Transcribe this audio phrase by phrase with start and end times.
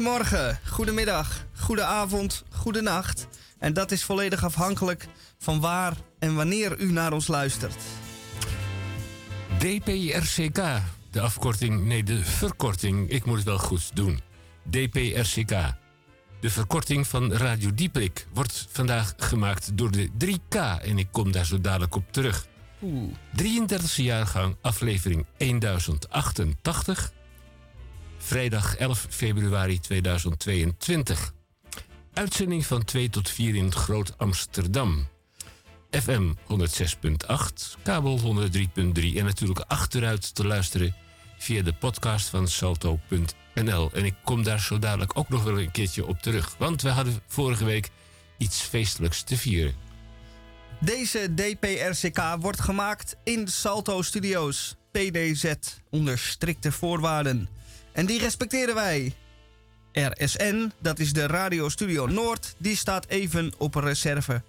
[0.00, 3.26] Goedemorgen, goedemiddag, goedenavond, goedenacht.
[3.58, 5.06] En dat is volledig afhankelijk
[5.38, 7.74] van waar en wanneer u naar ons luistert.
[9.58, 10.62] DPRCK,
[11.10, 14.20] de afkorting, nee, de verkorting, ik moet het wel goed doen.
[14.70, 15.50] DPRCK.
[16.40, 21.46] De verkorting van Radio Dieprik wordt vandaag gemaakt door de 3K en ik kom daar
[21.46, 22.46] zo dadelijk op terug.
[23.36, 27.12] 33e jaargang, aflevering 1088.
[28.22, 31.32] Vrijdag 11 februari 2022.
[32.12, 35.08] Uitzending van 2 tot 4 in Groot Amsterdam.
[35.90, 38.22] FM 106.8, kabel 103.3
[39.16, 40.94] en natuurlijk achteruit te luisteren
[41.38, 43.90] via de podcast van salto.nl.
[43.92, 46.88] En ik kom daar zo dadelijk ook nog wel een keertje op terug, want we
[46.88, 47.88] hadden vorige week
[48.38, 49.74] iets feestelijks te vieren.
[50.80, 55.52] Deze DPRCK wordt gemaakt in Salto Studios, PDZ,
[55.90, 57.48] onder strikte voorwaarden.
[58.00, 59.14] En die respecteren wij.
[59.92, 64.42] RSN, dat is de Radio Studio Noord, die staat even op reserve.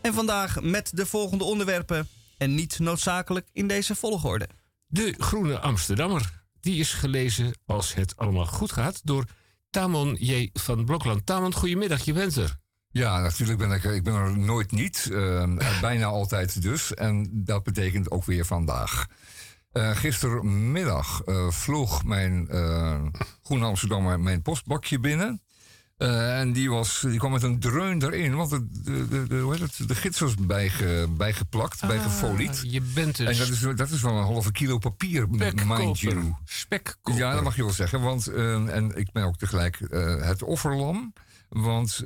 [0.00, 4.48] En vandaag met de volgende onderwerpen en niet noodzakelijk in deze volgorde.
[4.86, 9.24] De Groene Amsterdammer, die is gelezen als het allemaal goed gaat door
[9.70, 10.50] Tamon J.
[10.52, 11.26] van Blokland.
[11.26, 12.56] Tamon, goedemiddag, je bent er.
[12.88, 13.94] Ja, natuurlijk ben ik er.
[13.94, 15.08] Ik ben er nooit niet.
[15.10, 16.94] Uh, bijna altijd dus.
[16.94, 19.06] En dat betekent ook weer vandaag.
[19.74, 23.02] Uh, gistermiddag uh, vloog mijn uh,
[23.42, 25.42] Groene Amsterdammer mijn postbakje binnen.
[25.96, 28.66] en die, was, die kwam met een dreun erin, want de,
[29.08, 32.62] de, de, hoe heet het, de gids was bijge, bijgeplakt, ah, bijgefolied.
[32.66, 33.26] Je bent dus...
[33.26, 36.34] En dat is, dat is wel een halve kilo papier, mind you.
[36.44, 37.20] Spekkoper.
[37.20, 38.00] Ja, dat mag je wel zeggen.
[38.00, 39.78] Want, en ik ben ook tegelijk
[40.20, 41.12] het offerlam.
[41.48, 41.96] Want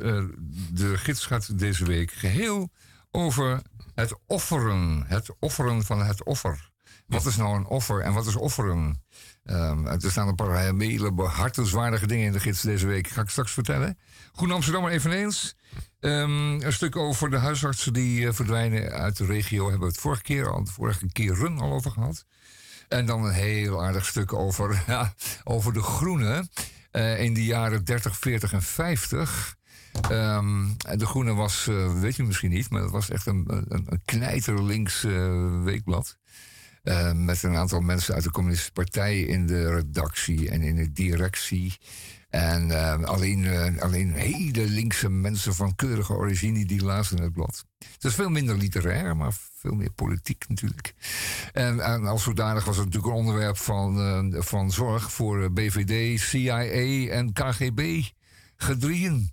[0.73, 2.71] de gids gaat deze week geheel
[3.11, 3.63] over
[3.95, 5.05] het offeren.
[5.07, 6.68] Het offeren van het offer.
[7.09, 9.03] Wat is nou een offer en wat is offeren?
[9.45, 13.09] Um, er staan een paar hele hartenswaardige dingen in de gids deze week.
[13.09, 13.99] Ga ik straks vertellen.
[14.33, 15.57] Goed Amsterdam eveneens.
[16.01, 19.63] Um, een stuk over de huisartsen die uh, verdwijnen uit de regio.
[19.63, 22.25] Hebben we het vorige keer al, de vorige keer run al over gehad.
[22.89, 25.15] En dan een heel aardig stuk over, ja,
[25.45, 26.49] over de groene.
[26.93, 29.57] Uh, in de jaren 30, 40 en 50.
[30.11, 33.87] Um, de Groene was, uh, weet je misschien niet, maar dat was echt een, een,
[33.89, 35.03] een knijterlinks
[35.63, 36.19] weekblad.
[36.89, 40.93] Uh, met een aantal mensen uit de Communistische Partij in de redactie en in de
[40.93, 41.79] directie.
[42.31, 47.65] En uh, alleen, uh, alleen hele linkse mensen van keurige origine die lazen het blad.
[47.79, 50.95] Het is veel minder literair, maar veel meer politiek natuurlijk.
[51.53, 56.65] En, en als zodanig was het natuurlijk een onderwerp van, van zorg voor BVD, CIA
[57.09, 58.03] en KGB
[58.57, 59.33] gedrieën.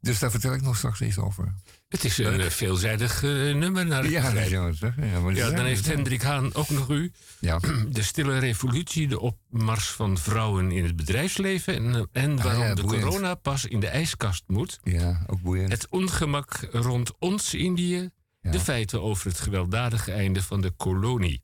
[0.00, 1.54] Dus daar vertel ik nog straks iets over.
[1.94, 6.22] Het is een veelzijdig uh, nummer naar ja, dat ja, maar ja, dan heeft Hendrik
[6.22, 7.12] Haan ook nog u.
[7.38, 7.60] Ja.
[7.88, 11.74] De stille revolutie, de opmars van vrouwen in het bedrijfsleven...
[11.74, 14.80] en, en waarom ah, ja, de corona pas in de ijskast moet.
[14.82, 15.72] Ja, ook boeiend.
[15.72, 18.10] Het ongemak rond ons Indië.
[18.40, 21.42] De feiten over het gewelddadige einde van de kolonie.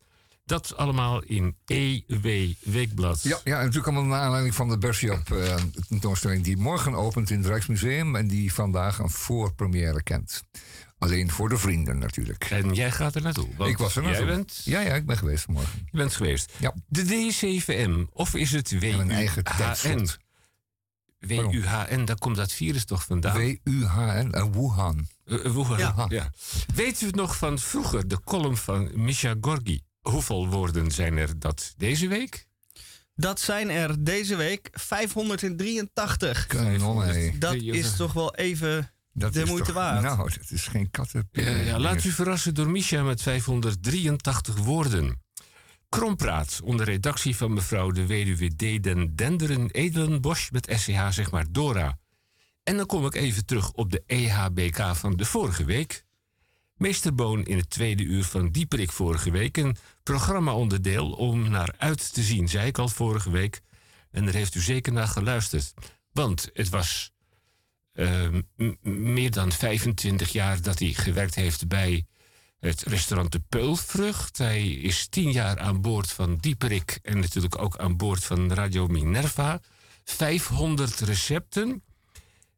[0.50, 3.22] Dat allemaal in EW Weekblad.
[3.22, 5.54] Ja, ja natuurlijk allemaal naar aanleiding van de Bersiap uh,
[5.88, 10.44] tentoonstelling die morgen opent in het Rijksmuseum en die vandaag een voorpremière kent.
[10.98, 12.44] Alleen voor de vrienden natuurlijk.
[12.44, 13.48] En jij gaat er naartoe?
[13.68, 14.26] Ik was er naartoe.
[14.26, 14.60] Jij bent...
[14.64, 15.88] Ja, ja, ik ben geweest vanmorgen.
[15.90, 16.52] Je bent geweest.
[16.58, 16.74] Ja.
[16.86, 20.08] De D7M, of is het WUHN?
[21.18, 23.58] WUHN, daar komt dat virus toch vandaan?
[23.64, 25.08] WUHN, uh, Wuhan.
[25.24, 26.06] Uh, Wuhan, ja.
[26.08, 26.30] ja.
[26.74, 29.88] Weet u het nog van vroeger, de column van Misha Gorgi?
[30.10, 32.46] Hoeveel woorden zijn er dat deze week?
[33.14, 36.46] Dat zijn er deze week 583.
[36.46, 37.04] Kanon,
[37.38, 40.02] Dat is toch wel even dat de moeite waard.
[40.02, 41.28] Nou, dat is geen katten.
[41.32, 45.22] Ja, ja, laat u verrassen door Misha met 583 woorden.
[45.88, 48.82] Krompraat onder redactie van mevrouw de weduwe D.
[48.82, 51.98] den Denderen Edelenbosch met SCH, zeg maar Dora.
[52.62, 56.04] En dan kom ik even terug op de EHBK van de vorige week.
[56.80, 59.56] Meester Boon in het tweede uur van Dieperik vorige week.
[59.56, 63.60] Een programma-onderdeel om naar uit te zien, zei ik al vorige week.
[64.10, 65.74] En daar heeft u zeker naar geluisterd.
[66.12, 67.12] Want het was
[67.92, 68.28] uh,
[68.82, 72.06] meer dan 25 jaar dat hij gewerkt heeft bij
[72.60, 74.38] het restaurant De Peulvrucht.
[74.38, 78.86] Hij is tien jaar aan boord van Dieperik en natuurlijk ook aan boord van Radio
[78.86, 79.60] Minerva.
[80.04, 81.82] 500 recepten.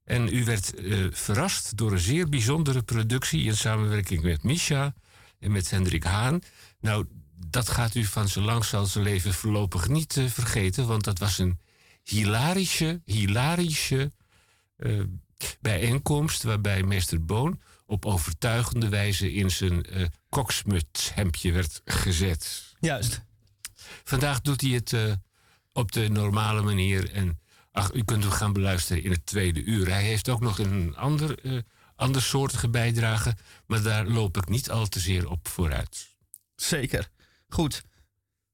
[0.05, 4.95] En u werd uh, verrast door een zeer bijzondere productie in samenwerking met Misha
[5.39, 6.41] en met Hendrik Haan.
[6.81, 7.07] Nou,
[7.47, 11.19] dat gaat u van zo lang zal zijn leven voorlopig niet uh, vergeten, want dat
[11.19, 11.59] was een
[12.03, 14.13] hilarische, hilarische
[14.77, 15.03] uh,
[15.61, 22.75] bijeenkomst waarbij meester Boon op overtuigende wijze in zijn uh, koksmutshemdje werd gezet.
[22.81, 23.23] Juist.
[24.05, 24.95] Vandaag doet hij het
[25.73, 27.42] op de normale manier en
[27.73, 29.89] Ach, u kunt hem gaan beluisteren in het tweede uur.
[29.89, 31.61] Hij heeft ook nog een ander, uh,
[31.97, 33.37] andersoortige bijdrage,
[33.67, 36.09] maar daar loop ik niet al te zeer op vooruit.
[36.55, 37.09] Zeker.
[37.49, 37.83] Goed.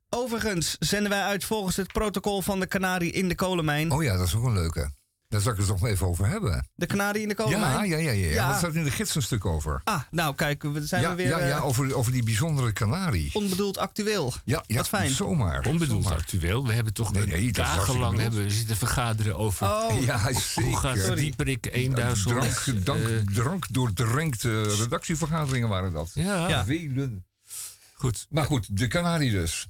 [0.08, 3.90] Overigens zenden wij uit volgens het protocol van de Canarie in de kolenmijn.
[3.90, 4.90] Oh ja, dat is ook een leuke.
[5.28, 6.68] Daar zal ik het nog even over hebben.
[6.74, 7.88] De kanarie in de kolenmijn?
[7.88, 8.26] Ja, ja, ja.
[8.26, 8.32] ja.
[8.32, 8.48] ja.
[8.48, 9.80] Dat staat in de gids een stuk over.
[9.84, 11.28] Ah, nou kijk, we zijn ja, we weer...
[11.28, 13.30] Ja, ja over, over die bijzondere kanarie.
[13.32, 14.32] Onbedoeld actueel.
[14.44, 15.10] Ja, ja Wat fijn.
[15.10, 15.66] zomaar.
[15.66, 16.18] Onbedoeld zomaar.
[16.18, 16.66] actueel.
[16.66, 19.66] We hebben toch nee, nee, dagenlang hebben we zitten vergaderen over...
[19.66, 20.02] Oh.
[20.02, 20.62] Ja, zeker.
[20.62, 22.28] Hoe gaat Dieperik 1000...
[22.28, 26.10] Drank, uh, drank doordrenkte redactievergaderingen waren dat.
[26.14, 26.48] Ja.
[26.48, 26.64] ja.
[26.64, 27.26] Velen.
[27.94, 28.26] Goed.
[28.30, 29.68] Maar goed, de kanarie dus.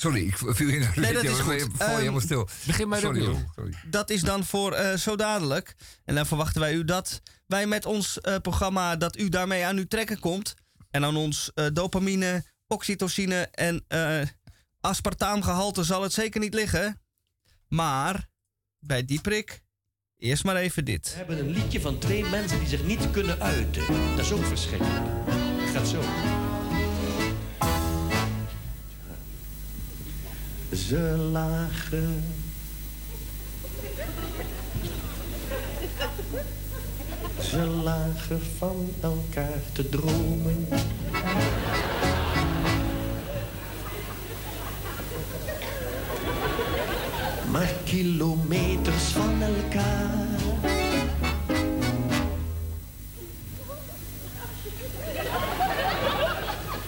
[0.00, 1.66] Sorry, ik viel in nee, dat is goed.
[1.74, 2.48] val je helemaal stil.
[2.66, 3.44] Begin maar Sorry, opnieuw.
[3.54, 3.72] Sorry.
[3.86, 5.74] Dat is dan voor uh, zo dadelijk.
[6.04, 8.96] En dan verwachten wij u dat wij met ons uh, programma...
[8.96, 10.54] dat u daarmee aan uw trekken komt.
[10.90, 13.84] En aan ons uh, dopamine, oxytocine en
[14.80, 17.00] aspartaamgehalte zal het zeker niet liggen.
[17.68, 18.26] Maar
[18.78, 19.60] bij die prik...
[20.16, 21.10] Eerst maar even dit.
[21.10, 23.86] We hebben een liedje van twee mensen die zich niet kunnen uiten.
[24.16, 25.04] Dat is ook verschrikkelijk.
[25.60, 26.00] Het gaat zo.
[30.72, 32.24] Ze lagen.
[37.40, 40.68] Ze lagen van elkaar te dromen.
[47.50, 50.17] Maar kilometers van elkaar.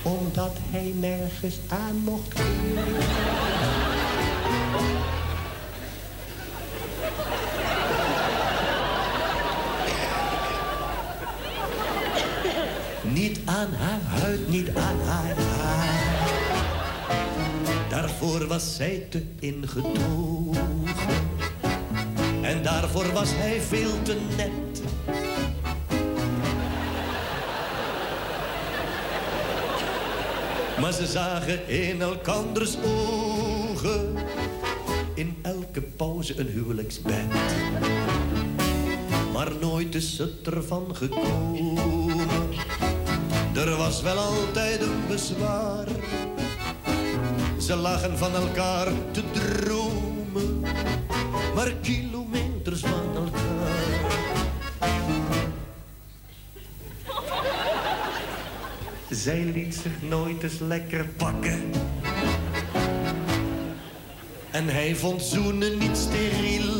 [0.02, 2.38] Omdat hij nergens aan mocht.
[13.12, 15.98] Niet aan haar huid, niet aan haar haar.
[17.88, 20.84] Daarvoor was zij te ingetogen.
[22.42, 24.69] En daarvoor was hij veel te net.
[30.80, 34.16] Maar ze zagen in elkanders ogen.
[35.14, 37.24] In elke pauze een huwelijksbed.
[39.32, 42.18] Maar nooit is het ervan gekomen.
[43.54, 45.86] Er was wel altijd een bezwaar.
[47.58, 50.60] Ze lagen van elkaar te dromen.
[51.54, 52.09] Maar kilometers
[59.22, 61.70] Zij liet zich nooit eens lekker pakken.
[64.50, 66.74] En hij vond zoenen niet steriel.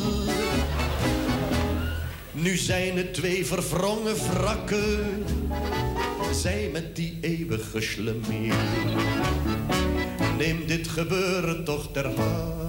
[2.33, 5.25] Nu zijn het twee verwrongen wrakken.
[6.33, 8.55] Zij met die eeuwige slemiel.
[10.39, 12.60] Neem dit gebeuren toch ter harte.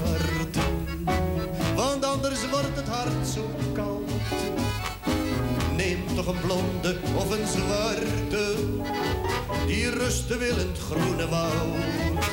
[10.32, 12.24] Die rusten wil in het groene woud.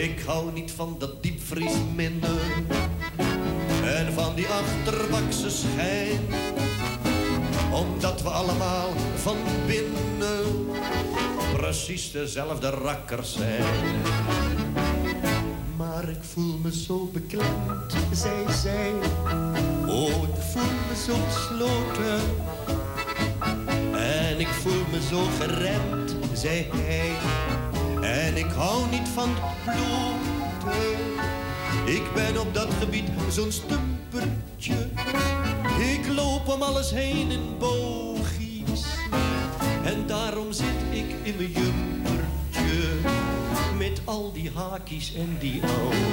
[0.00, 2.38] Ik hou niet van dat diepvriesminnen.
[3.84, 6.20] En van die achterbakse schijn.
[7.72, 10.66] Omdat we allemaal van binnen
[11.52, 13.64] precies dezelfde rakkers zijn.
[15.76, 18.92] Maar ik voel me zo beklemd, zei zij.
[19.86, 22.20] Oh, ik voel me zo besloten.
[23.96, 27.10] En ik voel me zo geremd, zei hij.
[28.00, 30.86] En ik hou niet van bloeden.
[31.84, 34.88] Ik ben op dat gebied zo'n stumpertje.
[35.78, 38.84] Ik loop om alles heen in boogjes.
[39.84, 42.88] En daarom zit ik in mijn jumpertje.
[43.78, 46.06] Met al die haakjes en die oogjes.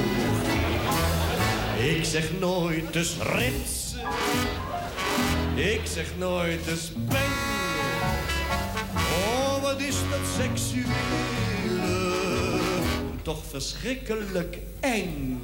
[1.97, 3.95] Ik zeg nooit dus rits.
[5.55, 7.42] Ik zeg nooit dus bang.
[13.21, 15.41] Toch verschrikkelijk eng.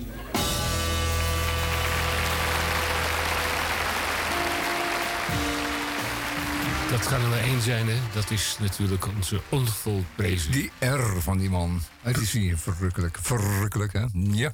[6.90, 7.96] Dat kan er maar één zijn, hè?
[8.14, 10.52] Dat is natuurlijk onze onvolprezen.
[10.52, 11.82] Die R van die man.
[12.02, 13.18] Het is hier verrukkelijk.
[13.22, 14.06] Verrukkelijk, hè?
[14.14, 14.54] Ja.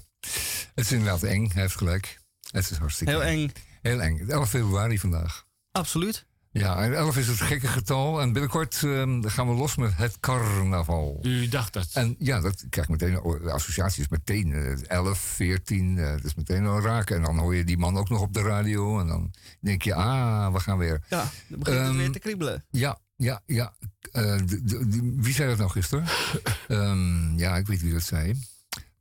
[0.76, 2.20] Het is inderdaad eng, hij heeft gelijk.
[2.52, 3.52] Het is hartstikke Heel eng.
[3.82, 4.30] Heel eng.
[4.30, 5.46] 11 februari vandaag.
[5.72, 6.26] Absoluut.
[6.60, 8.22] Ja, en 11 is het gekke getal.
[8.22, 11.20] En binnenkort uh, gaan we los met het carnaval.
[11.22, 11.90] U dacht dat?
[11.94, 13.40] En ja, dat krijg ik meteen.
[13.44, 15.98] De associatie is meteen uh, 11, 14.
[15.98, 17.16] Uh, dat is meteen al raken.
[17.16, 19.00] En dan hoor je die man ook nog op de radio.
[19.00, 21.04] En dan denk je, ah, we gaan weer.
[21.10, 22.66] Ja, dan begint het Um, weer te kriebelen.
[22.70, 23.74] Ja, ja, ja.
[24.12, 26.06] Uh, de, wie zei dat nou gisteren?
[26.68, 28.40] um, ja, ik weet wie dat zei.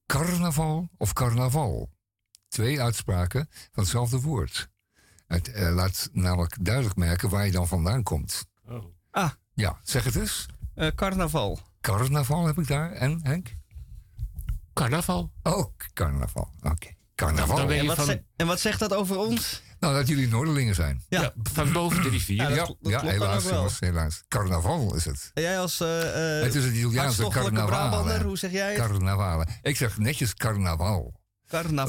[0.06, 1.92] Carnaval of carnaval?
[2.48, 4.68] twee uitspraken van hetzelfde woord.
[5.34, 8.44] Het eh, laat namelijk duidelijk merken waar je dan vandaan komt.
[8.68, 8.84] Oh.
[9.10, 10.46] Ah, Ja, zeg het eens.
[10.74, 11.58] eh, carnaval.
[11.80, 12.92] Carnaval heb ik daar.
[12.92, 13.54] En Henk?
[14.72, 15.32] Carnaval.
[15.42, 16.48] Oh, carnaval.
[16.62, 16.88] Oké.
[17.14, 17.56] Carnaval.
[17.56, 19.62] Dan ben je En wat, van- ze- en wat zegt dat over ons?
[19.80, 21.02] Nou, dat jullie Noorderlingen zijn.
[21.08, 21.20] Ja.
[21.20, 21.32] Ja.
[21.42, 22.36] van boven de rivier.
[22.36, 24.24] Ja, dat ja, kl- dat ja klopt dan helaas, jongens.
[24.28, 25.30] Carnaval is het.
[25.34, 27.28] En jij als eh eh het is het Italiaanse.
[27.52, 28.86] Brabander, hoe zeg jij het?
[28.86, 29.46] Carnavale.
[29.62, 31.14] Ik zeg netjes carnaval.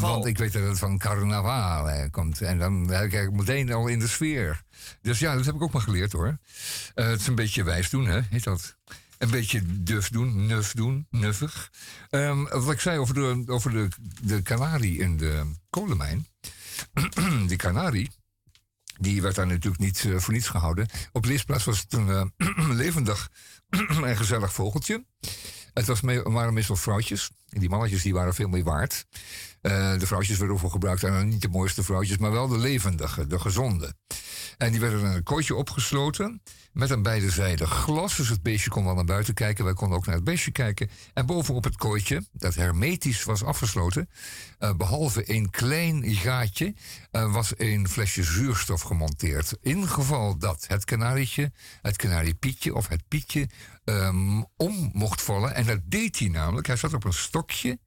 [0.10, 2.42] Want ik weet dat het van carnaval komt.
[2.42, 4.64] En dan ben ik meteen al in de sfeer.
[5.02, 6.38] Dus ja, dat heb ik ook maar geleerd hoor.
[6.94, 8.20] Eh, het is een beetje wijs doen, hè?
[8.30, 8.76] Heet dat?
[9.18, 11.72] Een beetje duf doen, nuf doen, nuffig.
[12.10, 13.88] Ehm, wat ik zei over de, over de,
[14.22, 16.28] de kanarie in de kolenmijn.
[17.48, 18.12] die kanarie,
[19.00, 20.88] die werd daar natuurlijk niet eh, voor niets gehouden.
[21.12, 23.32] Op leesplaats was het een eh, levendig
[24.04, 25.06] en gezellig vogeltje.
[25.74, 27.30] Het was me waren meestal vrouwtjes.
[27.50, 29.06] En die mannetjes die waren veel meer waard.
[29.66, 31.04] Eh, de vrouwtjes werden voor gebruikt.
[31.04, 33.94] En niet de mooiste vrouwtjes, maar wel de levendige, de gezonde.
[34.58, 36.42] En die werden in een kooitje opgesloten.
[36.74, 38.16] Met aan beide zijden glas.
[38.16, 39.64] Dus het beestje kon wel naar buiten kijken.
[39.66, 40.90] Wij konden ook naar het beestje kijken.
[41.14, 44.10] En bovenop het kooitje, dat hermetisch was afgesloten.
[44.60, 46.74] eh, behalve een klein gaatje.
[47.12, 49.58] eh, was een flesje zuurstof gemonteerd.
[49.62, 53.50] In geval dat het kanarietje, het kanariepietje of het pietje.
[53.86, 55.56] ehm, om mocht vallen.
[55.56, 56.68] En dat deed hij namelijk.
[56.68, 57.80] Hij zat op een stokje.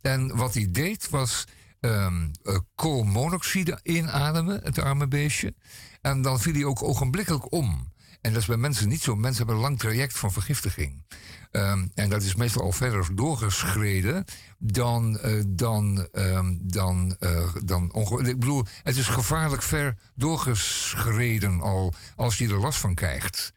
[0.00, 1.44] En wat hij deed was
[1.80, 5.54] ehm, eh, koolmonoxide inademen, het arme beestje.
[6.00, 7.92] En dan viel hij ook ogenblikkelijk om.
[8.20, 9.16] En dat is bij mensen niet zo.
[9.16, 11.04] Mensen hebben een lang traject van vergiftiging.
[11.50, 14.24] Ehm, en dat is meestal al verder doorgeschreden
[14.58, 21.94] dan, eh, dan, ehm, dan, eh, dan Ik bedoel, het is gevaarlijk ver doorgeschreden al
[22.16, 23.52] als je er last van krijgt.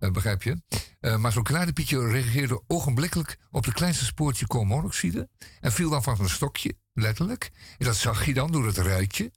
[0.00, 0.62] Eh, begrijp je?
[1.00, 5.28] Eh, maar zo'n kanariepietje reageerde ogenblikkelijk op de kleinste spoortje koolmonoxide.
[5.60, 7.50] En viel dan van een stokje, letterlijk.
[7.78, 9.32] En dat zag je dan door het ruitje.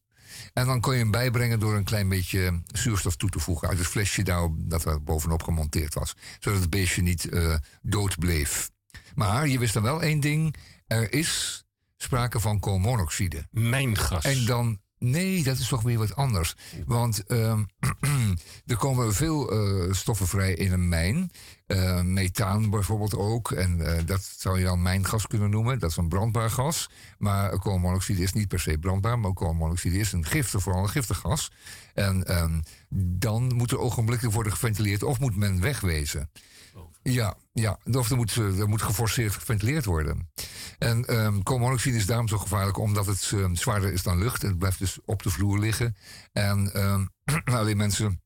[0.53, 3.77] En dan kon je hem bijbrengen door een klein beetje zuurstof toe te voegen uit
[3.77, 6.13] het flesje daar dat er bovenop gemonteerd was.
[6.39, 8.69] Zodat het beestje niet eh, dood bleef.
[9.15, 10.55] Maar je wist dan wel één ding.
[10.87, 11.63] Er is
[11.97, 13.47] sprake van koolmonoxide.
[13.51, 14.23] Mijngas.
[14.23, 16.55] En dan, nee, dat is toch weer wat anders.
[16.85, 17.63] Want ehm,
[18.65, 21.31] er komen veel eh, stoffen vrij in een mijn.
[21.65, 23.51] Eh, methaan bijvoorbeeld ook.
[23.51, 25.79] En eh, dat zou je dan mijngas kunnen noemen.
[25.79, 26.89] Dat is een brandbaar gas.
[27.17, 29.19] Maar koolmonoxide is niet per se brandbaar.
[29.19, 31.51] Maar koolmonoxide is een giftig, vooral een giftig gas.
[31.93, 32.59] En ehm,
[33.19, 35.03] dan moet er ogenblikkelijk worden geventileerd.
[35.03, 36.29] Of moet men wegwezen.
[37.03, 40.31] Ja, ja, of er moet, eh, er moet geforceerd geventileerd worden.
[40.79, 44.41] En ehm koolmonoxide is daarom zo gevaarlijk omdat het ehm, zwaarder is dan lucht.
[44.41, 45.95] Het blijft dus op de vloer liggen.
[46.31, 47.05] En ehm,
[47.57, 48.21] alleen mensen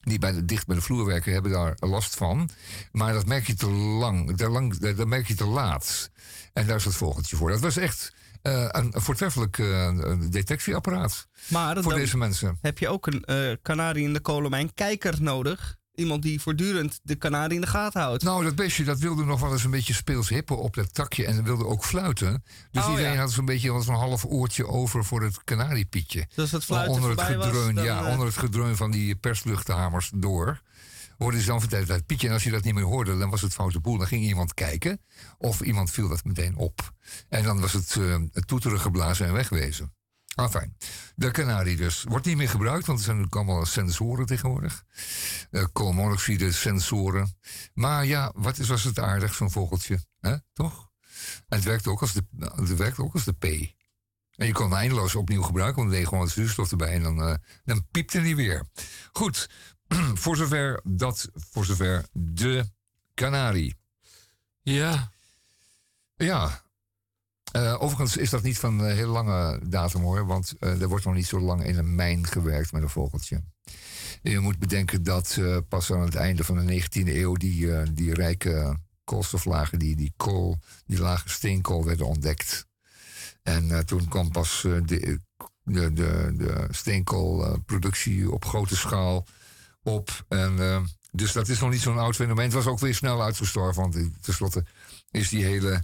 [0.00, 2.48] die bij de, dicht bij de vloer werken hebben daar last van.
[2.92, 6.10] Maar dat merk je te lang, te lang dat merk je te laat.
[6.52, 7.50] En daar is het vogeltje voor.
[7.50, 12.58] Dat was echt eh, een voortreffelijk eh, detectieapparaat Maar voor deze mensen.
[12.60, 15.80] heb je ook een eh kanarie in de kolenmijn kijker nodig.
[15.94, 18.22] Iemand die voortdurend de kanarie in de gaten houdt.
[18.22, 21.26] Nou, dat beestje dat wilde nog wel eens een beetje speels hippen op dat takje
[21.26, 22.44] en wilde ook fluiten.
[22.70, 23.18] Dus Oh, iedereen ja.
[23.18, 26.26] had zo'n beetje zo'n half oortje over voor het kanariepietje.
[26.34, 30.10] Dus het fluiten onder het was, gedreun, ja, eh, onder het gedreun van die persluchthamers
[30.14, 30.60] door.
[31.18, 32.26] Hoorde ze dan vertellen dat pietje.
[32.26, 33.98] En als je dat niet meer hoorde, dan was het foute boel.
[33.98, 35.00] Dan ging iemand kijken.
[35.38, 36.92] Of iemand viel dat meteen op.
[37.28, 39.92] En dan was het, eh, het toeteren geblazen en wegwezen.
[40.34, 40.76] Ah, fijn.
[41.14, 42.02] De kanarie dus.
[42.02, 44.84] Wordt niet meer gebruikt, want er zijn natuurlijk allemaal sensoren tegenwoordig.
[45.50, 47.38] Uh, koolmonoxide sensoren.
[47.74, 49.98] Maar ja, wat is, was het aardig, zo'n vogeltje.
[50.20, 50.36] hè?
[50.52, 50.90] Toch?
[51.48, 53.44] En het werkt ook als de, het werkt ook als de P.
[54.32, 56.92] En je kon hem eindeloos opnieuw gebruiken, want dan deed je gewoon wat zuurstof erbij
[56.92, 57.34] en dan, eh,
[57.64, 58.66] dan piepte hij weer.
[59.12, 59.50] Goed,
[60.22, 62.70] voor zover dat, voor zover de
[63.14, 63.76] kanarie.
[64.62, 65.12] Ja.
[66.14, 66.62] Ja.
[67.52, 71.04] Eh, overigens is dat niet van een hele lange datum hoor, want eh, er wordt
[71.04, 73.42] nog niet zo lang in een mijn gewerkt met een vogeltje.
[74.22, 78.78] Je moet bedenken dat pas aan het einde van de 19e eeuw die, die rijke
[79.04, 82.66] koolstoflagen, die, die kool, die lage steenkool werden ontdekt.
[83.42, 85.20] En toen kwam pas de,
[85.64, 89.26] de, de, de steenkoolproductie op grote schaal
[89.82, 90.24] op.
[90.28, 92.44] En, dus dat is nog niet zo'n oud fenomeen.
[92.44, 94.64] Het was ook weer snel uitgestorven, want tenslotte
[95.10, 95.82] is die hele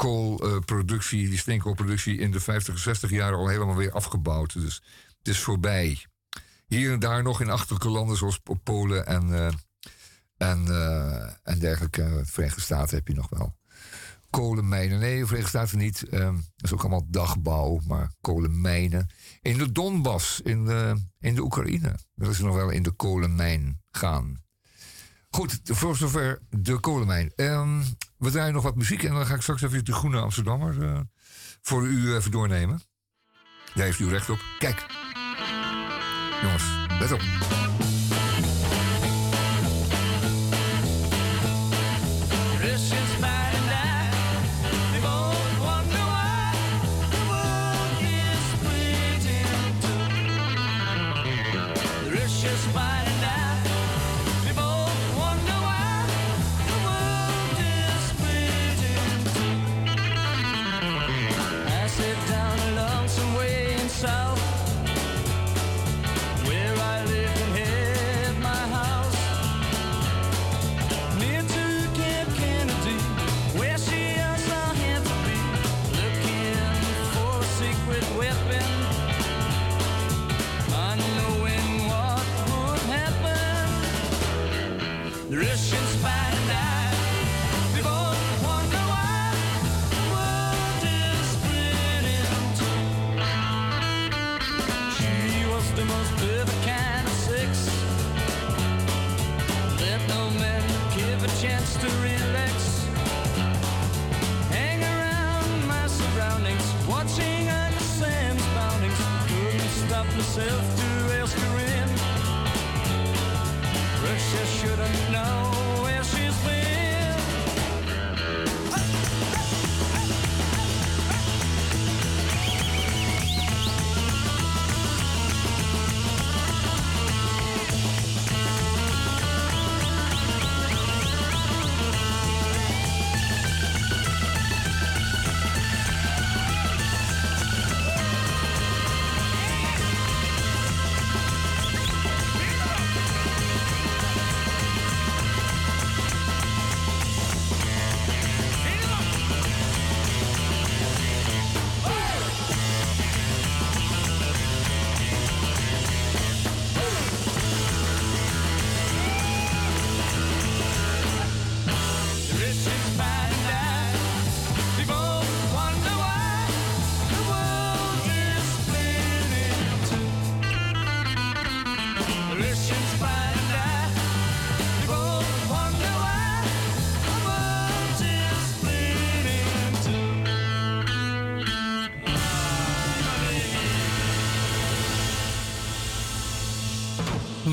[0.00, 4.52] koolproductie, die steenkoolproductie in de 50, 60 jaren al helemaal weer afgebouwd.
[4.52, 4.82] Dus
[5.18, 6.04] het is voorbij.
[6.66, 9.46] Hier en daar nog in achterlijke landen zoals Po- Polen en, eh,
[10.36, 12.22] en, eh, en dergelijke.
[12.24, 13.56] Verenigde Staten heb je nog wel.
[14.30, 16.02] Kolenmijnen, nee, Verenigde Staten niet.
[16.08, 19.10] ehm, dat is ook allemaal dagbouw, maar kolenmijnen.
[19.40, 21.94] In de Donbass, in de, in de Oekraïne.
[22.14, 24.42] Dat is nog wel in de kolenmijn gaan.
[25.30, 27.32] Goed, voor zover de kolenmijn.
[27.36, 27.82] Ehm,
[28.20, 31.00] we draaien nog wat muziek en dan ga ik straks even de Groene Amsterdammer eh,
[31.60, 32.80] voor u even doornemen.
[33.74, 34.40] Daar heeft u recht op.
[34.58, 34.86] Kijk.
[36.42, 36.64] Jongens,
[37.00, 37.89] let op.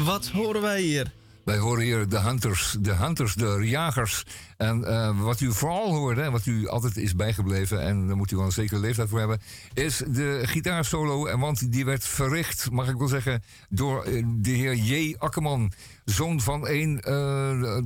[0.08, 1.12] Wat horen wij hier?
[1.43, 4.26] Wij horen hier de hunters, de hunters, de jagers.
[4.58, 7.82] En eh, wat u vooral hoorde, hè, wat u altijd is bijgebleven...
[7.82, 9.41] en daar moet u wel een zekere leeftijd voor hebben...
[9.74, 11.26] is de gitaarsolo.
[11.26, 13.43] En want die werd verricht, mag ik wel zeggen...
[13.70, 15.15] door eh, de heer J.
[15.17, 15.72] Akkerman.
[16.06, 17.78] Zoon van een uh,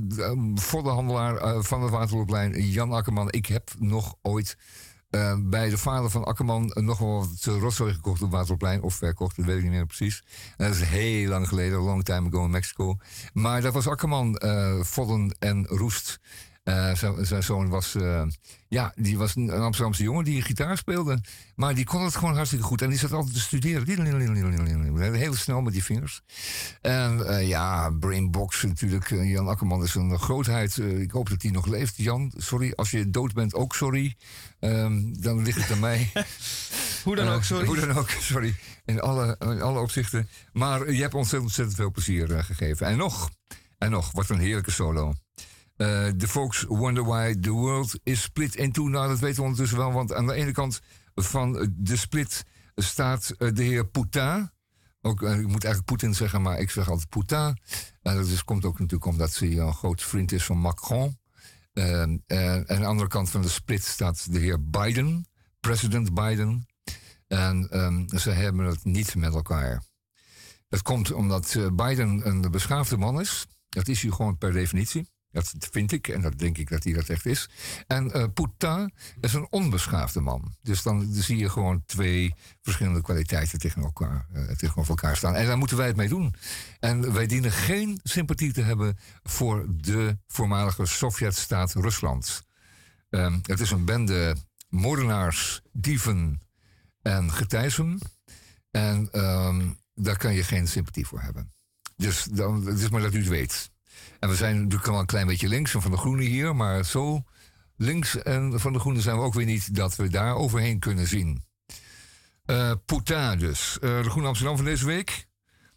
[0.54, 3.30] voddenhandelaar eh, van het Waterloopplein, Jan Akkerman.
[3.30, 4.56] Ik heb nog ooit...
[5.12, 8.82] eh, bij de vader van Akkerman eh, nog wel wat rotzooi gekocht op Waterloopplein.
[8.82, 10.24] Of verkocht, dat weet ik niet meer precies.
[10.56, 12.96] Dat is heel lang geleden, long time ago in Mexico.
[13.32, 16.20] Maar dat was Akkerman, eh Vodden en Roest.
[16.62, 18.22] Eh, zijn, zijn zoon was, eh,
[18.68, 21.20] ja, die was een Amsterdamse jongen die gitaar speelde.
[21.54, 22.82] Maar die kon het gewoon hartstikke goed.
[22.82, 23.86] En die zat altijd te studeren.
[25.12, 26.22] Heel snel met die vingers.
[26.80, 29.10] En eh, ja, Brainbox natuurlijk.
[29.10, 30.78] Eh, Jan Akkerman is een grootheid.
[30.78, 31.96] Eh, ik hoop dat hij nog leeft.
[31.96, 32.72] Jan, sorry.
[32.74, 34.16] Als je dood bent, ook sorry.
[34.60, 36.10] Ehm, dan ligt het aan mij.
[37.04, 37.66] Hoe dan Eh, ook, sorry.
[37.66, 38.54] Hoe dan ook, sorry.
[38.84, 40.28] In alle, in alle opzichten.
[40.52, 42.86] Maar je hebt ons ontzettend veel plezier eh, gegeven.
[42.86, 43.30] En nog,
[43.78, 45.14] en nog, wat een heerlijke solo.
[45.76, 48.88] Eh, De folks wonder why the world is split in two.
[48.88, 49.92] Nou, dat weten we ondertussen wel.
[49.92, 50.80] Want aan de ene kant
[51.14, 54.50] van de split staat eh, de heer Poutin.
[55.00, 57.60] Ook, eh, ik moet eigenlijk Poetin zeggen, maar ik zeg altijd Poutin.
[58.02, 61.18] En dat komt ook natuurlijk omdat hij een groot vriend is van Macron.
[61.72, 62.22] Eh, en
[62.66, 65.26] aan de andere kant van de split staat de heer Biden,
[65.60, 66.66] president Biden.
[67.26, 69.82] En ehm, ze hebben het niet met elkaar.
[70.68, 73.46] Dat komt omdat Biden een beschaafde man is.
[73.68, 75.11] Dat is hij gewoon per definitie.
[75.32, 77.48] Dat vind ik en dat denk ik dat hij dat echt is.
[77.86, 80.54] En eh Poutin is een onbeschaafde man.
[80.62, 85.34] Dus dan zie je gewoon twee verschillende kwaliteiten tegen elkaar, eh, tegenover elkaar staan.
[85.34, 86.34] En daar moeten wij het mee doen.
[86.80, 92.42] En wij dienen geen sympathie te hebben voor de voormalige Sovjetstaat Rusland.
[93.10, 94.36] Ehm, het is een bende
[94.68, 96.40] moordenaars, dieven
[97.02, 97.98] en getijzen.
[98.70, 101.52] En ehm, daar kan je geen sympathie voor hebben.
[101.96, 103.71] Dus dan, het is maar dat u het weet.
[104.22, 107.24] En we zijn natuurlijk wel een klein beetje links van de Groenen hier, maar zo
[107.76, 111.06] links en van de Groenen zijn we ook weer niet dat we daar overheen kunnen
[111.06, 111.44] zien.
[112.44, 113.78] Eh Poutin dus.
[113.80, 115.26] Eh, de Groene Amsterdam van deze week.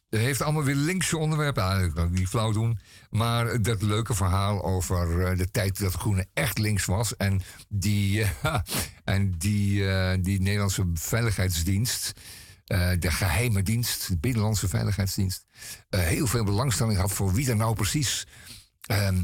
[0.09, 1.63] Heeft allemaal weer linkse onderwerpen.
[1.63, 2.79] Ah, ik kan het niet flauw doen.
[3.09, 7.17] Maar dat leuke verhaal over eh, de tijd dat Groene echt links was.
[7.17, 8.25] En die,
[9.03, 9.83] en die,
[10.21, 12.13] die Nederlandse Veiligheidsdienst.
[12.65, 15.45] Eh, de geheime dienst, de Binnenlandse Veiligheidsdienst,
[15.89, 18.27] eh, heel veel belangstelling had voor wie er nou precies.
[18.85, 19.23] ehm,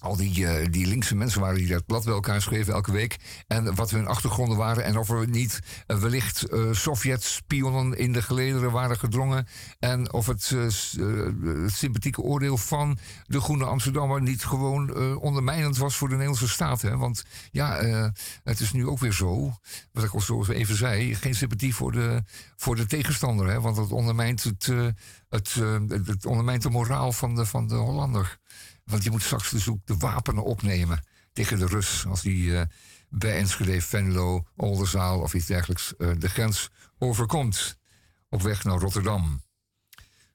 [0.00, 3.16] al die, eh, die linkse mensen waren die dat blad bij elkaar schreven elke week.
[3.46, 4.84] En wat hun achtergronden waren.
[4.84, 9.46] En of er niet eh, wellicht eh Sovjet-spionnen in de gelederen waren gedrongen.
[9.78, 10.56] En of het,
[11.66, 16.82] sympathieke oordeel van de Groene Amsterdammer niet gewoon ondermijnend was voor de Nederlandse staat.
[16.82, 16.96] Hè?
[16.96, 17.76] Want ja,
[18.44, 19.52] het is nu ook weer zo.
[19.92, 21.14] Wat ik al zo even zei.
[21.14, 22.22] Geen sympathie voor de,
[22.56, 23.48] voor de tegenstander.
[23.48, 23.60] Hè?
[23.60, 24.72] Want het ondermijnt, het,
[25.28, 25.54] het,
[26.06, 28.38] het ondermijnt de moraal van de, van de Hollander.
[28.88, 32.06] Want je moet straks dus ook de wapenen opnemen tegen de Rus.
[32.06, 32.66] Als die eh,
[33.08, 37.78] bij Enschede, Venlo, Oldenzaal of iets dergelijks eh, de grens overkomt.
[38.28, 39.42] Op weg naar Rotterdam.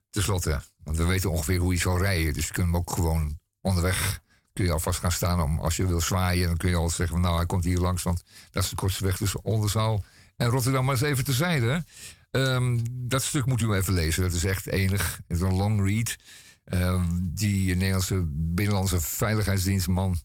[0.10, 2.34] Ten slotte, want we weten ongeveer hoe je zal rijden.
[2.34, 4.22] Dus je kunt hem ook gewoon onderweg.
[4.54, 6.48] Kun je alvast gaan staan om, als je wil zwaaien.
[6.48, 8.04] Dan kun je al zeggen, nou hij komt hier langs.
[8.04, 10.04] Want dat is de kortste weg tussen Oldenzaal
[10.36, 10.86] en Rotterdam.
[10.86, 11.86] Maar eens even terzijde.
[12.32, 14.24] Ehm dat stuk moet u even lezen.
[14.24, 15.20] Dat is echt enig.
[15.28, 16.16] Het is een long read.
[16.64, 20.18] Ehm, die Nederlandse Binnenlandse Veiligheidsdienstman.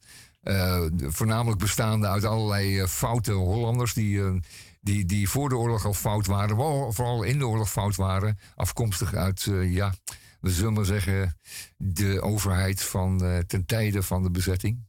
[0.42, 3.92] eh, voornamelijk bestaande uit allerlei eh, foute Hollanders.
[3.94, 4.34] Die, eh,
[4.80, 6.56] die, die voor de oorlog al fout waren.
[6.94, 8.38] Vooral in de oorlog fout waren.
[8.54, 9.94] Afkomstig uit, ja,
[10.40, 11.36] we zullen maar zeggen.
[11.76, 14.86] de overheid van ten tijde van de bezetting.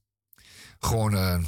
[0.79, 1.39] Gewoon, eh,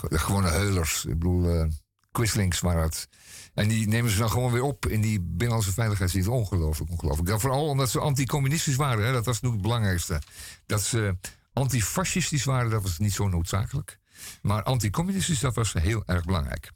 [0.00, 1.04] gewone heulers.
[1.04, 1.68] Ik bedoel,
[2.12, 3.08] Quislings waren het.
[3.54, 6.28] En die nemen ze dan gewoon weer op in die Binnenlandse Veiligheidsdienst.
[6.28, 7.40] Ongelooflijk, ongelooflijk.
[7.40, 9.04] Vooral omdat ze anticommunistisch waren.
[9.04, 9.12] Hè?
[9.12, 10.22] Dat was nu het belangrijkste.
[10.66, 11.16] Dat ze
[11.52, 13.98] antifascistisch waren, dat was niet zo noodzakelijk.
[14.42, 16.70] Maar anticommunistisch, dat was heel erg belangrijk.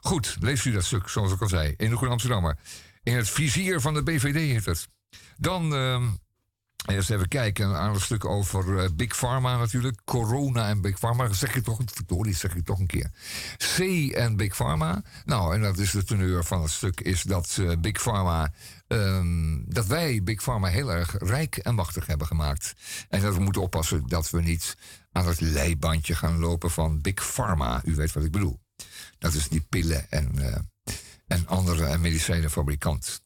[0.00, 1.74] Goed, leest u dat stuk, zoals ik al zei.
[1.76, 2.58] In de Groene Amsterdammer.
[3.02, 4.88] In het vizier van de BVD heet het.
[5.36, 5.74] Dan...
[5.74, 6.08] ehm,
[6.86, 10.00] Eerst even kijken, een aardig stuk over eh, Big Pharma natuurlijk.
[10.04, 11.32] Corona en Big Pharma.
[11.32, 13.10] Zeg je toch, verdorie, zeg ik toch een keer.
[13.56, 13.78] C
[14.12, 15.02] en Big Pharma.
[15.24, 18.52] Nou, en dat is de teneur van het stuk, is dat eh, Big Pharma...
[18.86, 22.72] ehm, dat wij Big Pharma heel erg rijk en machtig hebben gemaakt.
[23.08, 24.76] En dat we moeten oppassen dat we niet
[25.12, 27.82] aan het leibandje gaan lopen van Big Pharma.
[27.84, 28.60] U weet wat ik bedoel.
[29.18, 30.56] Dat is die pillen en, eh,
[31.26, 33.22] en andere medicijnenfabrikant.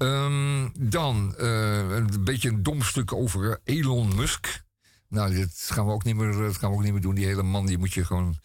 [0.00, 4.62] Ehm, dan eh, een beetje een dom stuk over Elon Musk.
[5.08, 7.14] Nou, dit gaan we ook niet meer, dat gaan we ook niet meer doen.
[7.14, 8.36] Die hele man, die moet je gewoon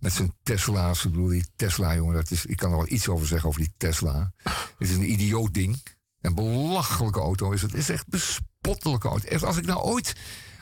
[0.00, 1.04] met zijn Tesla's.
[1.04, 3.60] Ik bedoel, die Tesla, jongen, dat is, ik kan er wel iets over zeggen over
[3.60, 4.32] die Tesla.
[4.42, 5.82] Het is een idioot ding.
[6.20, 7.70] Een belachelijke auto is het.
[7.70, 9.28] Het is echt bespottelijke auto.
[9.28, 10.16] Echt, als ik nou ooit,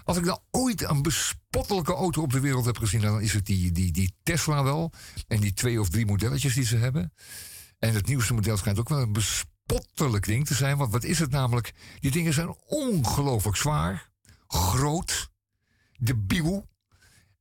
[0.04, 3.46] als ik nou ooit een bespottelijke auto op de wereld heb gezien, dan is het
[3.46, 4.92] die, die, die Tesla wel.
[5.26, 7.12] En die twee of drie modelletjes die ze hebben.
[7.78, 9.12] En het nieuwste model schijnt ook wel een
[9.68, 10.76] bespottelijk ding te zijn.
[10.76, 11.72] Want wat is het namelijk?
[12.00, 14.10] Die dingen zijn ongelooflijk zwaar,
[14.46, 15.30] groot,
[15.98, 16.68] debiel.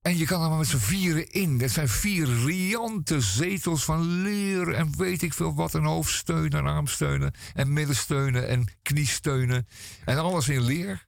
[0.01, 1.57] En je kan er met z'n vieren in.
[1.57, 5.75] Dat zijn vier riante zetels van leer en weet ik veel wat.
[5.75, 9.67] En hoofdsteunen en armsteunen en middensteunen en kniesteunen.
[10.05, 11.07] En alles in leer.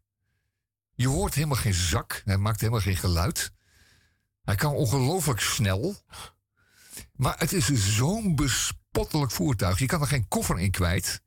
[0.96, 2.22] Je hoort helemaal geen zak.
[2.26, 3.52] Hij maakt helemaal geen geluid.
[4.44, 5.96] Hij kan ongelooflijk snel.
[7.16, 8.36] Maar het is zo'n
[8.92, 9.80] bespottelijk voertuig.
[9.80, 11.22] Je kan er geen koffer in kwijt.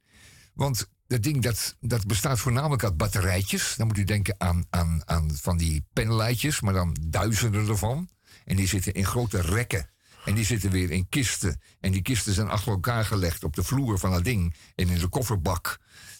[0.54, 3.74] Want dat ding dat, dat bestaat voornamelijk uit batterijtjes.
[3.76, 8.08] Dan moet u denken aan, aan, aan van die pennelijtjes, maar dan duizenden ervan.
[8.44, 9.90] En die zitten in grote rekken.
[10.24, 11.60] En die zitten weer in kisten.
[11.80, 14.54] En die kisten zijn achter elkaar gelegd op de vloer van dat ding.
[14.74, 15.78] En in de kofferbak.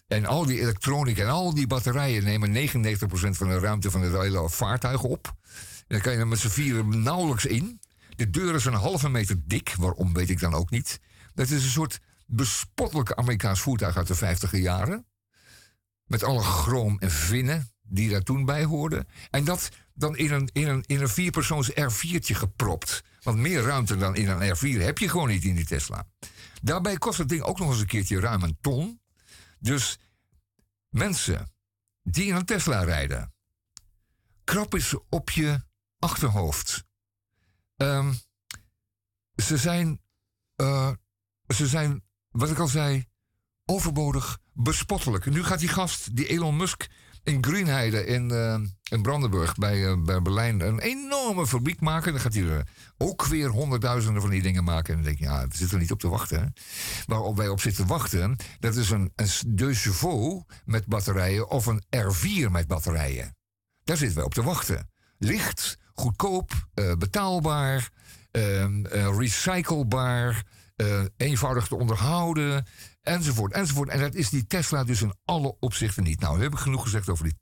[0.08, 2.68] En al die elektronica en al die batterijen nemen 99%
[3.30, 5.34] van de ruimte van het hele vaartuig op.
[5.76, 7.80] En dan kan je er met z'n vieren nauwelijks in.
[8.16, 9.74] De deur is een halve meter dik.
[9.78, 11.00] Waarom weet ik dan ook niet.
[11.34, 15.06] Dat is een soort bespottelijke Amerikaans voertuig uit de 50 jaren.
[16.04, 19.06] Met alle chroom en vinnen die daar toen bij hoorden.
[19.30, 23.04] En dat dan in een, in een, in een vierpersoons R4'tje gepropt.
[23.22, 26.06] Want meer ruimte dan in een R4 heb je gewoon niet in die Tesla.
[26.62, 29.00] Daarbij kost het ding ook nog eens een keertje ruim een ton.
[29.58, 29.98] Dus
[30.88, 31.52] mensen
[32.02, 33.34] die in een Tesla rijden,
[34.44, 35.64] krap eens op je
[35.98, 36.84] achterhoofd.
[37.76, 38.12] Ehm,
[39.36, 40.00] ze zijn,
[40.56, 40.92] eh,
[41.54, 43.04] ze zijn, wat ik al zei,
[43.64, 45.26] overbodig, bespottelijk.
[45.26, 46.88] En nu gaat die gast, die Elon Musk,
[47.24, 48.60] in Greenheide in, eh,
[48.90, 52.12] in Brandenburg bij, eh, bij Berlijn een enorme fabriek maken.
[52.12, 52.66] Dan gaat hij er
[52.98, 54.94] ook weer honderdduizenden van die dingen maken.
[54.94, 56.52] En dan denk je, ja, we zitten er niet op te wachten.
[57.06, 61.82] Waarop wij op zitten wachten, dat is een, een De Chevaux met batterijen of een
[61.90, 63.36] R4 met batterijen.
[63.84, 64.90] Daar zitten wij op te wachten.
[65.18, 67.90] Licht, goedkoop, eh, betaalbaar,
[68.30, 70.42] ehm, eh, recyclebaar,
[70.82, 72.66] eh, eenvoudig te onderhouden,
[73.00, 73.88] enzovoort, enzovoort.
[73.88, 76.20] En dat is die Tesla dus in alle opzichten niet.
[76.20, 77.34] Nou, we hebben genoeg gezegd over die,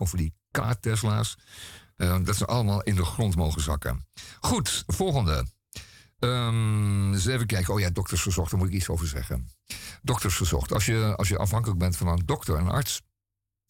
[0.00, 1.36] over die K-Tesla's.
[1.96, 4.06] Eh, dat ze allemaal in de grond mogen zakken.
[4.40, 5.46] Goed, volgende.
[6.18, 7.74] Ehm, eens even kijken.
[7.74, 9.48] Oh ja, dokters verzocht, daar moet ik iets over zeggen.
[10.02, 10.72] dokters gezocht.
[10.72, 13.00] Als je, als je afhankelijk bent van een dokter, een arts.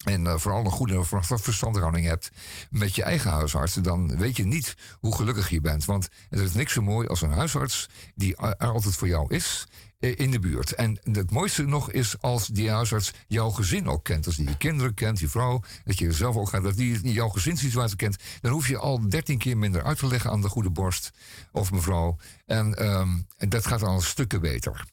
[0.03, 2.31] En eh, vooral een goede ver- verstandhouding hebt
[2.69, 5.85] met je eigen huisarts, dan weet je niet hoe gelukkig je bent.
[5.85, 9.67] Want er is niks zo mooi als een huisarts die er altijd voor jou is
[9.99, 10.73] eh, in de buurt.
[10.73, 14.25] En het mooiste nog is als die huisarts jouw gezin ook kent.
[14.25, 17.29] Als die je kinderen kent, je vrouw, dat je zelf ook gaat, dat die jouw
[17.29, 18.17] gezinssituatie kent.
[18.41, 21.11] Dan hoef je al dertien keer minder uit te leggen aan de goede borst
[21.51, 22.17] of mevrouw.
[22.45, 24.85] En, ehm, dat gaat al stukken beter.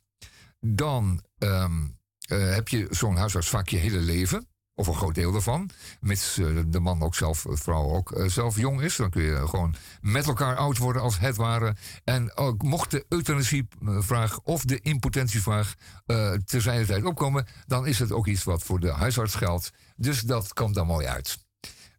[0.60, 1.86] Dan ehm,
[2.28, 4.48] eh, heb je zo'n huisarts vaak je hele leven.
[4.78, 5.70] Of een groot deel daarvan.
[6.00, 8.96] Mits eh, de man ook zelf, de vrouw ook eh, zelf jong is.
[8.96, 11.76] Dan kun je gewoon met elkaar oud worden als het ware.
[12.04, 15.74] En ook mocht de euthanasievraag of de impotentievraag
[16.06, 17.46] uh, te zijn tijd opkomen.
[17.66, 19.70] Dan is het ook iets wat voor de huisarts geldt.
[19.96, 21.38] Dus dat komt dan mooi uit.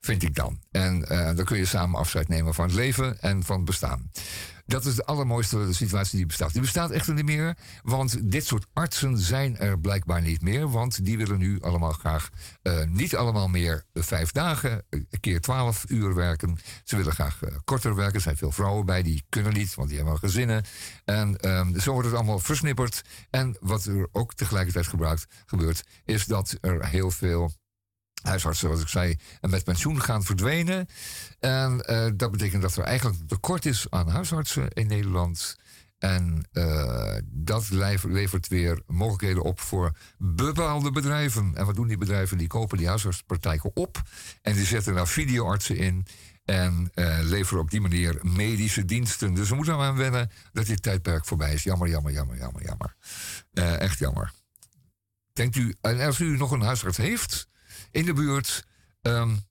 [0.01, 0.59] Vind ik dan.
[0.71, 0.99] En
[1.35, 4.11] dan kun je samen afscheid nemen van het leven en van het bestaan.
[4.69, 6.51] Dat is de allermooiste situatie die bestaat.
[6.51, 10.69] Die bestaat echter niet meer, want dit soort artsen zijn er blijkbaar niet meer.
[10.69, 12.29] Want die willen nu allemaal graag
[12.63, 16.57] uh, niet allemaal meer vijf dagen, een keer twaalf uur werken.
[16.83, 18.15] Ze willen graag uh, korter werken.
[18.15, 20.63] Er zijn veel vrouwen bij, die kunnen niet, want die hebben al gezinnen.
[21.05, 23.01] En um, zo wordt het allemaal versnipperd.
[23.29, 27.53] En wat er ook tegelijkertijd gebruikt, gebeurt, is dat er heel veel
[28.21, 30.87] huisartsen, zoals ik zei, met pensioen gaan verdwenen.
[31.39, 35.57] En uh, dat betekent dat er eigenlijk tekort is aan huisartsen in Nederland.
[35.97, 41.51] En uh, dat levert weer mogelijkheden op voor bepaalde bedrijven.
[41.55, 42.37] En wat doen die bedrijven?
[42.37, 44.01] Die kopen die huisartspraktijken op.
[44.41, 46.05] En die zetten daar videoartsen in.
[46.45, 49.33] En uh, leveren op die manier medische diensten.
[49.33, 51.63] Dus we moeten aan wennen dat dit tijdperk voorbij is.
[51.63, 52.95] Jammer, jammer, jammer, jammer, jammer.
[53.79, 54.31] echt jammer.
[55.33, 57.47] Denkt u, en als u nog een huisarts heeft
[57.91, 58.67] in de buurt.
[59.01, 59.47] Um,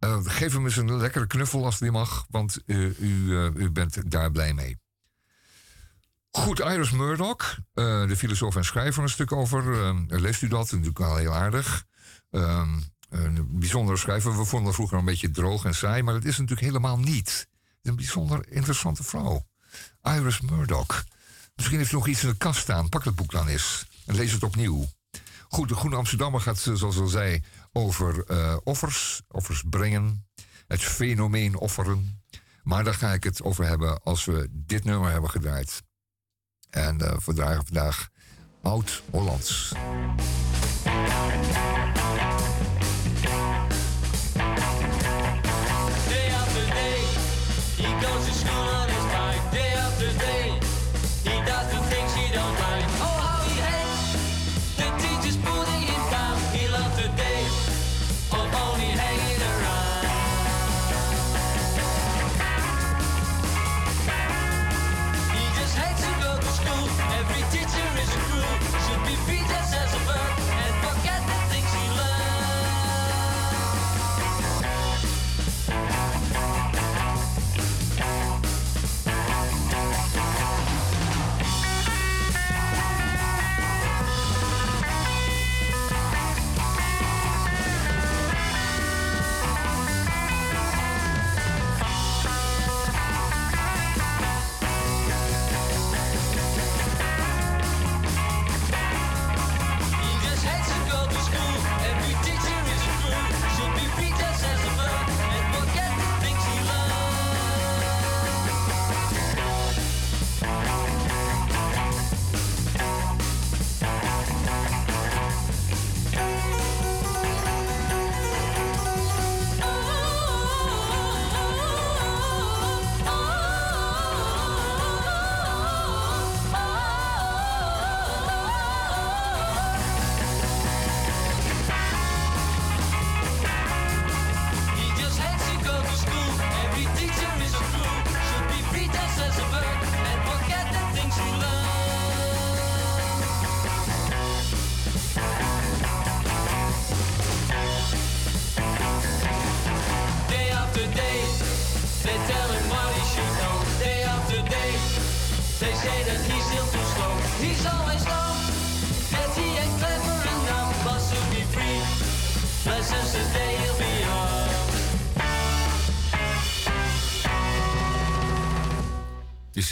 [0.00, 3.70] uh, geef hem eens een lekkere knuffel als die mag, want uh, u, uh, u
[3.70, 4.78] bent daar blij mee.
[6.30, 9.94] Goed, Iris Murdoch, de filosoof en schrijver, een stuk over.
[10.08, 10.70] leest u dat?
[10.70, 11.84] Natuurlijk wel heel aardig.
[12.30, 14.38] Um, een bijzondere schrijver.
[14.38, 17.48] We vonden vroeger een beetje droog en saai, maar dat is natuurlijk helemaal niet.
[17.76, 19.46] Het een bijzonder interessante vrouw.
[20.02, 21.04] Iris Murdoch.
[21.54, 22.88] Misschien heeft u nog iets in de kast staan.
[22.88, 24.86] Pak dat boek dan eens en lees het opnieuw.
[25.48, 27.42] Goed, de Groene Amsterdammer gaat, zoals al zei,
[27.76, 30.26] over uh, offers, offers brengen,
[30.66, 32.22] het fenomeen offeren.
[32.62, 35.82] Maar daar ga ik het over hebben als we dit nummer hebben gedraaid.
[36.70, 38.08] En uh, we dragen vandaag
[38.62, 39.72] Oud-Hollands.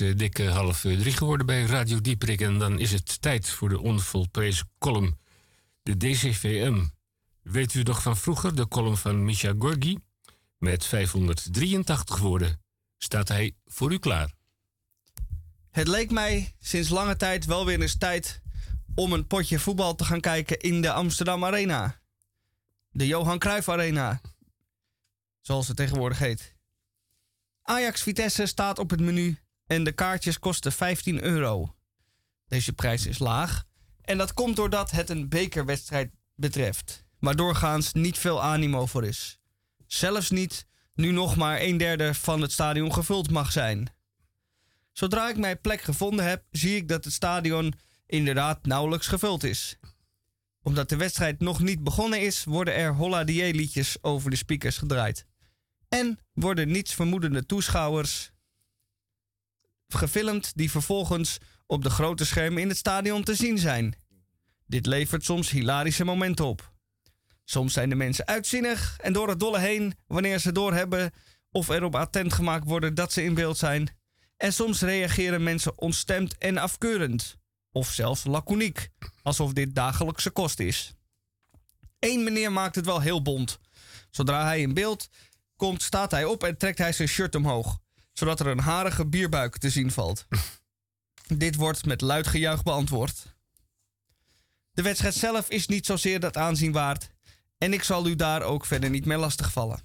[0.02, 2.40] Uh, dik uh, half uh, drie geworden bij Radio Dieprik.
[2.40, 5.18] En dan is het tijd voor de onvolprezen column.
[5.82, 6.86] De DCVM.
[7.42, 9.98] Weet u nog van vroeger, de column van Misha Gorgi?
[10.58, 12.62] Met 583 woorden
[12.98, 14.32] staat hij voor u klaar.
[15.70, 18.40] Het leek mij sinds lange tijd wel weer eens tijd
[18.94, 22.00] om een potje voetbal te gaan kijken in de Amsterdam Arena.
[22.90, 24.20] De Johan Cruijff Arena,
[25.40, 26.54] zoals het tegenwoordig heet.
[27.62, 29.38] Ajax Vitesse staat op het menu
[29.72, 31.74] en de kaartjes kosten 15 euro.
[32.46, 33.64] Deze prijs is laag
[34.00, 39.38] en dat komt doordat het een bekerwedstrijd betreft, waar doorgaans niet veel animo voor is.
[39.86, 43.94] Zelfs niet nu nog maar een derde van het stadion gevuld mag zijn.
[44.92, 47.74] Zodra ik mijn plek gevonden heb, zie ik dat het stadion
[48.06, 49.78] inderdaad nauwelijks gevuld is.
[50.62, 55.26] Omdat de wedstrijd nog niet begonnen is, worden er Holla liedjes over de speakers gedraaid.
[55.88, 58.31] En worden niets vermoedende toeschouwers
[59.94, 63.94] gefilmd die vervolgens op de grote schermen in het stadion te zien zijn.
[64.66, 66.72] Dit levert soms hilarische momenten op.
[67.44, 71.12] Soms zijn de mensen uitzinnig en door het dolle heen wanneer ze doorhebben
[71.50, 73.90] of erop attent gemaakt worden dat ze in beeld zijn.
[74.36, 77.36] En soms reageren mensen ontstemd en afkeurend,
[77.72, 78.88] of zelfs laconiek,
[79.22, 80.94] alsof dit dagelijkse kost is.
[81.98, 83.58] Eén meneer maakt het wel heel bont.
[84.10, 85.08] Zodra hij in beeld
[85.56, 87.78] komt, staat hij op en trekt hij zijn shirt omhoog,
[88.12, 90.26] zodat er een harige bierbuik te zien valt.
[91.26, 93.36] Dit wordt met luid gejuich beantwoord.
[94.72, 97.10] De wedstrijd zelf is niet zozeer dat aanzien waard
[97.58, 99.80] en ik zal u daar ook verder niet meer lastigvallen.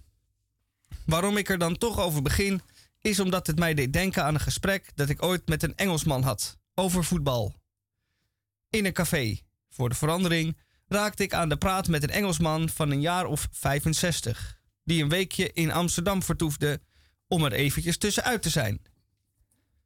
[1.05, 2.61] Waarom ik er dan toch over begin,
[3.01, 6.23] is omdat het mij deed denken aan een gesprek dat ik ooit met een Engelsman
[6.23, 7.53] had over voetbal.
[8.69, 12.91] In een café, voor de verandering, raakte ik aan de praat met een Engelsman van
[12.91, 16.81] een jaar of 65, die een weekje in Amsterdam vertoefde
[17.27, 18.81] om er eventjes tussenuit te zijn.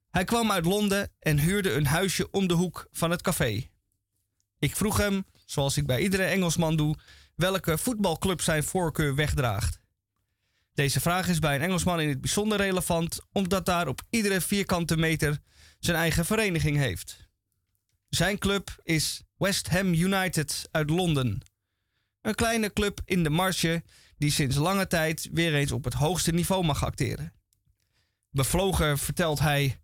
[0.09, 3.69] Hij kwam uit Londen en huurde een huisje om de hoek van het café.
[4.59, 6.95] Ik vroeg hem, zoals ik bij iedere Engelsman doe,
[7.35, 9.79] welke voetbalclub zijn voorkeur wegdraagt.
[10.73, 14.97] Deze vraag is bij een Engelsman in het bijzonder relevant, omdat daar op iedere vierkante
[14.97, 15.39] meter
[15.79, 17.29] zijn eigen vereniging heeft.
[18.09, 21.41] Zijn club is West Ham United uit Londen.
[22.21, 23.83] Een kleine club in de marge
[24.21, 27.33] die sinds lange tijd weer eens op het hoogste niveau mag acteren.
[28.29, 29.81] Bevlogen vertelt hij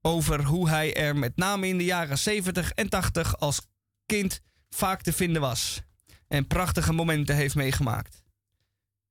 [0.00, 3.60] over hoe hij er met name in de jaren 70 en 80 als
[4.06, 5.82] kind vaak te vinden was
[6.28, 8.22] en prachtige momenten heeft meegemaakt.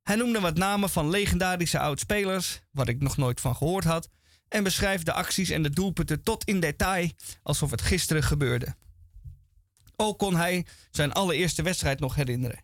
[0.02, 4.10] Hij noemde wat namen van legendarische oud-spelers, wat ik nog nooit van gehoord had,
[4.48, 7.10] en beschrijft de acties en de doelpunten tot in detail
[7.44, 8.76] alsof het gisteren gebeurde.
[9.96, 12.64] Ook kon hij zijn allereerste wedstrijd nog herinneren.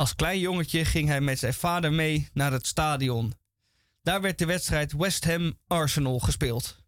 [0.00, 3.34] Als klein jongetje ging hij met zijn vader mee naar het stadion.
[4.02, 6.82] Daar werd de wedstrijd West Ham Arsenal gespeeld.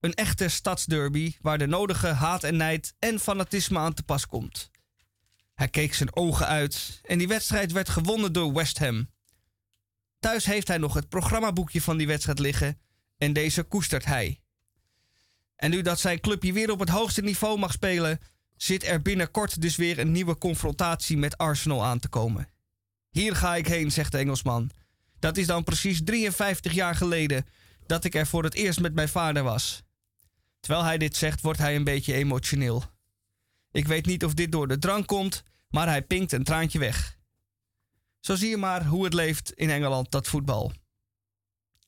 [0.00, 4.70] Een echte stadsderby waar de nodige haat en nijd en fanatisme aan te pas komt.
[5.54, 9.08] Hij keek zijn ogen uit en die wedstrijd werd gewonnen door West Ham.
[10.18, 12.80] Thuis heeft hij nog het programmaboekje van die wedstrijd liggen
[13.18, 14.40] en deze koestert hij.
[15.56, 18.20] En nu dat zijn clubje weer op het hoogste niveau mag spelen,
[18.62, 22.48] zit er binnenkort dus weer een nieuwe confrontatie met Arsenal aan te komen.
[23.10, 24.70] Hier ga ik heen, zegt de Engelsman.
[25.18, 27.46] Dat is dan precies 53 jaar geleden
[27.86, 29.82] dat ik er voor het eerst met mijn vader was.
[30.60, 32.84] Terwijl hij dit zegt, wordt hij een beetje emotioneel.
[33.72, 37.18] Ik weet niet of dit door de drank komt, maar hij pinkt een traantje weg.
[38.20, 40.72] Zo zie je maar hoe het leeft in Engeland, dat voetbal.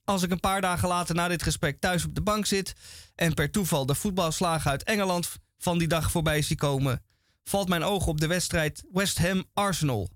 [0.04, 2.74] Als ik een paar dagen later na dit gesprek thuis op de bank zit
[3.14, 5.28] en per toeval de voetbalslagen uit Engeland
[5.62, 7.04] van die dag voorbij zie komen,
[7.44, 10.10] valt mijn oog op de wedstrijd West Ham Arsenal.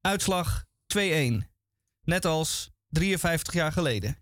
[0.00, 0.64] Uitslag
[0.98, 0.98] 2-1.
[2.02, 4.21] Net als 53 jaar geleden.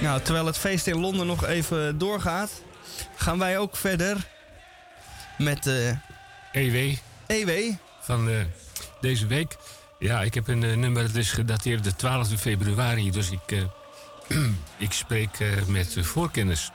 [0.00, 2.62] Nou, terwijl het feest in Londen nog even doorgaat,
[3.16, 4.26] gaan wij ook verder
[5.38, 5.96] met eh
[6.52, 6.96] EW
[7.26, 7.72] EW.
[8.00, 8.36] van eh,
[9.00, 9.56] deze week.
[9.98, 13.10] Ja, ik heb een eh, nummer dat is gedateerd de 12 februari.
[13.10, 13.66] Dus ik,
[14.86, 16.70] ik spreek met voorkennis.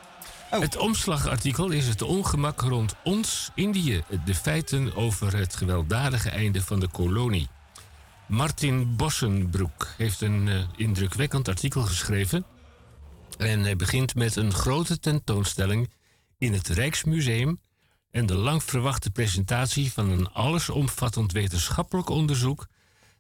[0.51, 0.59] Oh.
[0.59, 4.03] Het omslagartikel is het ongemak rond ons, Indië.
[4.25, 7.47] De feiten over het gewelddadige einde van de kolonie.
[8.25, 12.45] Martin Bossenbroek heeft een indrukwekkend artikel geschreven.
[13.43, 15.91] En hij begint met een grote tentoonstelling
[16.37, 17.61] in het Rijksmuseum
[18.11, 22.67] en de lang verwachte presentatie van een allesomvattend wetenschappelijk onderzoek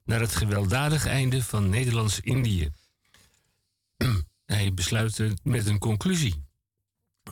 [0.03, 2.71] naar het gewelddadige einde van Nederlands-Indië.
[4.45, 6.45] Hij besluit met een conclusie.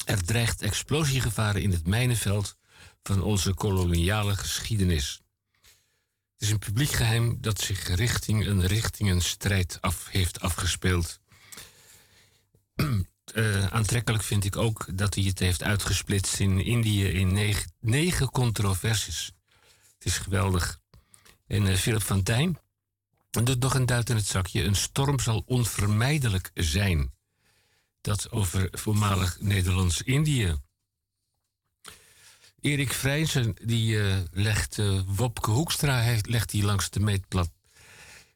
[0.05, 2.57] Er dreigt explosiegevaren in het mijnenveld
[3.03, 5.21] van onze koloniale geschiedenis.
[6.33, 11.20] Het is een publiek geheim dat zich richting een richtingenstrijd af heeft afgespeeld.
[13.33, 18.29] Eh, aantrekkelijk vind ik ook dat hij het heeft uitgesplitst in Indië in negen, negen
[18.29, 19.31] controversies.
[19.93, 20.79] Het is geweldig.
[21.47, 22.59] En eh, Philip van Tijn
[23.29, 24.63] doet nog een duit in het zakje.
[24.63, 27.13] Een storm zal onvermijdelijk zijn.
[28.01, 30.55] Dat over voormalig Nederlands-Indië.
[32.59, 37.49] Erik Vrijzen die eh, legt Wopke Hoekstra heeft, legt die langs de meetplat.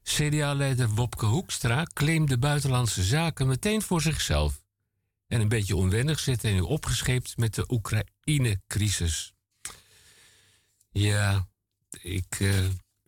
[0.05, 4.63] CDA-leider Wopke Hoekstra claimde buitenlandse zaken meteen voor zichzelf.
[5.27, 9.33] En een beetje onwennig zit hij nu opgescheept met de Oekraïne-crisis.
[10.91, 11.47] Ja,
[12.01, 12.49] ik eh,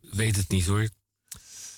[0.00, 0.88] weet het niet hoor.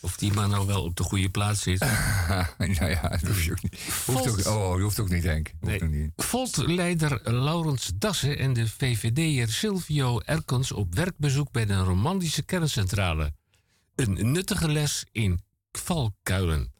[0.00, 1.80] Of die man nou wel op de goede plaats zit.
[2.58, 3.80] nou ja, dat hoeft ook niet.
[4.06, 5.50] Hoeft ook, oh, je hoeft ook niet, Henk.
[5.60, 5.82] Hoeft Nee.
[5.82, 6.12] ook niet.
[6.16, 13.32] Volt-leider Laurens Dassen en de VVD'er Silvio Erkens op werkbezoek bij de romantische kerncentrale.
[14.00, 15.40] Een nuttige les in
[15.72, 16.72] valkuilen.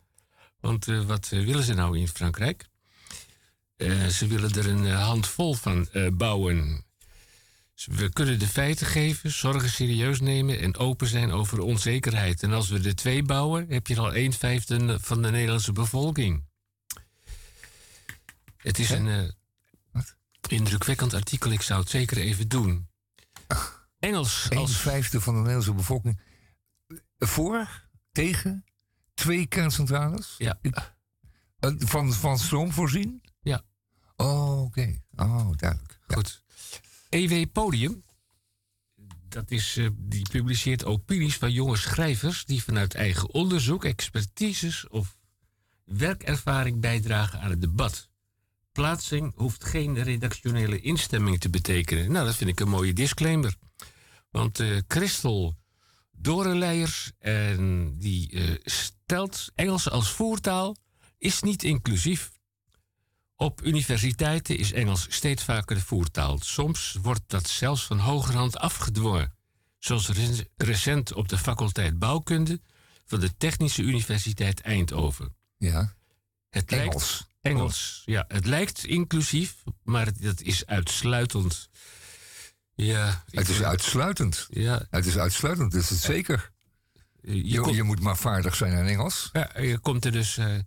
[0.60, 2.68] Want eh, wat eh, willen ze nou in Frankrijk?
[3.76, 6.84] Eh, ze willen er een handvol van bouwen.
[7.84, 12.42] We kunnen de feiten geven, zorgen serieus nemen en open zijn over onzekerheid.
[12.42, 16.44] En als we er twee bouwen, heb je al een vijfde van de Nederlandse bevolking.
[18.56, 19.34] Het is een
[20.48, 21.50] indrukwekkend artikel.
[21.50, 22.88] Ik zou het zeker even doen.
[23.98, 26.20] Engels Een als vijfde van de Nederlandse bevolking.
[27.26, 28.64] Voor, tegen,
[29.14, 30.34] twee kerncentrales.
[30.38, 30.58] Ja.
[30.62, 33.22] Eh, Van, van stroom voorzien?
[33.42, 33.62] Ja.
[34.16, 35.00] Oh, oké.
[35.16, 35.98] Oh, duidelijk.
[36.06, 36.14] Ja.
[36.14, 36.42] Goed.
[37.08, 38.04] EW Podium.
[39.28, 45.16] Dat is, eh, die publiceert opinies van jonge schrijvers die vanuit eigen onderzoek, expertises of
[45.84, 48.08] werkervaring bijdragen aan het debat.
[48.72, 52.12] Plaatsing hoeft geen redactionele instemming te betekenen.
[52.12, 53.54] Nou, dat vind ik een mooie disclaimer.
[54.30, 55.56] Want eh Christel
[56.22, 60.76] Dorenleijers en die eh, stelt Engels als voertaal
[61.18, 62.30] is niet inclusief.
[63.36, 66.38] Op universiteiten is Engels steeds vaker de voertaal.
[66.38, 69.34] Soms wordt dat zelfs van hogerhand afgedwongen.
[69.78, 72.60] Zoals re- recent op de faculteit bouwkunde
[73.04, 75.34] van de Technische Universiteit Eindhoven.
[75.58, 75.94] ja.
[76.50, 77.10] Het Engels.
[77.18, 78.24] Lijkt, Engels, ja.
[78.28, 81.68] Het lijkt inclusief, maar dat is uitsluitend.
[82.84, 84.46] Ja, Het is uitsluitend.
[84.50, 86.50] Ja, Het is uitsluitend, dat is het zeker.
[87.20, 89.30] je, Je, komt, je moet maar vaardig zijn in Engels.
[89.32, 90.36] ja, je komt er dus...
[90.36, 90.58] eh,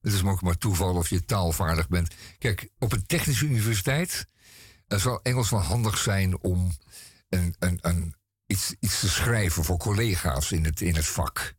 [0.00, 2.14] Het is ook maar toeval of je taalvaardig bent.
[2.38, 4.26] Kijk, op een technische universiteit
[4.86, 6.72] eh, zal Engels wel handig zijn om
[7.28, 8.14] een, een, een,
[8.46, 11.54] iets, iets te schrijven voor collega's in het, in het vak.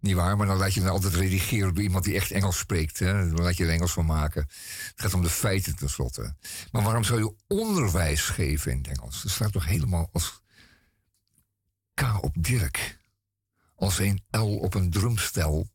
[0.00, 2.98] Niet waar, maar dan laat je het altijd redigeren door iemand die echt Engels spreekt.
[2.98, 3.12] Hè?
[3.12, 4.42] Dan laat je er Engels van maken.
[4.42, 6.34] Het gaat om de feiten tenslotte.
[6.72, 9.22] Maar waarom zou je onderwijs geven in het Engels?
[9.22, 10.40] Dat staat toch helemaal als
[11.94, 12.98] K op Dirk.
[13.74, 15.68] Als een L op een drumstel.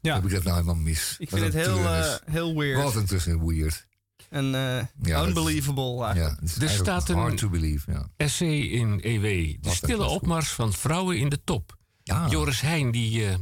[0.00, 0.14] Ja.
[0.14, 1.16] Heb ik dat nou helemaal mis?
[1.18, 2.82] Ik vind het heel, eh, heel weird.
[2.82, 3.86] Wat een tussen weird.
[4.30, 6.40] En eh, Ja, unbelievable eigenlijk.
[6.58, 7.90] Ja, Er staat een- hard to believe.
[7.92, 8.08] Ja.
[8.16, 9.22] essay in EW.
[9.62, 11.75] De stille opmars van vrouwen in de top.
[12.06, 13.38] Ja, Joris Heijn die, eh,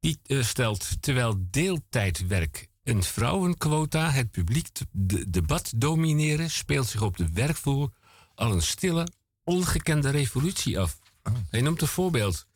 [0.00, 7.16] die eh, stelt, terwijl deeltijdwerk een vrouwenquota het publiek de debat domineren, speelt zich op
[7.16, 7.90] de werkvloer
[8.34, 9.08] al een stille,
[9.44, 10.98] ongekende revolutie af.
[11.22, 11.32] Oh.
[11.50, 12.46] Hij noemt een voorbeeld.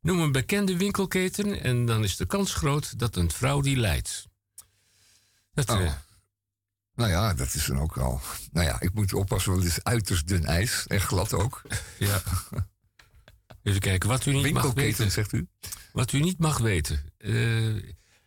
[0.00, 4.26] Noem een bekende winkelketen en dan is de kans groot dat een vrouw die leidt.
[5.52, 5.80] Dat, Oh.
[5.82, 5.92] eh,
[6.94, 8.20] nou ja, dat is dan ook al.
[8.52, 10.86] Nou ja, ik moet oppassen, want het is uiterst dun ijs.
[10.86, 11.62] En glad ook.
[11.98, 12.22] ja.
[13.62, 15.10] Even kijken, wat u niet mag weten.
[15.10, 15.46] Zegt u?
[15.92, 17.12] Wat u niet mag weten.
[17.18, 17.74] Eh,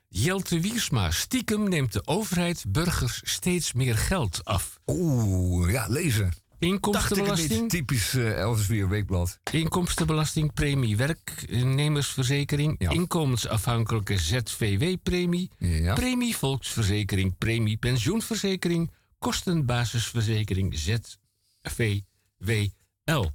[0.08, 1.12] Jelte Wiersma.
[1.12, 4.80] Stiekem neemt de overheid burgers steeds meer geld af.
[4.86, 6.34] Oeh, ja, lezen.
[6.60, 9.40] Inkomstenbelasting, Typisch eh Elsevier Weekblad.
[9.52, 12.90] inkomstenbelasting, premie werknemersverzekering, Ja.
[12.90, 15.94] inkomensafhankelijke ZVW-premie, Ja.
[15.94, 20.78] premie volksverzekering, premie pensioenverzekering, kostenbasisverzekering
[21.64, 23.32] ZVWL.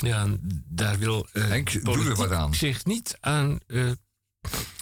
[0.00, 0.26] Ja,
[0.68, 2.54] daar wil eh Henk, doe er politiek wat aan.
[2.54, 3.58] zich niet aan.
[3.66, 3.90] eh,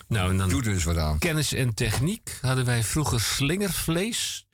[0.08, 1.18] nou, en dan Doe er eens wat aan.
[1.18, 4.46] kennis en techniek hadden wij vroeger slingervlees.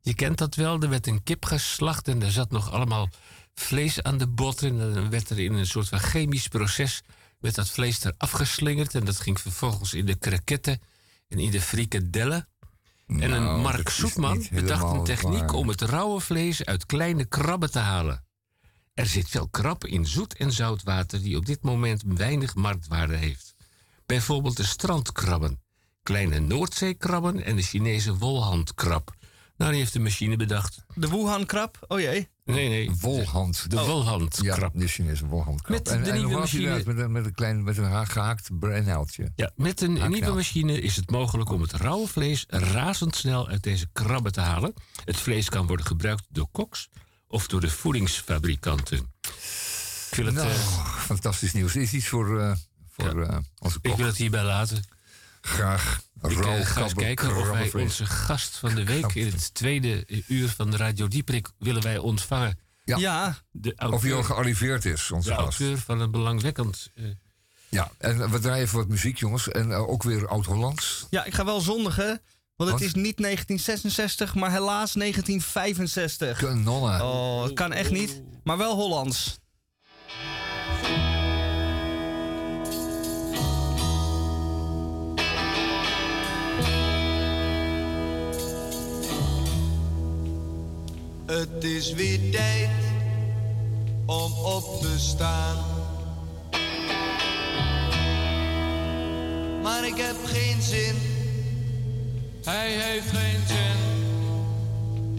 [0.00, 3.08] Je kent dat wel, er werd een kip geslacht en er zat nog allemaal
[3.54, 4.80] vlees aan de botten.
[4.80, 7.02] En dan werd er in een soort van chemisch proces
[7.40, 8.94] werd dat vlees eraf geslingerd.
[8.94, 10.80] En dat ging vervolgens in de kroketten
[11.28, 12.48] en in de frikadellen.
[13.06, 15.52] En een Nou, Mark niet bedacht een techniek waar.
[15.52, 18.26] om het rauwe vlees uit kleine krabben te halen.
[18.98, 23.54] Er zit veel krab in zoet en zoutwater die op dit moment weinig marktwaarde heeft.
[24.06, 25.60] Bijvoorbeeld de strandkrabben,
[26.02, 29.14] kleine Noordzeekrabben en de Chinese wolhandkrab.
[29.56, 30.84] Nou, die heeft de machine bedacht.
[30.94, 31.78] De Wuhan-krab?
[31.88, 32.28] Oh jee.
[32.44, 33.70] Nee, nee, Wolhand.
[33.70, 34.72] de Ja, wolhandkrab.
[34.74, 35.78] de Chinese wolhandkrab.
[35.78, 36.82] Met en, de en nieuwe machine-?
[36.86, 38.48] Met een, met een klein, met een ha- gehaakt.
[39.36, 43.88] Ja, met een nieuwe machine is het mogelijk om het rauwe vlees razendsnel uit deze
[43.92, 44.72] krabben te halen.
[45.04, 46.88] Het vlees kan worden gebruikt door koks
[47.28, 49.12] of door de voedingsfabrikanten.
[50.10, 51.76] Ik wil het, Nou, eh, fantastisch nieuws.
[51.76, 52.52] Is iets voor, eh,
[52.90, 54.84] voor eh, onze ik wil het hierbij laten.
[55.40, 56.00] Graag.
[56.28, 60.48] Ik ga eens kijken of wij onze gast van de week in het tweede uur
[60.48, 62.58] van de Radio Dieprik willen wij ontvangen.
[62.84, 62.96] Ja.
[62.96, 63.38] Ja.
[63.50, 65.60] De Of hij al gearriveerd is, onze de gast.
[65.60, 66.90] auteur van een belangwekkend...
[67.68, 69.48] Ja, en we draaien even wat muziek, jongens.
[69.48, 71.06] En ook weer Oud-Hollands.
[71.10, 72.20] ja, ik ga wel zondigen.
[72.58, 72.88] Want het Wat?
[72.88, 76.38] is niet 1966, maar helaas 1965.
[76.38, 77.02] Kanonnen.
[77.02, 78.22] Oh, het kan echt niet.
[78.44, 79.38] Maar wel Hollands.
[91.26, 92.70] Het is weer tijd
[94.06, 95.56] om op te staan.
[99.62, 101.17] Maar ik heb geen zin.
[102.44, 103.76] Hij heeft geen zin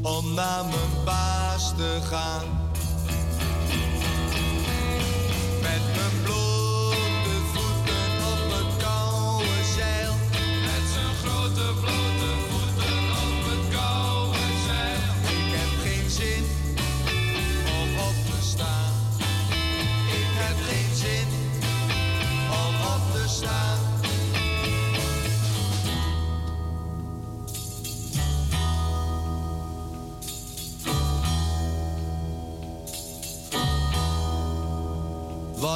[0.02, 2.72] om naar mijn baas te gaan.
[5.62, 6.49] Met mijn blote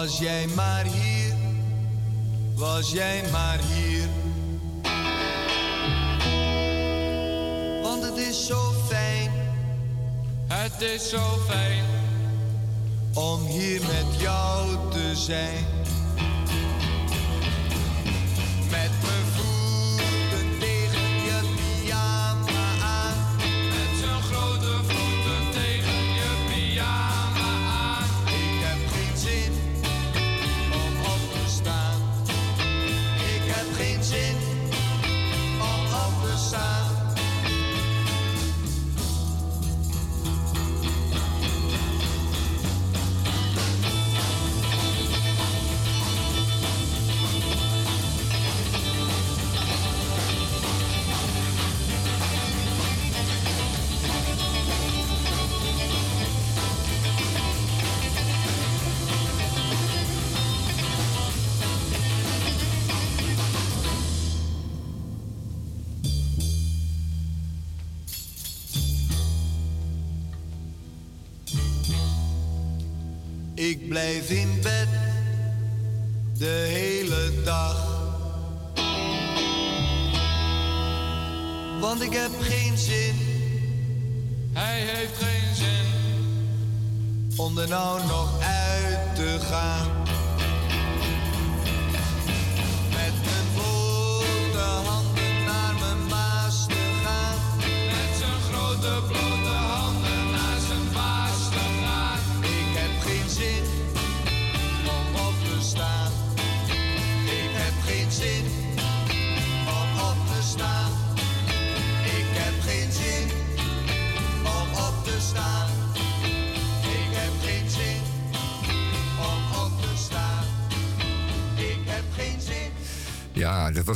[0.04, 1.34] Was jij maar hier,
[2.56, 4.08] was jij maar hier.
[7.82, 9.32] Want het is zo fijn,
[10.48, 11.84] het is zo fijn
[13.14, 15.73] om hier met jou te zijn.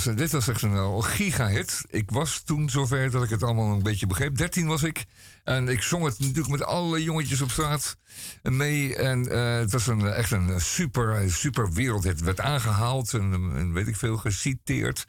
[0.04, 1.84] Was, dit was echt een uh, giga-hit.
[1.90, 4.38] Ik was toen zover dat ik het allemaal een beetje begreep.
[4.38, 5.06] 13 was ik.
[5.44, 7.98] En ik zong het natuurlijk met alle jongetjes op straat
[8.42, 8.96] mee.
[8.96, 12.04] En eh, het was een, echt een super, super wereld.
[12.04, 15.06] Het werd aangehaald en, en weet ik veel, geciteerd.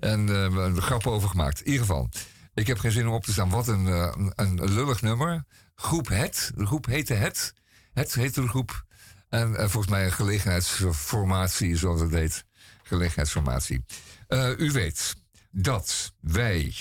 [0.00, 1.60] En uh, er grappen over gemaakt.
[1.60, 2.08] In ieder geval,
[2.54, 3.50] ik heb geen zin om op te staan.
[3.50, 3.86] Wat een,
[4.34, 5.44] een, lullig nummer.
[5.74, 6.52] Groep Het.
[6.56, 7.54] De groep heette Het.
[7.92, 8.84] Het heette de groep.
[9.28, 12.44] En volgens mij een gelegenheidsformatie, zoals het heet
[12.82, 13.84] gelegenheidsformatie.
[14.28, 15.14] Uh, u weet
[15.50, 16.74] dat wij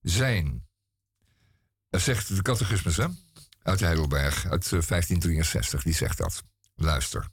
[0.00, 0.66] zijn,
[1.90, 3.06] dat zegt de catechismus hè,
[3.62, 6.42] uit Heidelberg, uit 1563, die zegt dat.
[6.74, 7.28] Luister.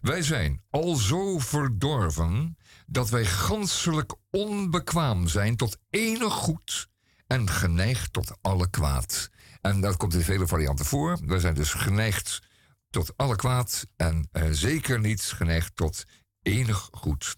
[0.00, 2.56] Wij zijn al zo verdorven
[2.86, 6.88] dat wij ganselijk onbekwaam zijn tot enig goed
[7.26, 9.30] en geneigd tot alle kwaad.
[9.60, 11.18] En dat komt in vele varianten voor.
[11.26, 12.42] Wij zijn dus geneigd
[12.90, 16.04] tot alle kwaad en uh, zeker niet geneigd tot
[16.42, 17.36] enig goed.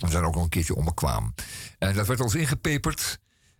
[0.00, 1.34] We zijn ook nog een keertje onbekwaam.
[1.78, 3.18] En dat werd ons ingepeperd.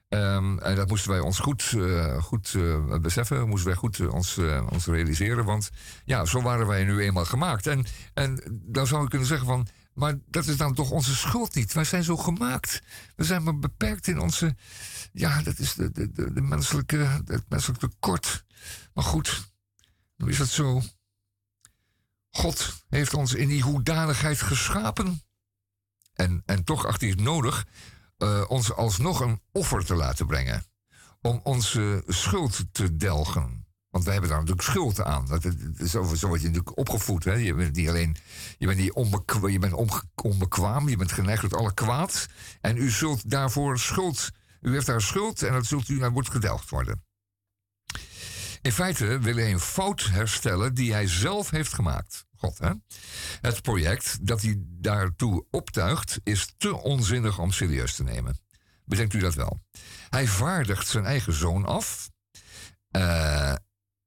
[0.08, 4.14] Um, en dat moesten wij ons goed, uh, goed uh, beseffen, moesten wij goed uh,
[4.14, 4.38] ons,
[4.68, 5.44] ons realiseren.
[5.44, 5.70] Want
[6.04, 7.66] ja, zo waren wij nu eenmaal gemaakt.
[7.66, 11.54] En, en dan zou ik kunnen zeggen van, maar dat is dan toch onze schuld
[11.54, 11.72] niet.
[11.72, 12.82] Wij zijn zo gemaakt.
[13.16, 14.56] We zijn maar beperkt in onze,
[15.12, 16.96] ja, dat is de, de, de, de menselijke,
[17.48, 18.44] het tekort.
[18.94, 19.50] Maar goed,
[20.16, 20.82] nu is dat zo.
[22.30, 25.22] God heeft ons in die hoedanigheid geschapen.
[26.20, 27.66] En, en toch acht hij het nodig
[28.18, 30.64] uh, ons alsnog een offer te laten brengen.
[31.20, 33.66] Om onze schuld te delgen.
[33.90, 35.26] Want wij hebben daar natuurlijk schuld aan.
[35.26, 35.42] Dat,
[35.88, 37.24] zo, zo word je natuurlijk opgevoed.
[37.24, 37.32] Hè?
[37.32, 38.16] Je bent niet alleen
[38.58, 42.26] je bent niet je bent onbekwaam, je bent geneigd tot alle kwaad.
[42.60, 44.30] En u zult daarvoor schuld.
[44.60, 47.04] U heeft daar schuld en dat zult u naar wordt gedelgd worden.
[48.62, 52.28] In feite wil hij een fout herstellen die hij zelf heeft gemaakt.
[53.40, 58.38] Het project dat hij daartoe optuigt is te onzinnig om serieus te nemen.
[58.84, 59.60] Bedenkt u dat wel?
[60.08, 62.10] Hij vaardigt zijn eigen zoon af.
[62.96, 63.54] Uh,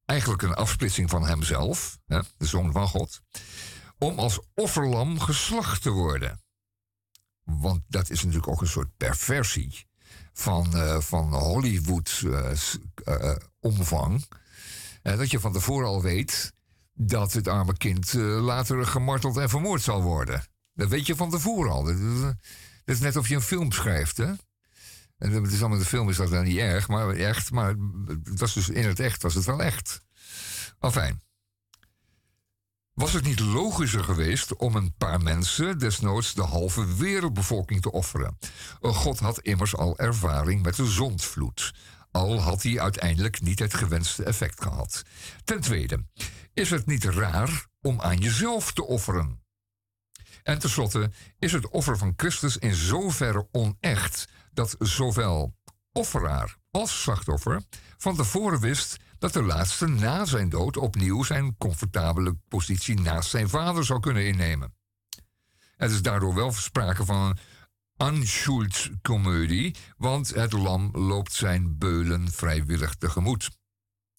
[0.05, 3.21] eigenlijk een afsplitsing van hemzelf, hè, de zoon van God.
[3.97, 6.41] Om als offerlam geslacht te worden.
[7.43, 9.87] Want dat is natuurlijk ook een soort perversie
[10.33, 14.25] van, uh, van Hollywood uh, omvang.
[15.01, 16.53] dat je van tevoren al weet
[16.93, 20.43] dat het arme kind uh, later gemarteld en vermoord zal worden.
[20.73, 21.83] Dat weet je van tevoren al.
[21.83, 22.35] Dat,
[22.85, 24.31] is net of je een film schrijft, hè?
[25.17, 27.51] En het is allemaal de film is dat dan niet erg, maar echt.
[27.51, 27.75] Maar
[28.23, 30.01] het was dus in het echt was het wel echt.
[30.79, 31.21] Enfin.
[32.93, 38.37] Was het niet logischer geweest om een paar mensen, desnoods de halve wereldbevolking, te offeren?
[38.81, 41.73] God had immers al ervaring met de zondvloed.
[42.13, 45.03] Al had hij uiteindelijk niet het gewenste effect gehad.
[45.43, 46.05] Ten tweede,
[46.53, 49.41] is het niet raar om aan jezelf te offeren?
[50.43, 55.55] En tenslotte is het offer van Christus in zoverre onecht dat zowel
[55.91, 57.61] offeraar als slachtoffer
[57.97, 63.49] van tevoren wist dat de laatste na zijn dood opnieuw zijn comfortabele positie naast zijn
[63.49, 64.75] vader zou kunnen innemen.
[65.75, 67.37] Het is daardoor wel sprake van
[68.07, 73.49] Unschuldskomödie, want het lam loopt zijn beulen vrijwillig tegemoet.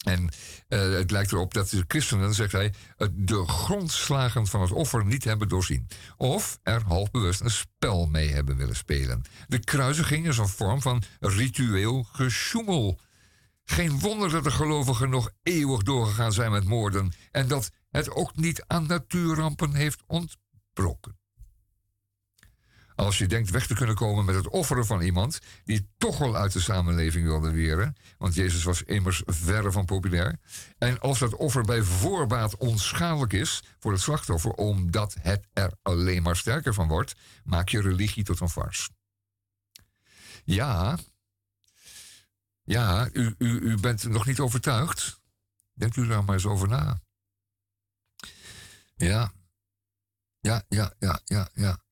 [0.05, 2.73] En uh, het lijkt erop dat de christenen, zegt hij,
[3.13, 5.87] de grondslagen van het offer niet hebben doorzien.
[6.17, 9.21] Of er halfbewust een spel mee hebben willen spelen.
[9.47, 12.99] De kruisiging is een vorm van ritueel gesjoemel.
[13.63, 18.35] Geen wonder dat de gelovigen nog eeuwig doorgegaan zijn met moorden en dat het ook
[18.35, 21.17] niet aan natuurrampen heeft ontbroken.
[22.95, 26.35] Als je denkt weg te kunnen komen met het offeren van iemand die toch wel
[26.35, 30.39] uit de samenleving wilde weren, want Jezus was immers verre van populair.
[30.77, 36.23] En als dat offer bij voorbaat onschadelijk is voor het slachtoffer, omdat het er alleen
[36.23, 38.89] maar sterker van wordt, maak je religie tot een farce.
[40.43, 40.97] Ja,
[42.63, 45.19] ja, u, u, u bent nog niet overtuigd.
[45.73, 47.01] Denkt u daar maar eens over na.
[48.95, 49.31] Ja,
[50.39, 51.84] ja, ja, ja, ja, ja.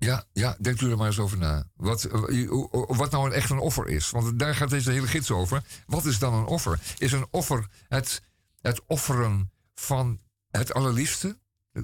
[0.00, 1.64] Ja, ja, denkt u er maar eens over na.
[1.74, 2.48] Wat, eh,
[2.86, 4.10] wat nou echt een offer is.
[4.10, 5.62] Want daar gaat deze hele gids over.
[5.86, 6.80] Wat is dan een offer?
[6.98, 8.22] Is een offer het,
[8.60, 10.20] het offeren van
[10.50, 11.38] het allerliefste?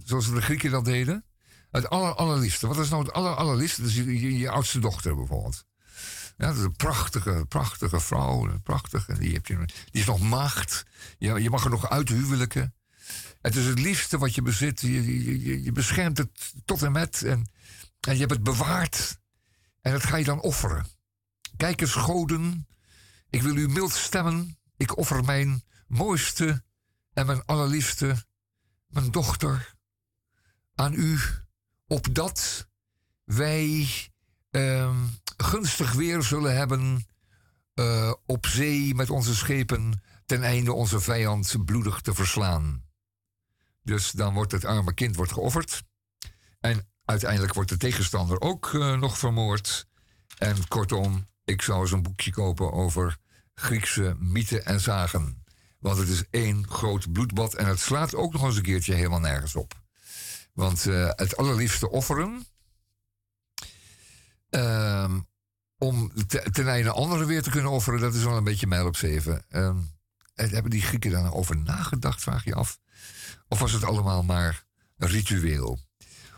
[0.04, 1.24] Zoals de Grieken dat deden?
[1.70, 2.66] Het aller, allerliefste.
[2.66, 3.82] Wat is nou het aller, allerliefste?
[3.82, 5.64] Is je, je, oudste dochter bijvoorbeeld.
[6.36, 8.60] Ja, dat is een prachtige, prachtige vrouw.
[8.62, 10.84] Prachtige, die, heb je, die is nog maagd.
[11.18, 12.74] Je, je mag er nog uithuwelijken.
[13.40, 14.80] Het is het liefste wat je bezit.
[14.80, 17.22] Je, je, je beschermt het tot en met.
[17.22, 17.54] En
[18.00, 19.20] en je hebt het bewaard.
[19.80, 20.86] En dat ga je dan offeren.
[21.56, 22.68] Kijk eens, goden.
[23.30, 24.58] Ik wil u mild stemmen.
[24.76, 26.64] Ik offer mijn mooiste
[27.12, 28.26] en mijn allerliefste,
[28.86, 29.74] mijn dochter,
[30.74, 31.18] aan u,
[31.86, 32.68] opdat
[33.24, 33.88] wij
[34.50, 37.06] ehm, gunstig weer zullen hebben
[37.74, 42.84] eh, op zee met onze schepen ten einde onze vijand bloedig te verslaan.
[43.82, 45.82] Dus dan wordt het arme kind wordt geofferd.
[46.60, 49.86] En uiteindelijk wordt de tegenstander ook eh, nog vermoord.
[50.38, 53.16] En kortom, ik zou eens een boekje kopen over
[53.54, 55.44] Griekse mythen en zagen.
[55.78, 59.20] Want het is één groot bloedbad en het slaat ook nog eens een keertje helemaal
[59.20, 59.74] nergens op.
[60.52, 62.46] Want eh, het allerliefste offeren.
[64.50, 65.20] ehm,
[65.78, 68.86] om te- ten einde anderen weer te kunnen offeren, dat is wel een beetje mijl
[68.86, 69.44] op zeven.
[69.48, 69.78] Ehm,
[70.34, 72.78] en hebben die Grieken daar nou over nagedacht, vraag je af?
[73.48, 74.64] Of was het allemaal maar
[74.96, 75.78] ritueel?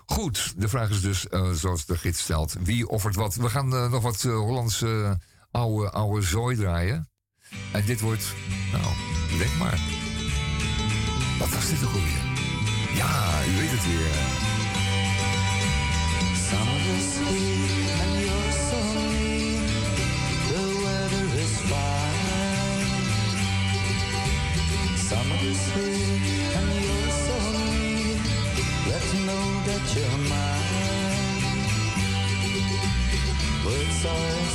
[0.09, 3.35] Goed, de vraag is dus, eh, zoals de gids stelt, wie offert wat?
[3.35, 5.19] We gaan eh, nog wat eh, Hollandse
[5.51, 7.09] oude, oude zooi draaien.
[7.73, 8.35] En dit wordt,
[8.73, 8.85] nou,
[9.39, 9.79] denk maar.
[11.39, 12.23] Wat was dit ook alweer?
[12.95, 14.47] Ja, u weet het weer.
[33.99, 34.48] Sorry.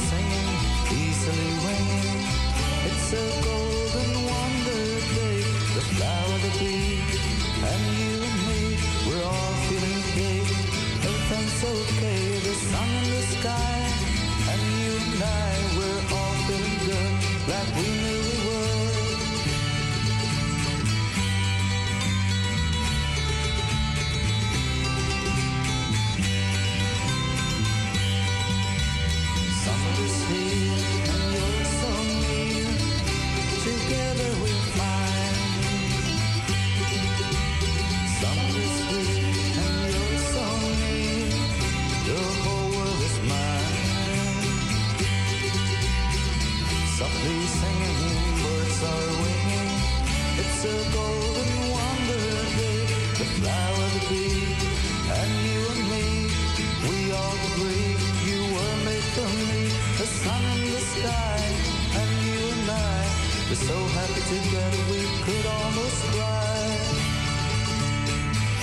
[63.53, 66.73] We're so happy together we could almost cry.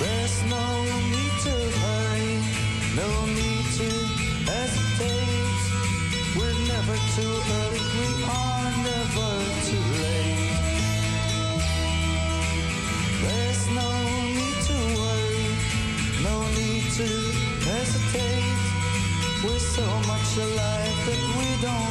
[0.01, 0.67] There's no
[1.15, 2.31] need to hurry,
[2.99, 3.89] no need to
[4.51, 5.63] hesitate.
[6.35, 9.31] We're never too early, we are never
[9.63, 10.59] too late.
[13.23, 13.89] There's no
[14.35, 15.47] need to worry,
[16.27, 17.07] no need to
[17.63, 18.59] hesitate.
[19.41, 21.90] We're so much alike that we don't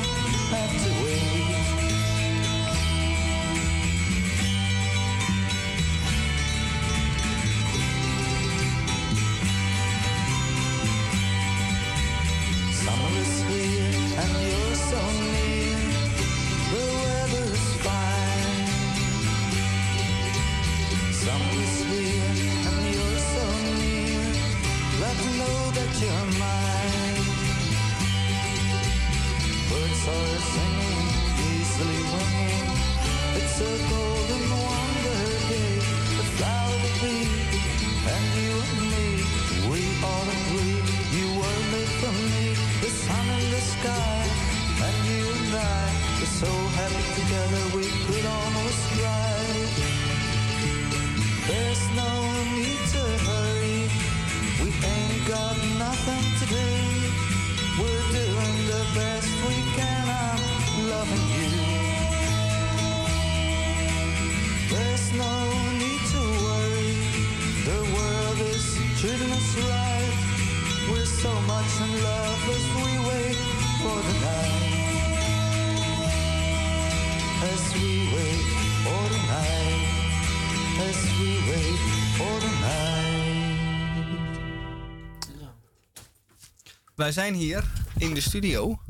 [87.00, 87.64] Wij zijn hier
[87.96, 88.80] in de studio.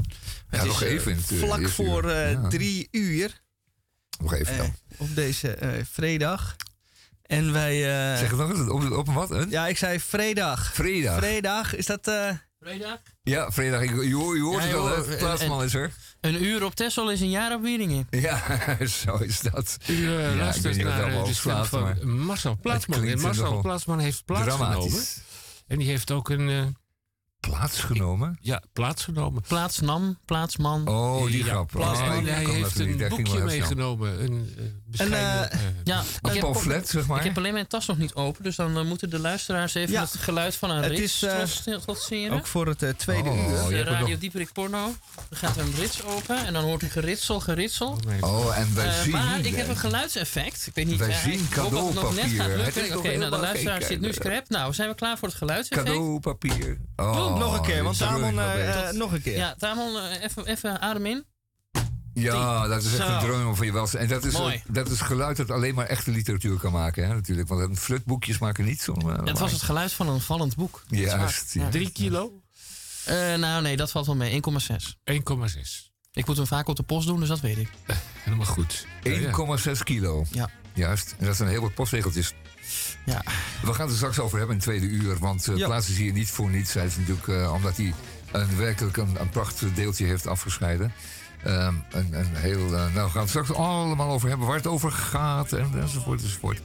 [0.49, 2.49] Het nog is, eh, even het, vlak voor eh, Ja.
[2.49, 3.41] drie uur
[4.21, 4.75] Nog even eh, dan.
[4.99, 6.57] op deze eh, vrijdag.
[7.23, 7.73] En wij...
[8.13, 9.31] eh, Zeg het nog eens, op, op wat?
[9.31, 9.51] Een?
[9.51, 10.75] ja, ik zei vrijdag.
[10.75, 11.17] Vrijdag.
[11.19, 12.09] Vrijdag, is dat...
[12.09, 12.31] eh,
[12.61, 12.99] Vrijdag?
[13.23, 13.81] Ja, vrijdag.
[13.83, 15.17] Ik- Je, hoort- je hoort Ja, het wel, joh, hè?
[15.17, 15.93] Plaatsman is er.
[16.21, 18.07] Een uur op Texel is een jaar op Wieringen.
[18.11, 18.43] Ja,
[19.05, 19.77] zo is dat.
[19.87, 22.99] U uh, Ja, ik weet naar de stem slaat, van maar Marcel Plaatsman.
[23.01, 24.71] klinkt En Marcel Plaatsman heeft plaatsgenomen.
[24.71, 25.19] Dramatisch.
[25.67, 26.63] En die heeft ook een, eh,
[27.41, 28.39] Plaatsgenomen?
[28.41, 29.43] Ja, plaatsgenomen.
[29.49, 30.89] Plaatsnam, plaatsman.
[30.89, 31.77] Oh, die Ja, grap.
[31.77, 34.23] Oh, en die hij heeft een boekje meegenomen.
[34.23, 34.55] Een
[35.01, 37.19] uh, eh, eh, Ja, Een ik heb, pamflet, zeg maar.
[37.19, 40.01] ik heb alleen mijn tas nog niet open, dus dan moeten de luisteraars even Ja.
[40.01, 41.39] het geluid van een Het rits is, eh,
[41.73, 42.37] tot- trotseren.
[42.37, 43.69] Ook voor het tweede Oh, uur.
[43.69, 44.95] de het Radio nog- Dieperik Porno.
[45.29, 47.99] Dan gaat er een rits open en dan hoort u geritsel, geritsel.
[48.21, 49.11] Oh, en wij zien...
[49.13, 50.67] maar ik heb een geluidseffect.
[50.67, 52.99] Ik weet niet Wij zien ik hoop dat het nog net gaat cadeaupapier.
[52.99, 54.49] Oké, nou de luisteraar zit nu scrap.
[54.49, 55.89] Nou, zijn we klaar voor het geluidseffect?
[55.89, 56.79] Cadeaupapier.
[56.97, 59.37] Oh, nog een keer, want Tamon, eh, eh, nog een keer.
[59.37, 61.25] Ja, Tamon, eh, even, even adem in.
[62.15, 63.13] Ja, dat is echt Zo.
[63.13, 64.03] een droom van je welzijn.
[64.03, 64.63] En dat is, Mooi.
[64.69, 67.49] dat is geluid dat alleen maar echte literatuur kan maken, hè, natuurlijk.
[67.49, 68.93] Want een flutboekjes maken niet zo.
[68.93, 70.83] eh, Het was het geluid van een vallend boek.
[70.89, 71.69] Juist, ja.
[71.69, 72.43] Drie kilo?
[73.05, 74.33] Eh, nou, nee, dat valt wel mee.
[74.33, 74.97] 1,6.
[75.05, 75.93] 1,6.
[76.13, 77.69] Ik moet hem vaak op de post doen, dus dat weet ik.
[78.25, 78.87] Helemaal goed.
[79.03, 79.57] Ja, ja.
[79.75, 80.25] 1,6 kilo.
[80.31, 80.51] Ja.
[80.75, 81.15] Juist.
[81.19, 82.35] En dat zijn heel wat postregeltjes.
[83.05, 83.23] Ja.
[83.63, 85.19] We gaan het er straks over hebben in het tweede uur.
[85.19, 85.67] Want uh, Ja.
[85.67, 86.75] plaats is hier niet voor niets.
[86.75, 87.95] Hij is natuurlijk uh, omdat hij
[88.33, 90.93] een, werkelijk een, een prachtig deeltje heeft afgescheiden.
[91.47, 94.67] Um, een, een heel, uh, nou, we gaan het straks allemaal over hebben waar het
[94.67, 96.61] over gaat en, enzovoort enzovoort.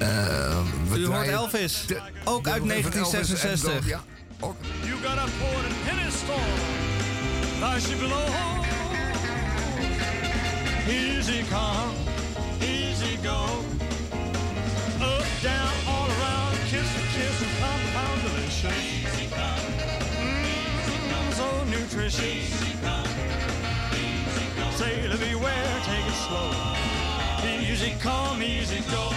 [0.00, 3.72] Uh, we U hoort Elvis, de, ook uit 1966.
[3.72, 4.02] Dan, ja,
[4.40, 4.56] ook.
[4.82, 6.40] You got a port in penny store,
[7.60, 8.28] there she below.
[10.88, 11.92] Easy come,
[12.60, 13.46] easy go.
[15.42, 18.72] Down, all around, kiss and kiss and pound, pound, delicious.
[18.78, 19.58] Easy come,
[20.22, 22.22] easy come, so nutritious.
[22.22, 23.06] Easy come.
[24.76, 26.76] Sailor beware, take it slow.
[27.60, 29.11] Easy come, easy go.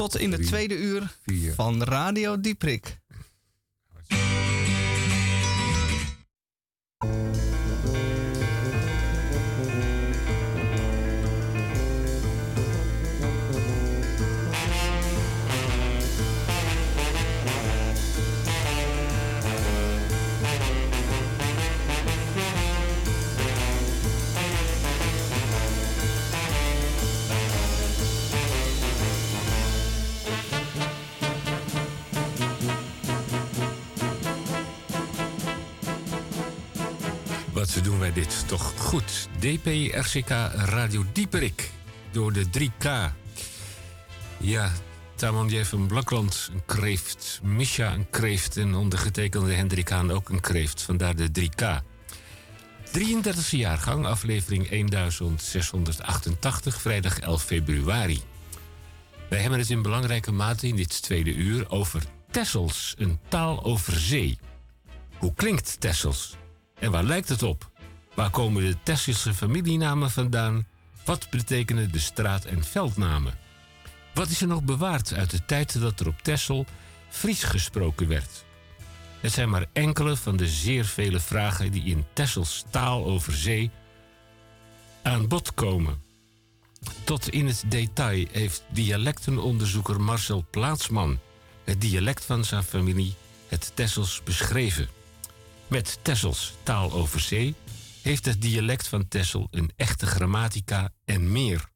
[0.00, 1.16] Tot in de tweede uur
[1.54, 2.99] van Radio Dieprik.
[38.90, 39.28] Goed?
[39.38, 41.70] DPRCK Radio Dieperik.
[42.10, 42.88] Door de 3K.
[44.38, 44.72] Ja,
[45.14, 47.40] Tamon Jeff een Blakland een kreeft.
[47.42, 48.56] Misha een kreeft.
[48.56, 50.82] En ondergetekende Hendrik Haan ook een kreeft.
[50.82, 51.64] Vandaar de 3K.
[52.98, 58.20] 33e jaargang, aflevering 1688, vrijdag 11 februari.
[59.28, 63.98] Wij hebben het in belangrijke mate in dit tweede uur over Tessels, een taal over
[63.98, 64.38] zee.
[65.16, 66.36] Hoe klinkt Tessels?
[66.78, 67.69] En waar lijkt het op?
[68.14, 70.66] Waar komen de Tesselse familienamen vandaan?
[71.04, 73.38] Wat betekenen de straat- en veldnamen?
[74.14, 76.66] Wat is er nog bewaard uit de tijd dat er op Tessel
[77.08, 78.44] Fries gesproken werd?
[79.20, 83.70] Het zijn maar enkele van de zeer vele vragen die in Tessels taal over zee
[85.02, 86.02] aan bod komen.
[87.04, 91.18] Tot in het detail heeft dialectenonderzoeker Marcel Plaatsman
[91.70, 93.14] het dialect van zijn familie,
[93.48, 94.88] het Tessels, beschreven.
[95.66, 97.54] Met Tessels taal over zee
[98.02, 101.68] heeft het dialect van Tessel een echte grammatica en meer.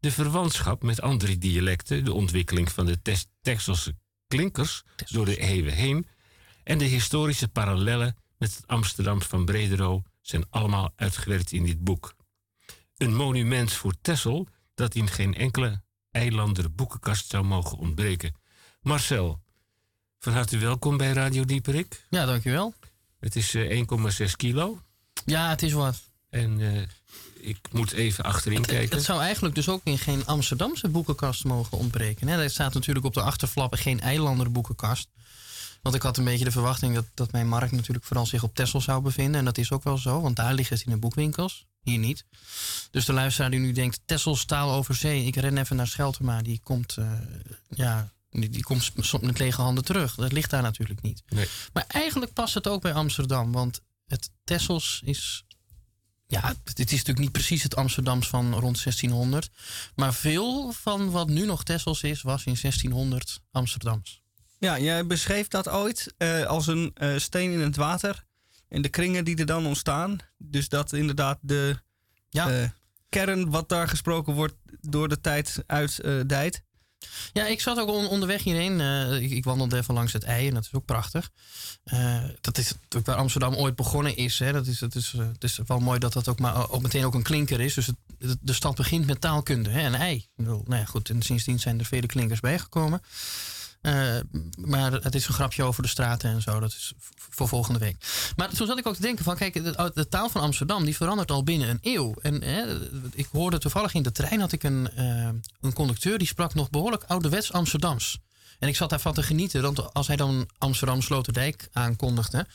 [0.00, 3.96] De verwantschap met andere dialecten, de ontwikkeling van de Tesselse
[4.28, 6.06] klinkers door de eeuwen heen
[6.62, 12.14] en de historische parallellen met het Amsterdam van Bredero zijn allemaal uitgewerkt in dit boek.
[12.96, 18.34] Een monument voor Tessel dat in geen enkele eilander boekenkast zou mogen ontbreken.
[18.80, 19.42] Marcel,
[20.18, 22.06] van harte welkom bij Radio Dieperik.
[22.10, 22.74] Ja, dankjewel.
[23.18, 23.84] Het is uh,
[24.20, 24.80] 1,6 kilo.
[25.30, 26.00] Ja, het is wat.
[26.30, 26.82] En uh,
[27.34, 28.96] ik moet even achterin het, kijken.
[28.96, 32.28] Het zou eigenlijk dus ook in geen Amsterdamse boekenkast mogen ontbreken.
[32.28, 32.42] Hè?
[32.42, 35.08] Er staat natuurlijk op de achterflappen geen eilander boekenkast.
[35.82, 38.54] Want ik had een beetje de verwachting dat, dat mijn markt natuurlijk vooral zich op
[38.54, 39.38] Texel zou bevinden.
[39.38, 41.66] En dat is ook wel zo, want daar ligt het in de boekwinkels.
[41.82, 42.24] Hier niet.
[42.90, 45.24] Dus de luisteraar die nu denkt, Tessels taal over zee.
[45.24, 46.42] Ik ren even naar Scheltema.
[46.42, 47.12] Die komt, uh,
[47.68, 50.14] ja, die, die komt met lege handen terug.
[50.14, 51.22] Dat ligt daar natuurlijk niet.
[51.28, 51.48] Nee.
[51.72, 53.52] Maar eigenlijk past het ook bij Amsterdam.
[53.52, 53.80] Want
[54.10, 55.44] het Tessels is
[56.26, 59.50] ja, het is natuurlijk niet precies het Amsterdams van rond 1600.
[59.94, 64.22] Maar veel van wat nu nog Tessels is, was in 1600 Amsterdams.
[64.58, 68.24] Ja, jij beschreef dat ooit uh, als een uh, steen in het water.
[68.68, 70.18] En de kringen die er dan ontstaan.
[70.38, 71.76] Dus dat inderdaad de,
[72.28, 72.60] ja.
[72.60, 72.68] uh,
[73.08, 76.62] kern wat daar gesproken wordt door de tijd uitdijt.
[77.32, 78.80] Ja, ik zat ook on- onderweg hierheen.
[78.80, 81.30] eh, ik, wandelde even langs het ei en dat is ook prachtig.
[81.84, 84.38] Eh, dat is ook waar Amsterdam ooit begonnen is.
[84.38, 84.52] Hè.
[84.52, 87.04] Dat is, dat is, eh, het is wel mooi dat dat ook, maar ook meteen
[87.04, 87.74] ook een klinker is.
[87.74, 87.88] Dus
[88.40, 90.26] de stad begint met taalkunde, hè, een ei.
[90.36, 93.02] Nou ja, goed, en sindsdien zijn er vele klinkers bijgekomen.
[93.80, 94.16] Eh,
[94.54, 96.60] maar het is een grapje over de straten en zo.
[96.60, 97.96] Dat is voor volgende week.
[98.36, 99.36] Maar toen zat ik ook te denken van...
[99.36, 102.14] Kijk, de, de taal van Amsterdam die verandert al binnen een eeuw.
[102.22, 102.42] En
[103.14, 104.40] ik hoorde toevallig in de trein...
[104.40, 105.28] had ik een, eh,
[105.60, 108.18] een conducteur die sprak nog behoorlijk ouderwets Amsterdams.
[108.58, 109.62] En ik zat daarvan te genieten.
[109.62, 112.46] Want als hij dan Amsterdam Sloterdijk aankondigde...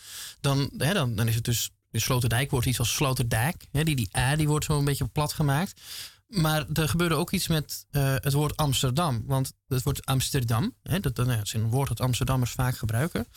[0.41, 1.69] dan, dan, dan is het dus...
[1.91, 3.65] Sloterdijk wordt iets als Sloterdijk.
[3.71, 5.82] Die, die A die wordt zo een beetje plat gemaakt.
[6.28, 9.23] Maar er gebeurde ook iets met eh, het woord Amsterdam.
[9.26, 13.28] Want het woord Amsterdam, hè, dat, dat is een woord dat Amsterdammers vaak gebruiken.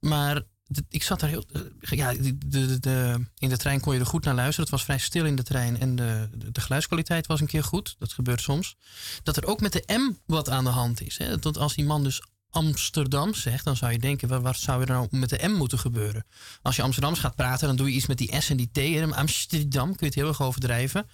[0.00, 0.42] Maar
[0.88, 1.44] ik zat daar heel.
[1.80, 2.12] eh, ja,
[2.46, 4.62] de, de, in de trein kon je er goed naar luisteren.
[4.62, 7.96] Het was vrij stil in de trein en de, de, geluidskwaliteit was een keer goed.
[7.98, 8.76] Dat gebeurt soms.
[9.22, 11.18] Dat er ook met de M wat aan de hand is.
[11.18, 11.38] Hè.
[11.38, 15.06] Dat als die man dus Amsterdam zegt, dan zou je denken: wat, zou er nou
[15.10, 16.26] met de M moeten gebeuren?
[16.62, 19.12] Als je Amsterdams gaat praten, dan doe je iets met die S en die T.
[19.12, 21.06] Amsterdam kun je het heel erg overdrijven.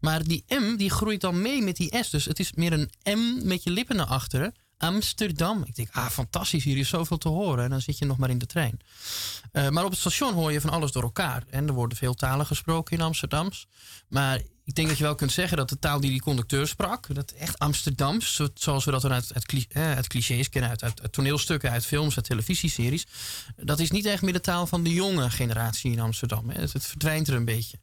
[0.00, 2.10] Maar die M die groeit dan mee met die S.
[2.10, 4.54] Dus het is meer een M met je lippen naar achteren.
[4.78, 5.62] Amsterdam.
[5.66, 7.64] Ik denk, ah, fantastisch, hier is zoveel te horen.
[7.64, 8.78] En dan zit je nog maar in de trein.
[9.52, 11.44] Eh, maar op het station hoor je van alles door elkaar.
[11.50, 13.66] En er worden veel talen gesproken in Amsterdams.
[14.08, 17.14] Maar ik denk dat je wel kunt zeggen dat de taal die die conducteur sprak,
[17.14, 19.32] dat echt Amsterdams, zo- zoals we dat dan uit,
[19.68, 23.06] eh, uit clichés kennen, uit, toneelstukken, uit films, uit televisieseries,
[23.56, 26.50] dat is niet echt meer de taal van de jonge generatie in Amsterdam.
[26.50, 26.60] Hè.
[26.60, 27.78] Het verdwijnt er een beetje.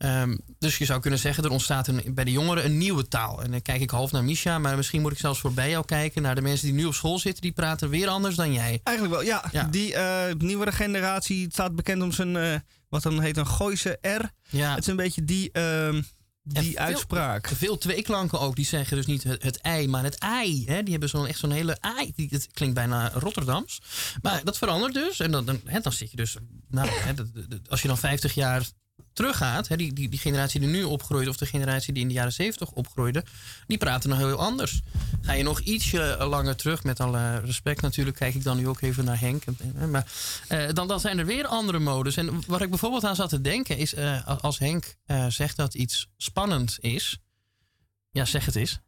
[0.00, 3.42] Ehm, dus je zou kunnen zeggen, er ontstaat een, bij de jongeren een nieuwe taal.
[3.42, 6.22] En dan kijk ik half naar Misha, maar misschien moet ik zelfs voorbij jou kijken
[6.22, 8.80] naar de mensen die nu op school zitten, die praten weer anders dan jij.
[8.82, 9.44] Eigenlijk wel, ja.
[9.52, 9.64] Ja.
[9.64, 12.54] Die eh, nieuwere generatie staat bekend om zijn, eh,
[12.88, 14.24] wat dan heet een Gooise R.
[14.48, 14.70] Ja.
[14.70, 16.02] Het is een beetje die, ehm,
[16.42, 17.48] die veel- uitspraak.
[17.48, 18.56] Veel tweeklanken ook.
[18.56, 20.64] Die zeggen dus niet het, het ei, maar het ei.
[20.66, 20.82] Hè?
[20.82, 22.12] Die hebben zo'n echt zo'n hele ei.
[22.14, 23.80] Die, het klinkt bijna Rotterdams.
[24.22, 25.20] Maar dat verandert dus.
[25.20, 26.36] En dan, dan, hè, dan zit je dus...
[26.68, 27.12] Nou, hè,
[27.68, 28.68] als je dan 50 jaar
[29.12, 29.68] teruggaat...
[29.68, 31.28] Hè, die, die, die generatie die nu opgroeit...
[31.28, 33.24] of de generatie die in de jaren 70 opgroeide...
[33.66, 34.80] die praten nog heel anders.
[35.22, 36.84] Ga je nog ietsje langer terug...
[36.84, 38.16] met alle respect natuurlijk...
[38.16, 39.44] kijk ik dan nu ook even naar Henk.
[39.44, 40.06] En- Maar
[40.48, 42.16] eh, dan, dan zijn er weer andere modus.
[42.16, 43.76] En waar ik bijvoorbeeld aan zat te denken...
[43.76, 47.18] is eh, als Henk eh, zegt dat iets spannend is...
[48.10, 48.80] Ja, zeg het eens.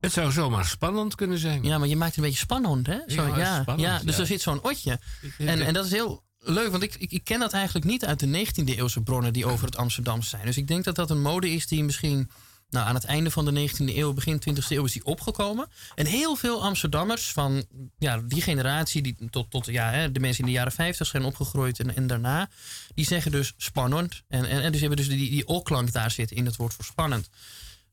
[0.00, 1.62] Het zou zomaar spannend kunnen zijn.
[1.64, 2.98] Ja, maar je maakt het een beetje spannend, hè?
[3.06, 4.20] Zo, Ja, ja, spannend, ja, dus ja.
[4.20, 5.00] er zit zo'n otje.
[5.38, 8.20] En, en dat is heel leuk, want ik, ik, ik ken dat eigenlijk niet uit
[8.20, 10.46] de 19e eeuwse bronnen die over het Amsterdam zijn.
[10.46, 12.30] Dus ik denk dat dat een mode is die misschien
[12.70, 15.68] nou, aan het einde van de 19e eeuw, begin 20e eeuw is die opgekomen.
[15.94, 17.64] En heel veel Amsterdammers van
[17.98, 21.24] ja, die generatie, die tot, tot ja, hè, de mensen in de jaren 50 zijn
[21.24, 22.48] opgegroeid en, en daarna,
[22.94, 24.22] die zeggen dus spannend.
[24.28, 27.30] En, en, dus hebben dus die, die o-klank daar zitten in het woord voor spannend.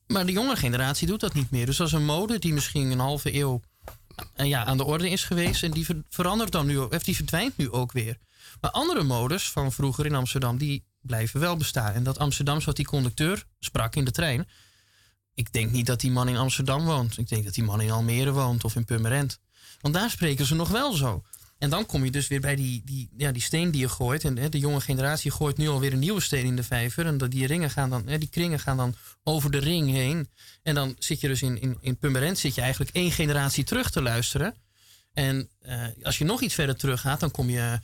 [0.07, 1.65] Maar de jonge generatie doet dat niet meer.
[1.65, 3.61] Dus dat is een mode die misschien een halve eeuw
[4.35, 5.63] eh, ja, aan de orde is geweest.
[5.63, 8.17] En die ver- verandert dan nu ook, of die verdwijnt nu ook weer.
[8.61, 11.93] Maar andere modes van vroeger in Amsterdam, die blijven wel bestaan.
[11.93, 14.47] En dat Amsterdams wat die conducteur sprak in de trein.
[15.33, 17.17] Ik denk niet dat die man in Amsterdam woont.
[17.17, 19.39] Ik denk dat die man in Almere woont of in Purmerend.
[19.81, 21.23] Want daar spreken ze nog wel zo.
[21.57, 24.23] En dan kom je dus weer bij die, die, ja, die steen die je gooit.
[24.23, 27.05] En hè, de jonge generatie gooit nu alweer een nieuwe steen in de vijver.
[27.05, 30.29] En die, ringen gaan dan, hè, die kringen gaan dan over de ring heen.
[30.63, 33.91] En dan zit je dus in, in, in Purmerend zit je eigenlijk één generatie terug
[33.91, 34.55] te luisteren.
[35.13, 37.79] En eh, als je nog iets verder terug gaat, dan kom je,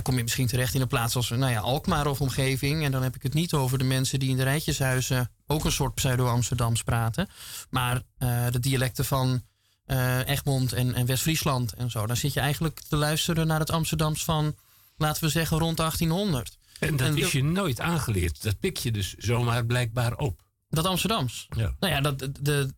[0.00, 2.84] kom je misschien terecht in een plaats als nou ja, Alkmaar of omgeving.
[2.84, 5.72] En dan heb ik het niet over de mensen die in de rijtjeshuizen ook een
[5.72, 7.28] soort pseudo-Amsterdams praten.
[7.70, 9.42] Maar eh, de dialecten van
[9.84, 12.06] eh, Egmond en, en West-Friesland en zo.
[12.06, 14.56] Dan zit je eigenlijk te luisteren naar het Amsterdams van,
[14.96, 16.58] laten we zeggen, rond 1800.
[16.80, 18.42] En dat En is je nooit aangeleerd.
[18.42, 20.42] Dat pik je dus zomaar blijkbaar op.
[20.68, 21.46] Dat Amsterdams.
[21.56, 21.74] Ja.
[21.80, 22.74] Nou ja, dat, de, de,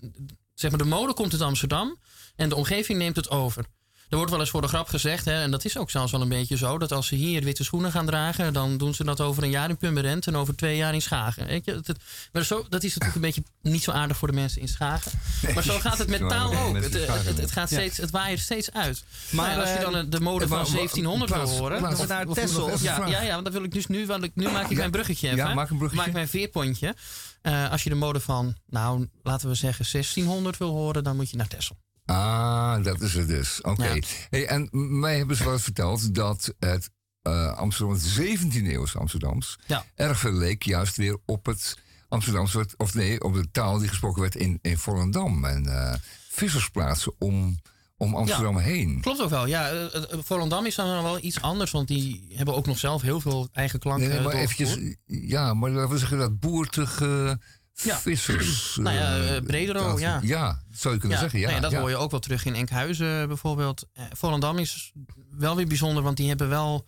[0.55, 1.99] zeg maar de mode komt uit Amsterdam
[2.37, 3.65] en de omgeving neemt het over.
[4.09, 6.21] Er wordt wel eens voor de grap gezegd, hè, en dat is ook zelfs wel
[6.21, 9.21] een beetje zo, dat als ze hier witte schoenen gaan dragen, dan doen ze dat
[9.21, 11.47] over een jaar in Purmerend en over twee jaar in Schagen.
[11.47, 11.81] Weet je?
[11.83, 11.97] Dat,
[12.33, 15.13] maar zo, dat is natuurlijk een beetje niet zo aardig voor de mensen in Schagen.
[15.55, 16.75] Maar zo gaat het met taal ook.
[16.75, 19.05] de Het, het, gaat steeds, het waait steeds uit.
[19.31, 21.77] Maar, Maar als je eh, dan de mode van maar- maar- 1700 wil horen.
[21.77, 24.49] Of naar even Ja, ja, ja, want dan wil ik dus nu, want ik, nu
[24.51, 24.77] maak ik Ja.
[24.77, 25.55] mijn bruggetje Ja, even.
[25.55, 26.05] maak een bruggetje.
[26.05, 26.95] Maak mijn veerpontje.
[27.43, 31.31] Eh, als je de mode van, nou, laten we zeggen 1600 wil horen, dan moet
[31.31, 31.77] je naar Texel.
[32.09, 33.61] Ah, dat is het dus.
[33.61, 33.85] Oké.
[33.93, 34.03] Ja.
[34.31, 34.69] Hey, en
[35.01, 36.91] mij hebben ze wel verteld dat het
[37.23, 39.85] eh, Amsterdam, het 17e eeuwse Amsterdams, Ja.
[39.95, 41.77] erg veel leek juist weer op het
[42.09, 45.95] Amsterdams, wat- of nee, op de taal die gesproken werd in, in Volendam en eh,
[46.31, 47.59] vissersplaatsen om,
[47.97, 49.01] om Amsterdam heen.
[49.01, 49.47] Klopt ook wel.
[49.47, 53.21] Ja, eh, Volendam is dan wel iets anders, want die hebben ook nog zelf heel
[53.21, 57.41] veel eigen klanken Nee, maar eventjes, ja, maar laten we zeggen dat boertige
[57.83, 57.99] Ja.
[57.99, 58.77] vissers.
[58.77, 60.21] Nou ja, eh, eh, Bredero, ja.
[60.23, 61.41] Ja, zou je kunnen zeggen.
[61.41, 61.81] Ja, ja, dat ja.
[61.81, 63.87] hoor je ook wel terug in Enkhuizen bijvoorbeeld.
[63.93, 64.93] Eh, Volendam is
[65.31, 66.87] wel weer bijzonder, want die hebben wel...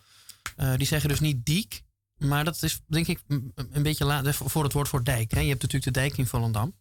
[0.77, 1.83] die zeggen dus niet diek,
[2.17, 5.31] maar dat is denk ik een beetje laat voor het woord voor dijk.
[5.31, 5.39] Hè.
[5.39, 6.75] Je hebt natuurlijk de dijk in Volendam.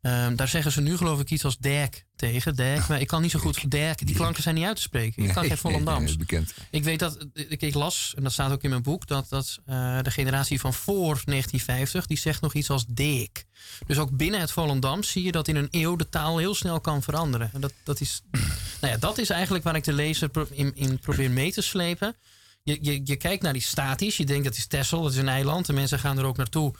[0.00, 2.56] Ehm, daar zeggen ze nu geloof ik iets als derk tegen.
[2.56, 4.06] Derk, maar ik kan niet zo goed derk.
[4.06, 5.22] Die klanken zijn niet uit te spreken.
[5.22, 6.16] Ik kan geen Volendams.
[6.16, 6.54] bekend.
[6.70, 9.58] Ik weet dat, ik, ik las, en dat staat ook in mijn boek, dat, dat
[9.64, 13.44] eh, de generatie van voor 1950, die zegt nog iets als dik.
[13.86, 16.80] Dus ook binnen het Volendam zie je dat in een eeuw de taal heel snel
[16.80, 17.50] kan veranderen.
[17.52, 18.22] En dat, dat, is,
[18.80, 22.16] nou ja, dat is eigenlijk waar ik de lezer in, in probeer mee te slepen.
[22.62, 25.28] Je, je, je kijkt naar die statisch, je denkt dat is Texel, dat is een
[25.28, 25.68] eiland.
[25.68, 26.74] En mensen gaan er ook naartoe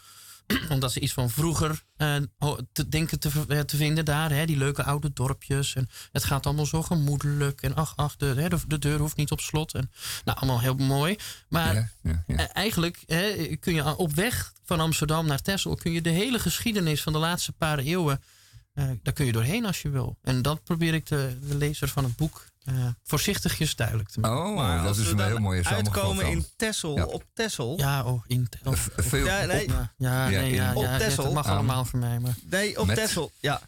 [0.75, 2.17] omdat ze iets van vroeger eh,
[2.73, 4.31] te denken te, eh, te vinden daar.
[4.31, 5.75] Hè, die leuke oude dorpjes.
[5.75, 7.63] En het gaat allemaal zo gemoedelijk.
[7.63, 9.75] En ach, ach de, hè, de, de deur hoeft niet op slot.
[9.75, 9.91] En,
[10.25, 11.17] nou, allemaal heel mooi.
[11.49, 12.37] Maar Ja, ja, ja.
[12.37, 15.75] eh, eigenlijk hè, kun je op weg van Amsterdam naar Texel...
[15.75, 18.23] kun je de hele geschiedenis van de laatste paar eeuwen...
[19.03, 20.19] daar kun je doorheen als je wil.
[20.23, 24.39] En dat probeer ik de, de lezer van het boek eh, voorzichtigjes duidelijk te maken.
[24.47, 25.97] Oh, Maar dat als is een heel mooie samenvatting.
[25.97, 26.47] uitkomen in.
[26.57, 27.05] Tessel, Ja.
[27.05, 27.79] op Tessel.
[27.79, 28.49] Ja, oh, in...
[28.65, 29.69] V- Veel, Ja, nee.
[29.69, 31.25] ja, ja, Ja, nee, in- ja, op ja, Texel.
[31.25, 32.19] dat mag Aan- allemaal voor mij.
[32.19, 32.97] Maar Nee, op Met?
[32.97, 33.61] Tessel, ja.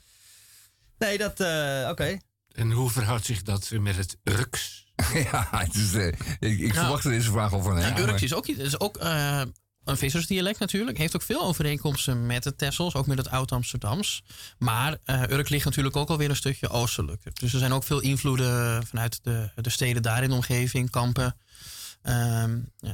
[0.98, 2.18] Nee, dat, eh, oké.
[2.52, 4.92] En hoe verhoudt zich dat met het Urks?
[5.32, 6.06] ja, het is, eh,
[6.38, 7.96] ik, ik verwachtte deze vraag al van hem.
[7.96, 9.42] Ja, Urks is ook, is ook eh,
[9.84, 10.98] een vissersdialect natuurlijk.
[10.98, 14.22] Heeft ook veel overeenkomsten met het Tessels, ook met het Oud-Amsterdams.
[14.58, 17.32] Maar eh Urk ligt natuurlijk ook alweer een stukje oostelijker.
[17.34, 21.36] Dus er zijn ook veel invloeden vanuit de, de steden daar in de omgeving, Kampen.
[22.02, 22.90] Ehm, eh,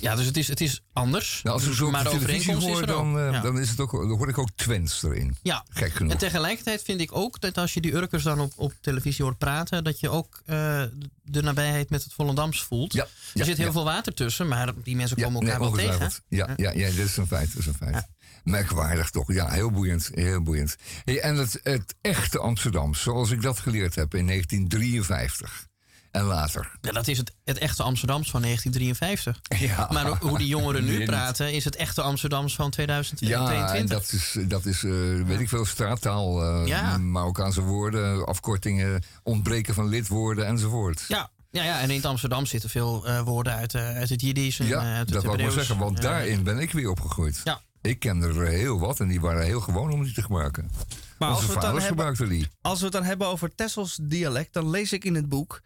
[0.00, 1.40] ja, dus het is, het is anders.
[1.44, 3.40] Als ik zo maar de televisie hoor, dan, eh, Ja.
[3.40, 5.36] dan, is het ook, dan hoor ik ook Twents erin.
[5.42, 6.12] Ja, Gek genoeg.
[6.12, 9.38] en tegelijkertijd vind ik ook dat als je die Urkers dan op, op televisie hoort
[9.38, 10.82] praten, dat je ook eh,
[11.22, 12.92] de nabijheid met het Volendams voelt.
[12.92, 16.12] Ja, er zit heel veel water tussen, maar die mensen komen elkaar nee, wel tegen.
[16.28, 17.48] Ja, ja, ja, dat is een feit.
[17.52, 18.06] Dat is een feit.
[18.44, 19.32] Merkwaardig toch?
[19.32, 20.10] Ja, heel boeiend.
[20.14, 20.76] Heel boeiend.
[21.04, 25.68] Hey, en het, het echte Amsterdam, zoals ik dat geleerd heb in 1953
[26.10, 26.70] en later.
[26.80, 29.58] Ja, dat is het, het echte Amsterdams van 1953.
[29.60, 33.80] Ja, Maar hoe die jongeren nu praten, is het echte Amsterdams van Ja, 2022.
[33.80, 36.42] en dat is, dat is eh, weet ik veel, straattaal.
[36.62, 36.98] eh Ja.
[36.98, 41.04] Marokkaanse woorden, afkortingen, ontbreken van lidwoorden enzovoort.
[41.08, 41.30] ja.
[41.52, 44.66] Ja, ja, en in het Amsterdam zitten veel eh, woorden uit, uit het Jiddisch en
[44.66, 46.02] Ja, uit dat wou ik wel zeggen, want Ja.
[46.02, 47.40] daarin ben ik weer opgegroeid.
[47.44, 47.60] Ja.
[47.82, 50.70] Ik ken er heel wat en die waren heel gewoon om die te gebruiken.
[51.18, 52.48] Maar als Onze we, het dan vaders hebben, gebruikten die.
[52.62, 55.60] als we het dan hebben over Tessels dialect, dan lees ik in het boek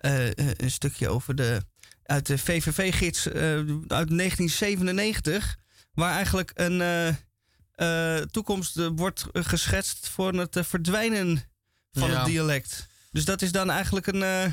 [0.00, 1.62] een stukje over de,
[2.02, 3.42] uit de VVV-gids eh,
[3.88, 5.56] uit 1997,
[5.92, 7.08] waar eigenlijk een eh,
[8.18, 11.44] eh, toekomst eh, wordt geschetst voor het eh, verdwijnen
[11.92, 12.16] van Ja.
[12.16, 12.86] het dialect.
[13.10, 14.52] Dus dat is dan eigenlijk een, eh,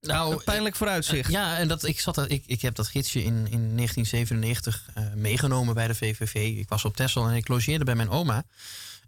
[0.00, 1.30] Nou, een pijnlijk vooruitzicht.
[1.30, 5.74] Ja, en dat, ik, zat, ik, ik heb dat gidsje in, in 1997 eh, meegenomen
[5.74, 6.34] bij de VVV.
[6.34, 8.44] Ik was op Texel en ik logeerde bij mijn oma.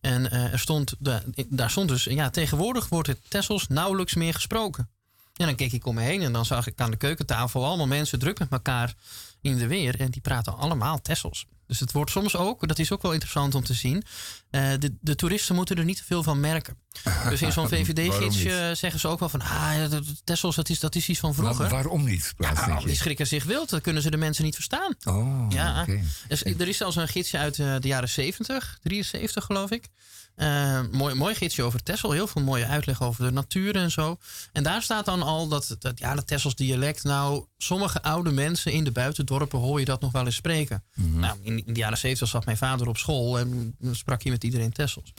[0.00, 4.34] En eh, er stond, de, daar stond dus, ja, tegenwoordig wordt het Tessels nauwelijks meer
[4.34, 4.90] gesproken.
[5.36, 7.86] En dan keek ik om me heen en dan zag ik aan de keukentafel allemaal
[7.86, 8.94] mensen druk met elkaar
[9.40, 10.00] in de weer.
[10.00, 11.46] En die praten allemaal Tessels.
[11.66, 14.02] Dus het wordt soms ook, dat is ook wel interessant om te zien.
[14.50, 16.76] eh, de, de toeristen moeten er niet te veel van merken.
[17.28, 19.40] Dus in zo'n VVD-gidsje zeggen ze ook wel van...
[19.40, 19.84] ah,
[20.24, 21.58] Tessels, dat is, dat is iets van vroeger.
[21.60, 22.34] Maar waarom niet?
[22.38, 23.70] Ja, die schrikken zich wild.
[23.70, 24.94] Dan kunnen ze de mensen niet verstaan.
[25.04, 25.84] Oh, Ja.
[26.28, 29.88] Dus, er is zelfs een gidsje uit eh, de jaren 70, 73 geloof ik.
[30.36, 32.10] Eh, mooi, mooi gidsje over Texel.
[32.10, 34.18] Heel veel mooie uitleg over de natuur en zo.
[34.52, 37.02] En daar staat dan al dat, dat ja, dat Tessels dialect...
[37.04, 40.84] nou, sommige oude mensen in de buitendorpen hoor je dat nog wel eens spreken.
[40.94, 41.18] Mhm.
[41.20, 43.38] Nou, in, in de jaren 70 zat mijn vader op school...
[43.38, 45.12] en sprak hij met iedereen Tessels.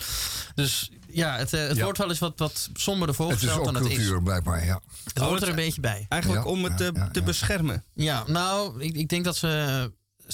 [0.56, 1.84] Dus ja, het, eh, het Ja.
[1.84, 3.96] wordt wel eens wat, wat somberder Het is voorgesteld dan het is.
[3.98, 4.82] cultuur, blijkbaar, ja.
[5.04, 6.06] Het hoort er een beetje bij.
[6.10, 7.26] Eigenlijk Ja, om het ja, te, ja, te ja.
[7.26, 7.84] beschermen.
[7.94, 9.92] Ja, nou, ik, ik denk dat ze,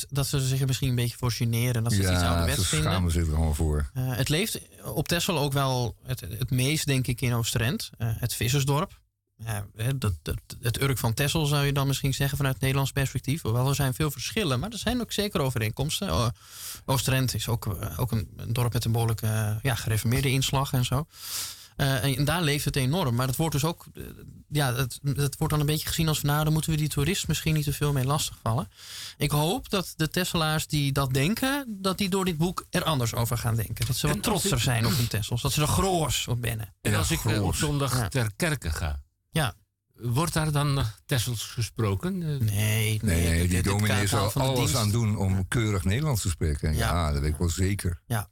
[0.10, 1.84] dat ze zich er misschien een beetje voor generen.
[1.84, 2.91] Dat ze het iets Ja, ouderwets ze vinden.
[2.91, 3.90] schamen zich er gewoon voor.
[3.94, 7.90] Eh, het leeft op Texel ook wel het, het meest, denk ik, in Oostrent.
[7.98, 9.02] Eh, het vissersdorp.
[9.38, 12.64] Ja, hè, dat, dat, het Urk van Texel zou je dan misschien zeggen vanuit het
[12.64, 13.41] Nederlands perspectief.
[13.41, 16.34] Hoewel er zijn veel verschillen, maar er zijn ook zeker overeenkomsten.
[16.86, 20.74] Oostrent is ook, eh, ook een, een dorp met een behoorlijk eh, ja, gereformeerde inslag
[20.74, 21.07] en zo.
[21.76, 23.15] Eh, en daar leeft het enorm.
[23.15, 23.86] Maar het wordt dus ook.
[24.54, 26.78] Eh, ja, het, het wordt dan een beetje gezien als van nou, dan moeten we
[26.78, 28.68] die toerist misschien niet te veel mee lastigvallen.
[29.18, 33.14] Ik hoop dat de Tesselaars die dat denken, dat die door dit boek er anders
[33.14, 33.86] over gaan denken.
[33.86, 35.42] Dat ze wat trotser ik- zijn op hun Tessels.
[35.42, 36.74] Dat ze er groos op bennen.
[36.82, 38.08] En als ik eh, op zondag Ja.
[38.08, 39.02] ter kerke ga,
[39.32, 39.54] Ja.
[39.94, 42.14] wordt daar dan nog Tessels gesproken?
[42.24, 43.00] Eh, Nee, nee.
[43.02, 44.76] Nee, nee, dit- die dominee zal alles dienst.
[44.76, 46.74] aan doen om keurig Nederlands te spreken.
[46.76, 47.12] Ja, Ja.
[47.12, 48.02] dat weet ik wel zeker.
[48.06, 48.30] Ja.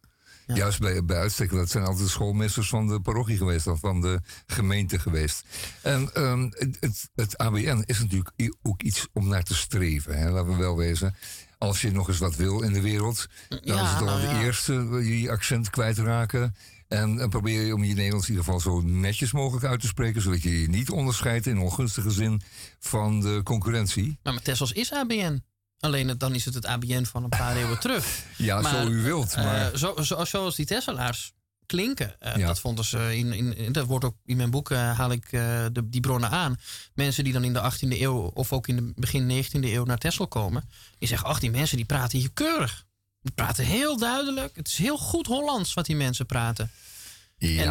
[0.52, 0.58] Ja.
[0.58, 4.02] Juist bij, bij uitstek, dat zijn altijd de schoolmeesters van de parochie geweest, of van
[4.02, 5.44] de gemeente geweest.
[5.82, 6.50] En ehm,
[6.80, 10.78] het, het, ABN is natuurlijk ook iets om naar te streven, hè, laten we wel
[10.78, 11.16] wezen.
[11.58, 14.18] als je nog eens wat wil in de wereld, dan Ja, is het toch wel
[14.18, 14.42] nou de ja.
[14.42, 16.56] eerste eh, je accent kwijtraken.
[16.88, 19.88] En dan probeer je om je Nederlands in ieder geval zo netjes mogelijk uit te
[19.88, 22.42] spreken, zodat je je niet onderscheidt in ongunstige zin
[22.80, 24.04] van de concurrentie.
[24.24, 25.44] Nou, maar Tessels is ABN.
[25.82, 28.06] Alleen dan is het het ABN van een paar eeuwen terug.
[28.38, 29.34] Ja, Maar, zo u wilt.
[29.34, 31.34] Eh, Maar zo, zo, zoals die Tesselaars
[31.66, 32.16] klinken.
[32.20, 32.48] eh, Ja.
[32.48, 35.24] Dat vonden ze in, in, in- dat wordt ook in mijn boek eh, haal ik
[35.26, 36.60] eh, de, die bronnen aan.
[36.94, 39.98] Mensen die dan in de 18e eeuw of ook in de begin 19e eeuw naar
[39.98, 42.86] Texel komen, die zeggen: ach, die mensen die praten hier keurig.
[43.22, 44.56] Die praten heel duidelijk.
[44.56, 46.72] Het is heel goed Hollands wat die mensen praten.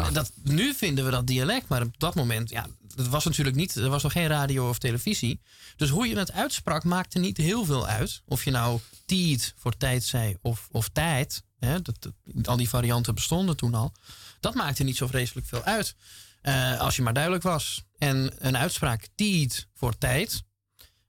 [0.05, 3.55] En dat, nu vinden we dat dialect, maar op dat moment, ja, het was natuurlijk
[3.55, 5.39] niet, er was nog geen radio of televisie.
[5.75, 8.21] Dus hoe je het uitsprak maakte niet heel veel uit.
[8.25, 11.43] Of je nou tijd voor tijd zei of, of tijd.
[11.59, 13.93] Hè, dat, dat- al die varianten bestonden toen al.
[14.39, 15.95] Dat maakte niet zo vreselijk veel uit.
[16.41, 17.83] eh, als je maar duidelijk was.
[17.97, 20.43] En een uitspraak tijd voor tijd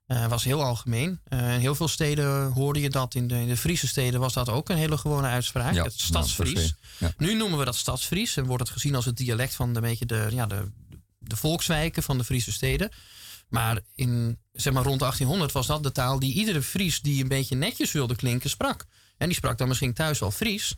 [0.05, 1.19] eh, was heel algemeen.
[1.23, 3.15] Eh, in heel veel steden hoorde je dat.
[3.15, 5.73] In de, in de Friese steden was dat ook een hele gewone uitspraak.
[5.73, 6.73] Ja, het nou, Stadsfries.
[6.97, 7.13] ja.
[7.17, 10.05] Nu noemen we dat Stadsfries en wordt het gezien als het dialect van de, beetje
[10.05, 10.71] de, ja, de,
[11.17, 12.89] de volkswijken van de Friese steden.
[13.49, 17.27] Maar in, zeg maar rond 1800 was dat de taal die iedere Fries die een
[17.27, 18.85] beetje netjes wilde klinken sprak.
[19.17, 20.75] En die sprak dan misschien thuis al Fries.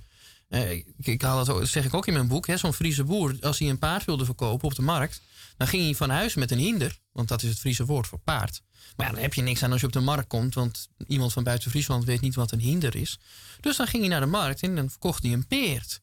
[0.47, 2.47] Eh, ik, ik haal dat, ook- dat zeg ik ook in mijn boek.
[2.47, 5.21] hè, Zo'n Friese boer, als hij een paard wilde verkopen op de markt,
[5.57, 6.99] dan ging hij van huis met een hinder.
[7.11, 8.61] Want dat is het Friese woord voor paard.
[8.95, 10.53] Maar ja, dan heb je niks aan als je op de markt komt.
[10.53, 13.19] Want iemand van buiten Friesland weet niet wat een hinder is.
[13.59, 16.01] Dus dan ging hij naar de markt en dan verkocht hij een peert.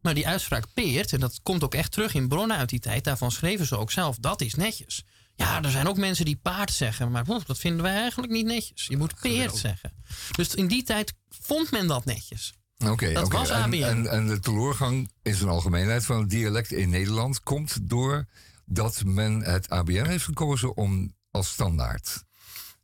[0.00, 3.04] Maar die uitspraak peert, en dat komt ook echt terug in bronnen uit die tijd,
[3.04, 5.02] daarvan schreven ze ook zelf, dat is netjes.
[5.34, 8.86] Ja, er zijn ook mensen die paard zeggen, maar dat vinden wij eigenlijk niet netjes.
[8.86, 9.92] Je moet peert zeggen.
[10.36, 12.52] Dus in die tijd vond men dat netjes.
[12.86, 13.82] Oké, Dat was en, ABN.
[13.82, 18.26] En, en de teleurgang in zijn algemeenheid van het dialect in Nederland komt door
[18.64, 22.26] dat men het ABN heeft gekozen om als standaard.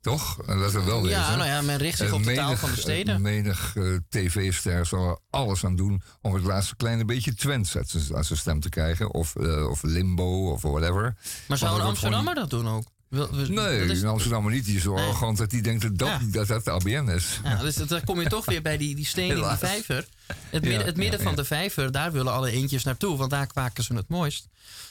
[0.00, 0.42] Toch?
[0.46, 1.08] En dat is wel.
[1.08, 3.22] Ja, nou ja, men richt zich op de taal van de steden.
[3.22, 7.94] Menig eh, tv-ster zal er alles aan doen om het laatste kleine beetje Twents uit
[7.96, 9.14] zijn, stem te krijgen.
[9.14, 11.16] Of, eh, of limbo of whatever.
[11.48, 12.84] Maar zou een Amsterdammer dat doen ook?
[13.08, 14.64] Wil- wil- Nee, dat is- een Amsterdammer niet.
[14.64, 15.02] Die is zo Nee.
[15.04, 16.18] arrogant dat hij denkt dat dat, Ja.
[16.30, 17.40] dat, dat de ABN is.
[17.44, 20.06] Ja, dus dat- dan kom je toch weer bij die, die steen in die vijver.
[20.26, 21.38] Het midden, het midden ja, van ja.
[21.38, 24.48] de vijver, daar willen alle eendjes naartoe, want daar kwaken ze het mooist.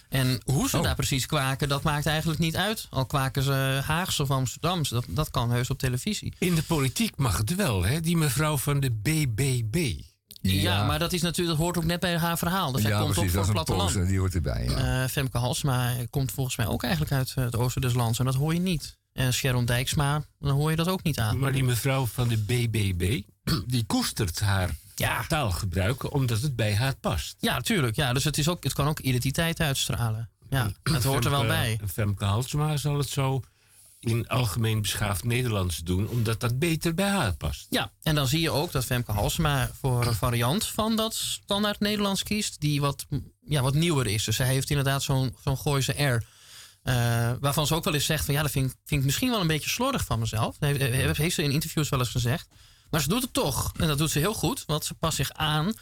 [0.09, 0.83] En hoe ze Oh.
[0.83, 2.87] daar precies kwaken, dat maakt eigenlijk niet uit.
[2.89, 6.33] Al kwaken ze Haags of Amsterdams, dat, dat kan heus op televisie.
[6.37, 7.99] In de politiek mag het wel, hè?
[7.99, 10.01] Die mevrouw van de BBB.
[10.51, 12.71] Ja, maar dat, is natuurlijk, dat hoort ook net bij haar verhaal.
[12.71, 13.29] Dus hij ja, komt precies.
[13.29, 13.93] ook voor is het platteland.
[13.93, 14.65] pose, die hoort erbij.
[14.69, 15.03] Ja.
[15.03, 18.19] Eh, Femke Halsma komt volgens mij ook eigenlijk uit het oosten des lands.
[18.19, 18.97] En dat hoor je niet.
[19.13, 21.39] En Sharon Dijksma, dan hoor je dat ook niet aan.
[21.39, 23.21] Maar die mevrouw van de BBB,
[23.73, 27.35] die koestert haar Ja, taalgebruik omdat het bij haar past.
[27.39, 27.95] ja tuurlijk.
[27.95, 30.29] Ja, dus het, is ook, het kan ook identiteit uitstralen.
[30.49, 31.79] Ja, het hoort er wel bij.
[31.87, 33.43] Femke Halsema zal het zo
[34.03, 37.67] in algemeen beschaafd Nederlands doen, omdat dat beter bij haar past.
[37.69, 41.79] Ja, en dan zie je ook dat Femke Halsema voor een variant van dat standaard
[41.79, 43.05] Nederlands kiest, die wat,
[43.45, 44.23] ja, wat nieuwer is.
[44.23, 46.25] Dus zij heeft inderdaad zo'n zo'n Gooise R.
[46.83, 46.93] eh,
[47.39, 49.47] waarvan ze ook wel eens zegt van ja, dat vind, vind ik misschien wel een
[49.47, 50.57] beetje slordig van mezelf.
[50.57, 52.47] Dat heeft, heeft- heeft ze in interviews wel eens gezegd.
[52.89, 53.71] Maar ze doet het toch.
[53.77, 55.73] En dat doet ze heel goed, want ze past zich aan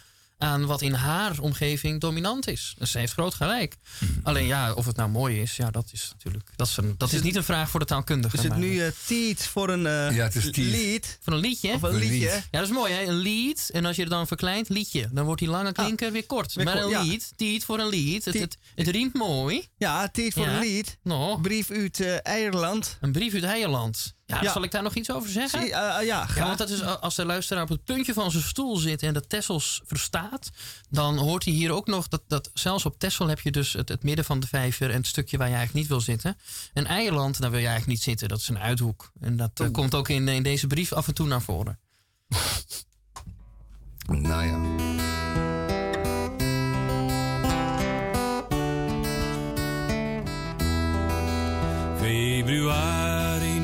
[0.41, 2.75] aan wat in haar omgeving dominant is.
[2.77, 3.77] Dus ze heeft groot gelijk.
[4.23, 6.49] Alleen ja, of het nou mooi is, ja, dat is natuurlijk.
[6.55, 8.35] Dat is, een, dat is niet een vraag voor de taalkundige.
[8.37, 10.57] Is het maar- nu eh tiet voor een eh, Ja, het is tiet.
[10.57, 11.19] lied?
[11.21, 11.73] Voor een liedje.
[11.73, 12.09] Of een liedje?
[12.09, 12.21] lied.
[12.51, 13.03] Ja, dat is mooi, hè?
[13.03, 13.69] Een lied.
[13.73, 15.09] En als je het dan verkleint, liedje.
[15.11, 16.49] Dan wordt die lange klinker weer kort.
[16.49, 17.01] Ah, weer maar kort, een ja.
[17.03, 18.25] lied, tiet voor een lied.
[18.25, 19.67] Het, het, het riemt mooi.
[19.77, 20.53] Ja, tiet voor Ja.
[20.53, 20.97] een lied.
[21.03, 22.97] Nou, Brief uit eh Ierland.
[23.01, 24.13] een brief uit Heijerland.
[24.35, 24.51] Ja, Ja.
[24.51, 25.61] zal ik daar nog iets over zeggen?
[25.61, 28.43] Zie- eh, eh, ja, want dat is, als de luisteraar op het puntje van zijn
[28.43, 30.49] stoel zit en de Tessels verstaat,
[30.89, 33.89] dan hoort hij hier ook nog dat, dat zelfs op Tessel heb je dus het,
[33.89, 36.37] het midden van de vijver en het stukje waar je eigenlijk niet wil zitten.
[36.73, 38.27] En Eierland, daar wil je eigenlijk niet zitten.
[38.27, 39.11] Dat is een uithoek.
[39.19, 41.79] En dat eh, komt ook in, in deze brief af en toe naar voren.
[44.07, 44.59] Nou ja.
[52.21, 53.60] Februari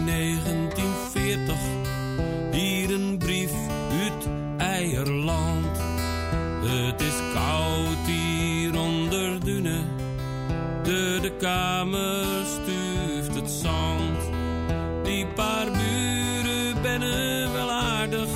[11.47, 14.19] kamer stuurt het zand.
[15.03, 18.29] Die paar buren bennen wel aardig,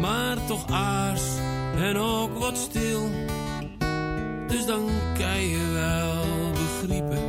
[0.00, 1.22] maar toch aars
[1.76, 3.10] en ook wat stil.
[4.48, 4.88] Dus dan
[5.18, 7.24] kan je wel begrijpen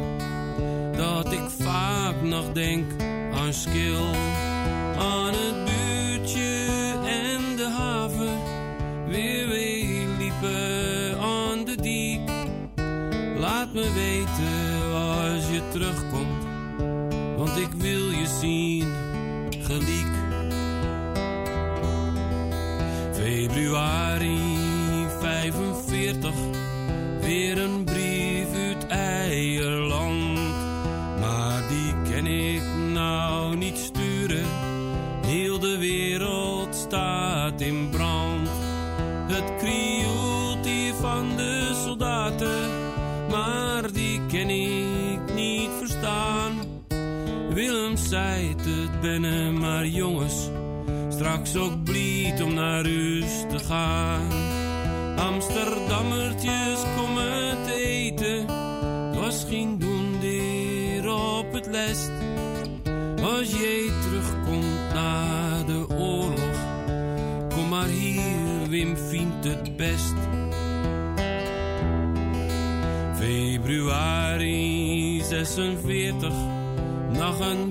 [0.98, 2.86] dat ik vaak nog denk
[3.34, 4.08] aan Skil,
[4.98, 5.47] aan
[77.40, 77.67] nog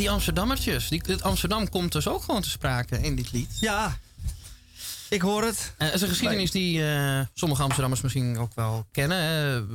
[0.00, 0.88] die Amsterdammertjes.
[0.88, 3.56] Die, het Amsterdam komt dus ook gewoon te sprake in dit lied.
[3.60, 3.98] Ja,
[5.08, 5.74] ik hoor het.
[5.76, 9.68] Eh, Het is een geschiedenis die eh, sommige Amsterdammers misschien ook wel kennen.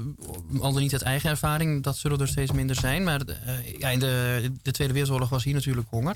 [0.53, 3.03] Uh, al dan niet uit eigen ervaring, dat zullen er steeds minder zijn.
[3.03, 6.15] Maar eh, ja, in de, de Tweede Wereldoorlog was hier natuurlijk honger.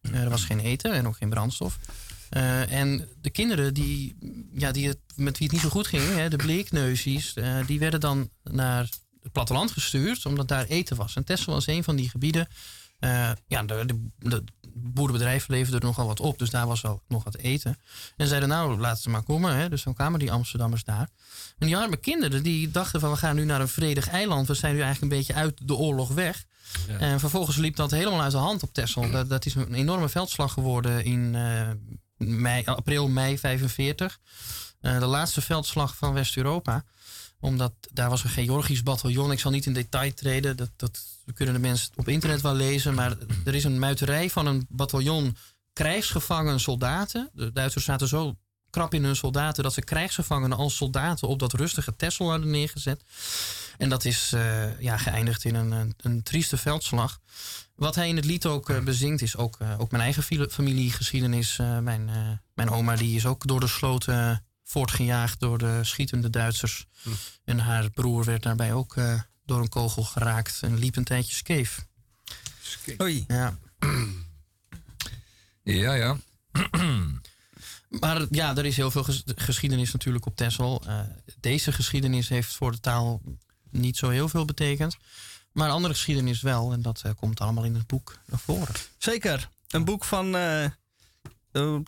[0.00, 1.78] Eh, er was geen eten en ook geen brandstof.
[2.30, 4.16] Eh, en de kinderen die,
[4.54, 7.78] ja, die het, met wie het niet zo goed ging, hè, de bleekneuzies, eh, die
[7.78, 8.88] werden dan naar
[9.22, 11.16] het platteland gestuurd, omdat daar eten was.
[11.16, 12.48] En Texel was een van die gebieden.
[13.04, 14.44] Eh, ja, de, de, de
[14.74, 17.78] boerenbedrijf leverde er nogal wat op, dus daar was wel nog wat eten.
[18.16, 19.56] En zeiden, nou, laten ze maar komen.
[19.56, 19.68] Hè.
[19.68, 21.08] Dus dan kwamen die Amsterdammers daar.
[21.58, 24.46] En die arme kinderen, die dachten van, we gaan nu naar een vredig eiland.
[24.46, 26.44] We zijn nu eigenlijk een beetje uit de oorlog weg.
[26.98, 29.10] En vervolgens liep dat helemaal uit de hand op Texel.
[29.10, 31.70] Dat, dat is een enorme veldslag geworden in eh,
[32.16, 34.18] mei, april, mei 45.
[34.80, 36.84] Eh, de laatste veldslag van West-Europa.
[37.40, 39.32] Omdat daar was een Georgisch bataljon.
[39.32, 40.56] Ik zal niet in detail treden.
[40.56, 42.94] Dat, dat kunnen de mensen op internet wel lezen.
[42.94, 45.36] Maar er is een muiterij van een bataljon
[45.72, 47.30] krijgsgevangen soldaten.
[47.32, 48.36] De Duitsers zaten zo
[48.74, 53.04] krap in hun soldaten dat ze krijgsgevangenen als soldaten op dat rustige Texel hadden neergezet.
[53.78, 57.20] En dat is eh, ja, geëindigd in een, een, een trieste veldslag.
[57.74, 61.56] Wat hij in het lied ook eh, bezingt is ook, eh, ook mijn eigen familiegeschiedenis.
[61.80, 62.10] Mijn,
[62.54, 66.86] mijn oma die is ook door de sloten voortgejaagd door de schietende Duitsers.
[67.44, 68.96] En haar broer werd daarbij ook
[69.44, 71.86] door een kogel geraakt en liep een tijdje skeef.
[73.02, 73.24] Oei.
[73.28, 73.58] Ja.
[75.62, 76.16] Ja, ja.
[77.88, 80.82] Maar ja, er is heel veel ges- geschiedenis natuurlijk op Texel.
[80.86, 81.00] Eh,
[81.40, 83.20] deze geschiedenis heeft voor de taal
[83.70, 84.96] niet zo heel veel betekend.
[85.52, 86.72] Maar andere geschiedenis wel.
[86.72, 88.74] En dat eh, komt allemaal in het boek naar voren.
[88.98, 89.48] Zeker.
[89.68, 90.66] Een boek van eh,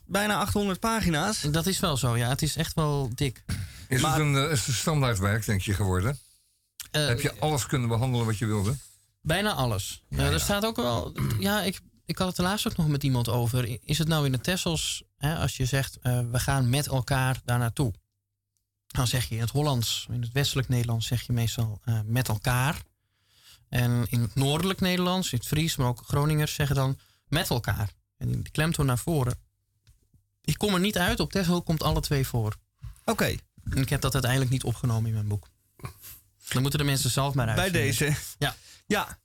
[0.07, 1.41] bijna 800 pagina's.
[1.41, 2.29] Dat is wel zo, ja.
[2.29, 3.45] Het is echt wel dik.
[3.89, 6.19] Is Maar- het een, is het een standaardwerk, denk je, geworden?
[6.91, 8.77] Eh, Heb je alles kunnen behandelen wat je wilde?
[9.21, 10.03] Bijna alles.
[10.11, 11.13] Eh, er staat ook wel.
[11.39, 13.79] Ja, ik, ik had het er laatst ook nog met iemand over.
[13.85, 17.41] Is het nou in de Tessels, hè, als je zegt eh, we gaan met elkaar
[17.45, 17.93] daar naartoe?
[18.87, 22.29] Dan zeg je in het Hollands, in het westelijk Nederlands zeg je meestal eh, met
[22.29, 22.83] elkaar.
[23.69, 26.99] En in het noordelijk Nederlands, in het Fries, maar ook Groningers zeggen dan
[27.29, 27.91] met elkaar.
[28.17, 29.39] En die klemtoon naar voren.
[30.41, 32.57] Ik kom er niet uit, op Texel komt alle twee voor.
[33.05, 33.25] Oké,
[33.71, 35.49] En ik heb dat uiteindelijk niet opgenomen in mijn boek.
[36.49, 37.57] Dan moeten de mensen zelf maar uit.
[37.57, 38.15] bij deze.
[38.39, 38.57] Ja.
[38.87, 39.19] Ja.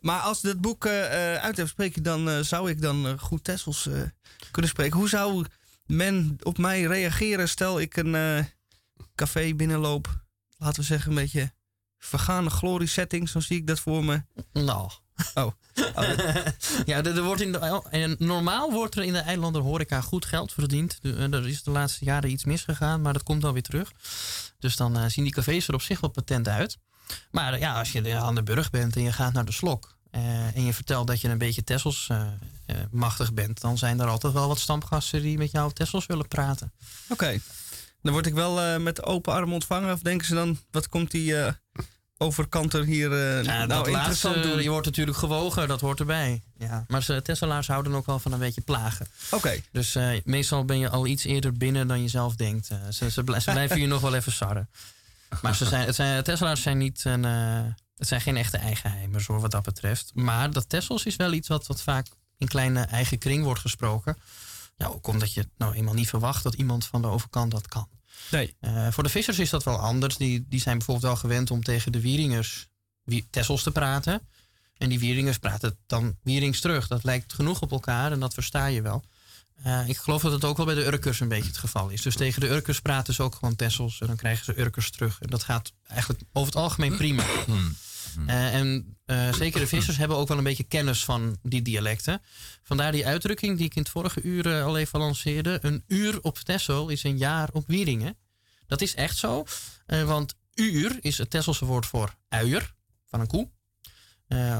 [0.00, 3.44] Maar als dit boek eh, uit heeft, spreek ik dan, eh, zou ik dan goed
[3.44, 3.88] Tessels
[4.50, 4.98] kunnen spreken.
[4.98, 5.44] Hoe zou
[5.86, 8.46] men op mij reageren stel ik een
[9.14, 10.22] café binnenloop?
[10.56, 11.52] Laten we zeggen een beetje
[11.98, 14.22] vergane glorie setting, zo zie ik dat voor me.
[14.52, 14.90] Nou.
[15.34, 15.52] Oh.
[16.84, 20.98] ja, er, wordt in de, normaal wordt er in de eilanden horeca goed geld verdiend.
[21.02, 23.92] Eh, Er is de laatste jaren iets misgegaan, maar dat komt dan weer terug.
[24.58, 26.78] Dus dan eh, zien die cafés er op zich wel patent uit.
[27.30, 29.96] Maar eh, ja, als je aan de burg bent en je gaat naar de slok.
[30.10, 32.10] en je vertelt dat je een beetje Tessels
[32.90, 36.72] machtig bent, dan zijn er altijd wel wat stamgasten die met jou Tessels willen praten.
[37.08, 37.38] Oké.
[38.02, 39.92] Dan word ik wel met open armen ontvangen.
[39.92, 41.34] Of denken ze dan, wat komt die
[42.24, 44.62] eh, overkanter hier eh Ja, nou dat interessant laatste, doen?
[44.62, 46.42] je wordt natuurlijk gewogen, dat hoort erbij.
[46.58, 46.84] Ja.
[46.88, 49.06] Maar ze, Tesselaars houden ook wel van een beetje plagen.
[49.30, 49.60] Oké.
[49.72, 52.68] Dus eh, meestal ben je al iets eerder binnen dan je zelf denkt.
[52.68, 54.68] Eh, ze, ze, blij- ze blijven je nog wel even sarren.
[55.42, 59.40] Maar ze zijn, het zijn, Tesselaars zijn niet een, het zijn geen echte eigenheimers hoor,
[59.40, 60.10] wat dat betreft.
[60.14, 62.06] Maar dat Tessels is wel iets wat, wat vaak
[62.38, 64.16] in kleine eigen kring wordt gesproken.
[64.76, 67.88] Ja, ook omdat je nou eenmaal niet verwacht dat iemand van de overkant dat kan.
[68.30, 68.56] Nee.
[68.60, 70.16] Eh, voor de vissers is dat wel anders.
[70.16, 72.68] Die, die zijn bijvoorbeeld wel gewend om tegen de Wieringers
[73.02, 74.20] wie, Tessels te praten.
[74.76, 76.86] En die Wieringers praten dan Wierings terug.
[76.86, 79.04] Dat lijkt genoeg op elkaar en dat versta je wel.
[79.62, 82.02] Eh, ik geloof dat het ook wel bij de Urkers een beetje het geval is.
[82.02, 85.20] Dus tegen de Urkers praten ze ook gewoon Tessels en dan krijgen ze Urkers terug.
[85.20, 87.24] En dat gaat eigenlijk over het algemeen prima.
[88.26, 92.22] Eh, en eh, zeker de vissers hebben ook wel een beetje kennis van die dialecten.
[92.62, 95.58] Vandaar die uitdrukking die ik in het vorige uur eh, al even lanceerde.
[95.62, 98.16] Een uur op Texel is een jaar op Wieringen.
[98.66, 99.44] Dat is echt zo.
[99.86, 102.74] eh, want uur is het Tesselse woord voor uier
[103.06, 103.52] van een koe.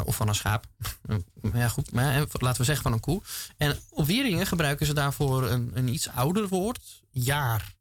[0.05, 0.67] Of van een schaap.
[1.53, 3.23] ja, goed, maar laten we zeggen van een koe.
[3.57, 7.75] En op Wieringen gebruiken ze daarvoor een, een iets ouder woord, jaar.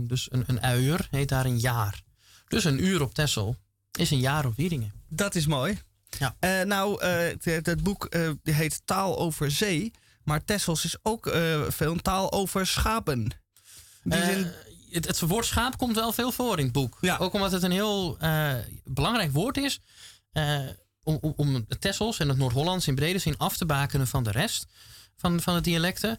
[0.00, 2.02] Dus een, een uier heet daar een jaar.
[2.48, 3.56] Dus een uur op Tessel
[3.98, 4.92] is een jaar op Wieringen.
[5.08, 5.78] Dat is mooi.
[6.18, 6.36] Ja.
[6.38, 9.92] Eh, nou, eh, het, het boek eh, heet Taal over Zee.
[10.24, 11.30] Maar Tessels is ook
[11.68, 13.30] veel een taal over schapen.
[14.02, 14.46] Die
[14.90, 16.98] het, het woord schaap komt wel veel voor in het boek.
[17.00, 17.16] Ja.
[17.16, 18.18] Ook omdat het een heel
[18.84, 19.80] belangrijk woord is.
[21.02, 24.30] om, om, om Tessels en het Noord-Hollands in brede zin af te bakenen van de
[24.30, 24.66] rest
[25.16, 26.18] van, van de dialecten.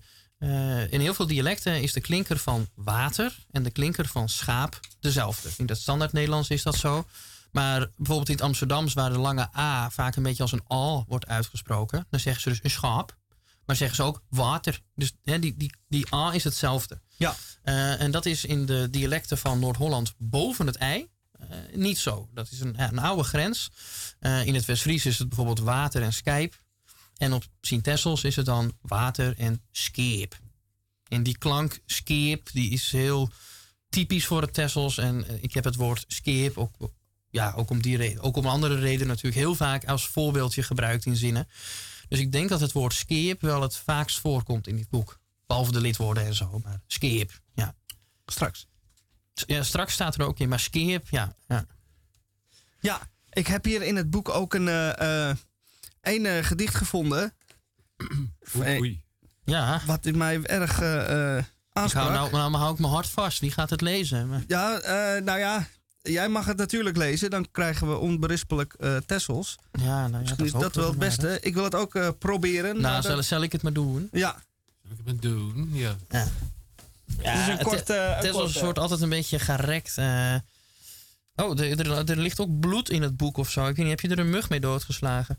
[0.89, 5.49] In heel veel dialecten is de klinker van water en de klinker van schaap dezelfde.
[5.57, 7.05] In het standaard Nederlands is dat zo.
[7.51, 11.03] Maar bijvoorbeeld in het Amsterdams, waar de lange A vaak een beetje als een A
[11.07, 13.17] wordt uitgesproken, dan zeggen ze dus een schaap.
[13.65, 14.81] Maar zeggen ze ook water.
[14.95, 17.01] Dus hè, die, die, die A is hetzelfde.
[17.17, 17.35] ja.
[17.63, 22.29] Eh, en dat is in de dialecten van Noord-Holland boven het ei eh, niet zo.
[22.33, 23.71] Dat is een, oude grens.
[24.19, 26.61] Eh, in het West-Fries is het bijvoorbeeld water en skijp.
[27.17, 30.39] En op Sint-Tessels is het dan water en skeep.
[31.07, 33.29] En die klank skeep die is heel
[33.89, 34.97] typisch voor het Tessels.
[34.97, 36.91] En ik heb het woord skeep ook,
[37.37, 41.05] ja, ook, om die reden, ook om andere redenen natuurlijk heel vaak als voorbeeldje gebruikt
[41.05, 41.47] in zinnen.
[42.07, 45.19] Dus ik denk dat het woord skeep wel het vaakst voorkomt in dit boek.
[45.47, 46.59] Behalve de lidwoorden en zo.
[46.63, 47.75] Maar skeep, ja.
[48.25, 48.67] Straks.
[49.33, 51.35] Ja, straks staat er ook in, maar skeep, ja.
[51.47, 51.65] ja.
[52.79, 55.37] Ja, ik heb hier in het boek ook een, eh, eh,
[56.01, 57.33] een eh, gedicht gevonden.
[58.57, 59.03] Oei, oei.
[59.45, 62.03] Ja, Wat in mij erg eh, eh, ik aansprak.
[62.03, 63.39] hou, nou, nou hou ik mijn hart vast.
[63.39, 64.27] Wie gaat het lezen?
[64.29, 65.67] Maar- Ja, eh, nou ja,
[66.07, 67.29] jij mag het natuurlijk lezen.
[67.29, 69.57] Dan krijgen we onberispelijk eh Tessels.
[69.71, 71.47] Ja, nou ja, Misschien is dat hopen wel we het maar, beste.
[71.47, 72.71] Ik wil het ook eh, proberen.
[72.71, 74.09] Nou, maar zal, dat- zal ik het maar doen?
[74.11, 74.31] ja,
[74.87, 75.69] Zal ik het doen?
[75.73, 75.95] Ja.
[76.09, 76.27] Ja,
[77.31, 77.95] het is een korte...
[77.95, 79.97] een Tessels wordt altijd een beetje gerekt.
[79.97, 80.35] eh.
[81.35, 83.61] oh, er, er, er ligt ook bloed in het boek of zo.
[83.67, 85.37] Ik weet niet, heb je er een mug mee doodgeslagen?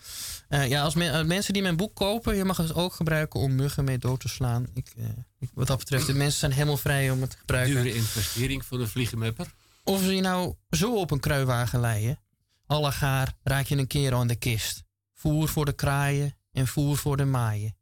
[0.48, 3.40] Eh, ja, als men- eh, mensen die mijn boek kopen, je mag het ook gebruiken
[3.40, 4.66] om muggen mee dood te slaan.
[4.74, 5.04] Ik, eh,
[5.38, 7.82] ik- wat dat betreft, de mensen zijn helemaal vrij om het te gebruiken.
[7.82, 9.46] Dure investering voor een vliegenmapper.
[9.88, 12.18] Of ze je nou zo op een kruiwagen leien.
[12.66, 14.84] Alle gaar raak je een keer aan de kist.
[15.14, 17.76] Voer voor de kraaien en voer voor de maaien.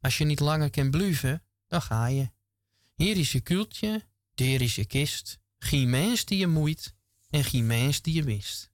[0.00, 2.30] Als je niet langer kan bluven, dan ga je.
[2.94, 5.38] Hier is je kuultje, daar is je kist.
[5.58, 6.94] Geen mens die je moeit
[7.30, 8.70] en geen mens die je mist.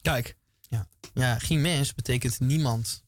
[0.00, 0.36] Kijk,
[1.14, 3.04] Ja, geen mens betekent niemand.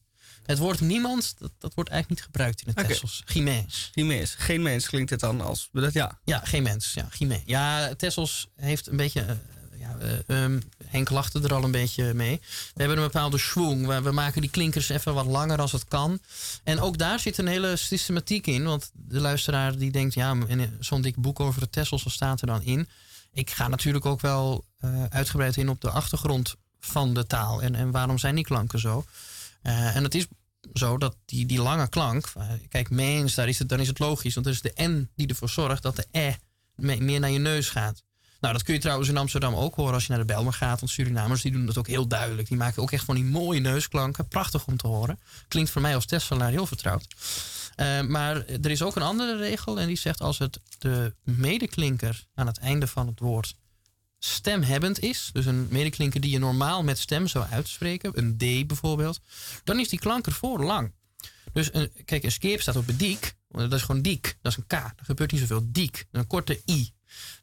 [0.51, 2.87] Het woord niemand, dat, dat wordt eigenlijk niet gebruikt in het.
[2.87, 3.21] Tessels.
[3.25, 3.89] Geen mens.
[3.93, 4.35] geen mens.
[4.37, 5.69] Geen mens klinkt het dan als...
[5.71, 6.93] Dat, ja, Ja, geen mens.
[6.93, 7.41] Ja, geen mens.
[7.45, 9.21] ja Tessels heeft een beetje.
[9.21, 9.35] eh,
[9.79, 9.97] ja,
[10.27, 12.39] ehm, Henk lachte er al een beetje mee.
[12.73, 13.87] We hebben een bepaalde schwung.
[13.87, 16.19] We, we maken die klinkers even wat langer als het kan.
[16.63, 18.63] En ook daar zit een hele systematiek in.
[18.63, 20.35] Want de luisteraar die denkt, ja,
[20.79, 22.87] zo'n dik boek over de Tessels, wat staat er dan in?
[23.33, 27.61] Ik ga natuurlijk ook wel eh, uitgebreid in op de achtergrond van de taal.
[27.61, 29.05] En, en waarom zijn die klanken zo?
[29.61, 30.25] En het is
[30.73, 33.99] zo dat die, die lange klank, eh, kijk, mens, daar is het, dan is het
[33.99, 34.33] logisch.
[34.33, 36.33] Want dat is de N die ervoor zorgt dat de E
[36.75, 38.03] me- meer naar je neus gaat.
[38.39, 40.79] Nou, dat kun je trouwens in Amsterdam ook horen als je naar de Belmer gaat.
[40.79, 42.47] Want Surinamers die doen dat ook heel duidelijk.
[42.47, 44.27] Die maken ook echt van die mooie neusklanken.
[44.27, 45.19] Prachtig om te horen.
[45.47, 47.07] Klinkt voor mij als Tesselaar heel vertrouwd.
[47.75, 49.79] Eh, maar er is ook een andere regel.
[49.79, 53.53] En die zegt als het de medeklinker aan het einde van het woord
[54.23, 55.29] stemhebbend is.
[55.33, 58.17] Dus een medeklinker die je normaal met stem zou uitspreken.
[58.17, 59.19] Een D bijvoorbeeld.
[59.63, 60.93] Dan is die klank ervoor lang.
[61.53, 63.35] Dus een, kijk, een skeep staat op een diek.
[63.47, 64.37] Dat is gewoon diek.
[64.41, 64.73] Dat is een K.
[64.73, 65.61] Er gebeurt niet zoveel.
[65.65, 66.05] Diek.
[66.11, 66.91] Een korte I.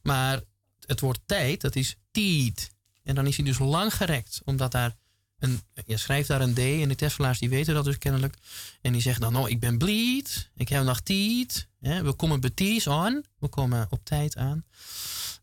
[0.03, 0.41] Maar
[0.85, 2.69] het woord tijd, dat is tiet.
[3.03, 4.41] En dan is hij dus lang gerekt.
[4.45, 4.95] Omdat daar
[5.39, 8.35] een, je schrijft daar een D en de Tesselaars die weten dat dus kennelijk.
[8.81, 11.01] En die zeggen dan, oh, ik ben bleed, ik heb nog.
[11.79, 14.65] Hè, we komen beties aan, we komen op tijd aan.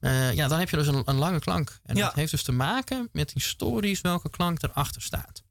[0.00, 1.78] Eh, ja, dan heb je dus een, een lange klank.
[1.84, 2.04] En Ja.
[2.06, 5.42] dat heeft dus te maken met historisch welke klank erachter staat.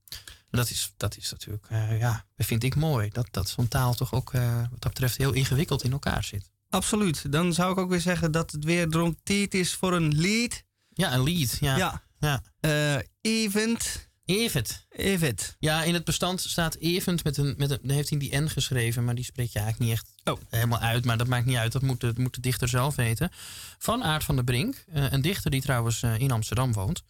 [0.49, 3.09] En dat is, dat is natuurlijk, eh, ja, vind ik mooi.
[3.09, 6.49] Dat, dat zo'n taal toch ook eh, wat dat betreft heel ingewikkeld in elkaar zit.
[6.69, 7.31] Absoluut.
[7.31, 10.63] Dan zou ik ook weer zeggen dat het weer erom tijd is voor een lied.
[10.89, 11.57] Ja, een lied.
[11.59, 11.77] Ja.
[11.77, 12.01] Ja.
[12.19, 13.01] ja.
[13.21, 14.04] Event.
[14.25, 14.85] Event.
[14.89, 15.55] Event.
[15.59, 17.89] Ja, in het bestand staat event met een, met een.
[17.89, 21.05] Heeft hij die N geschreven, maar die spreek je eigenlijk niet echt helemaal uit.
[21.05, 23.29] Maar dat maakt niet uit, dat moet de, moet de dichter zelf weten.
[23.77, 24.85] Van Aart van der Brink.
[24.93, 27.03] eh, een dichter die trouwens eh, in Amsterdam woont.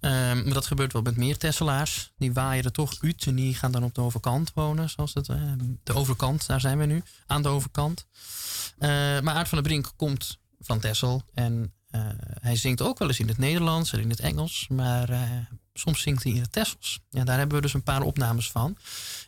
[0.00, 2.12] Ehm, maar dat gebeurt wel met meer Tesselaars.
[2.16, 4.90] Die waaien er toch uit en die gaan dan op de overkant wonen.
[4.90, 5.52] Zoals het, eh,
[5.82, 7.02] de overkant, daar zijn we nu.
[7.26, 8.06] Aan de overkant.
[8.78, 11.22] Maar Aart van der Brink komt van Tessel.
[11.34, 11.74] En
[12.40, 14.66] hij zingt ook wel eens in het Nederlands en in het Engels.
[14.68, 15.08] Maar
[15.74, 17.00] soms zingt hij in het Tessels.
[17.10, 18.76] Ja, daar hebben we dus een paar opnames van.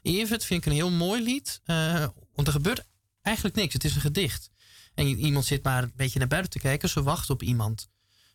[0.02, 1.60] Evert vind ik een heel mooi lied.
[1.64, 2.84] eh, want er gebeurt
[3.22, 3.72] eigenlijk niks.
[3.72, 4.50] Het is een gedicht.
[4.94, 6.88] En iemand zit maar een beetje naar buiten te kijken.
[6.88, 7.88] Ze wacht op iemand.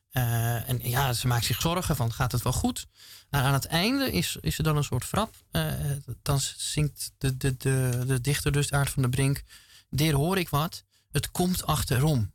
[0.10, 2.88] Eh, en ja, ze maakt zich zorgen van gaat het wel goed.
[3.30, 5.36] Maar aan het einde is, is er dan een soort frap.
[5.52, 5.74] Eh,
[6.22, 9.44] dan zingt de, de, de, de dichter dus Aart van der Brink.
[9.90, 10.84] Deer hoor ik wat.
[11.12, 12.34] Het komt achterom.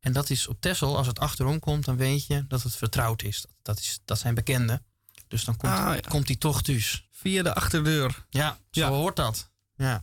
[0.00, 3.22] En dat is op Tessel, als het achterom komt, dan weet je dat het vertrouwd
[3.22, 3.40] is.
[3.40, 4.84] Dat, dat, is, dat zijn bekenden.
[5.28, 6.00] Dus dan komt, Ah, ja.
[6.08, 7.08] komt hij toch thuis.
[7.12, 8.26] Via de achterdeur.
[8.30, 8.88] Ja, zo Ja.
[8.88, 9.50] hoort dat.
[9.76, 10.00] Ja.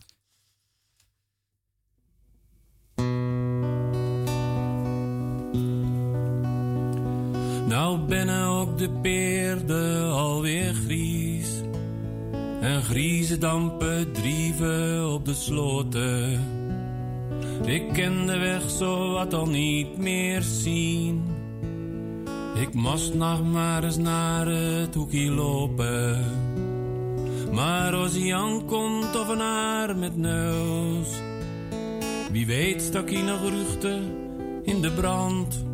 [7.68, 11.48] Nou bennen ook de peerden alweer gries.
[12.60, 16.44] En griezen dampen drieven op de sloten.
[17.64, 21.24] Ik ken de weg zo wat al niet meer zien.
[22.60, 26.24] Ik moest nog maar eens naar het hoekje lopen.
[27.52, 31.08] Maar als hij aankomt of een haar met neus.
[32.30, 34.14] Wie weet stak hij nog ruchten
[34.62, 35.64] in de brand.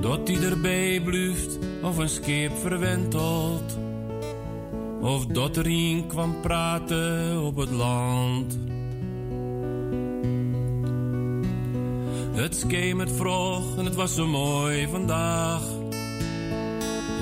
[0.00, 3.78] Dat hij erbij blijft of een scheep verwentelt.
[5.00, 8.58] Of dat er een kwam praten op het land.
[12.34, 15.62] Het schemert vroeg en het was zo mooi vandaag.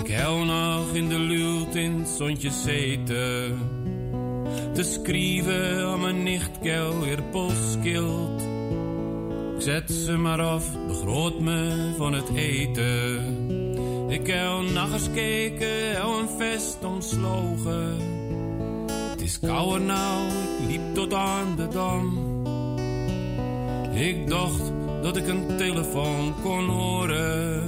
[0.04, 3.58] Ik hou nog in de luwt in het zonnetje zeten.
[4.74, 8.42] Te schrijven aan mijn nichtkel weer polskilt.
[9.56, 13.50] Ik zet ze maar af, begroot me van het eten.
[14.08, 14.34] Ik
[14.74, 17.96] nog eens kijken, hou een vest omslogen.
[19.10, 22.30] Het is kouder nou, ik liep tot aan de dam.
[23.94, 27.62] Ik dacht dat ik een telefoon kon horen.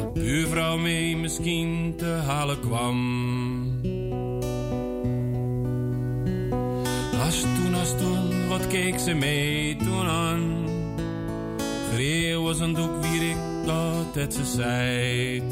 [0.00, 2.96] Dat buurvrouw mee misschien te halen kwam.
[7.24, 10.66] Als toen, als toen, wat keek ze mee toen aan?
[11.92, 15.42] Greeuw was een doek wie ik dat het ze zei.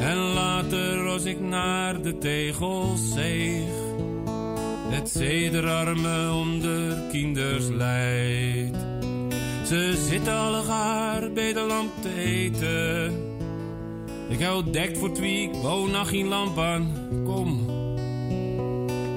[0.00, 3.70] En later als ik naar de tegels zeeg,
[4.88, 8.91] het zederarmen om de kinders leidt.
[9.66, 13.12] Ze zitten alle gaar bij de lamp te eten.
[14.28, 17.08] Ik hou dekt voor twee, ik wou nog geen lamp aan.
[17.24, 17.66] Kom,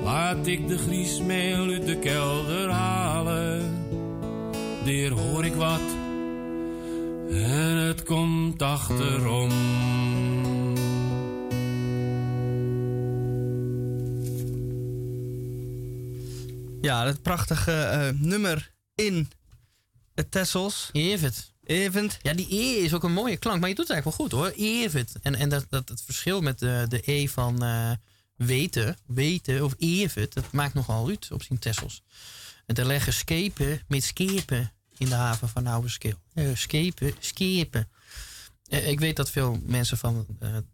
[0.03, 3.87] Laat ik de griesmeel uit de kelder halen.
[4.85, 5.79] Daar hoor ik wat.
[7.29, 9.49] En het komt achterom.
[16.81, 19.35] Ja, dat prachtige eh, nummer in het
[20.23, 20.89] Tessels.
[20.91, 21.53] Evert.
[21.63, 22.17] Event.
[22.21, 23.59] Ja, die E is ook een mooie klank.
[23.59, 24.65] Maar je doet het eigenlijk wel goed hoor.
[24.65, 25.11] Evert.
[25.21, 27.91] En, en dat, dat, het verschil met de, de E van eh,
[28.35, 32.01] weten, weten of Evert, dat maakt nogal uit op zijn Tessels.
[32.65, 36.19] En er leggen schepen met schepen in de haven van Oude Skeel.
[36.33, 37.87] Eh, schepen, schepen.
[38.67, 40.25] Eh, ik weet dat veel mensen van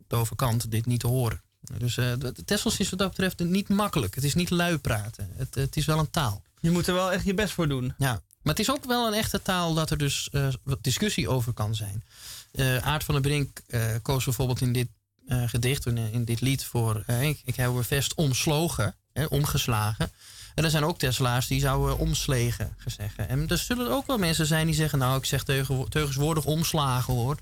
[0.07, 1.41] de overkant dit niet horen.
[1.77, 1.99] Dus
[2.45, 4.15] Tessels is wat dat betreft niet makkelijk.
[4.15, 5.29] Het is niet lui praten.
[5.35, 6.43] Het, het is wel een taal.
[6.59, 7.93] Je moet er wel echt je best voor doen.
[7.97, 11.29] Ja, maar het is ook wel een echte taal dat er dus eh, wat discussie
[11.29, 12.03] over kan zijn.
[12.51, 14.87] Eh Aart van der Brink eh, koos bijvoorbeeld in dit
[15.27, 17.03] gedicht, in, in dit lied voor...
[17.21, 20.11] ik, ik heb een vest omslogen, hè, omgeslagen.
[20.55, 23.15] En er zijn ook Tesla's die zouden omslegen gezegd.
[23.15, 24.99] En er zullen ook wel mensen zijn die zeggen...
[24.99, 27.37] nou, ik zeg teugen- teugenswoordig omslagen hoor.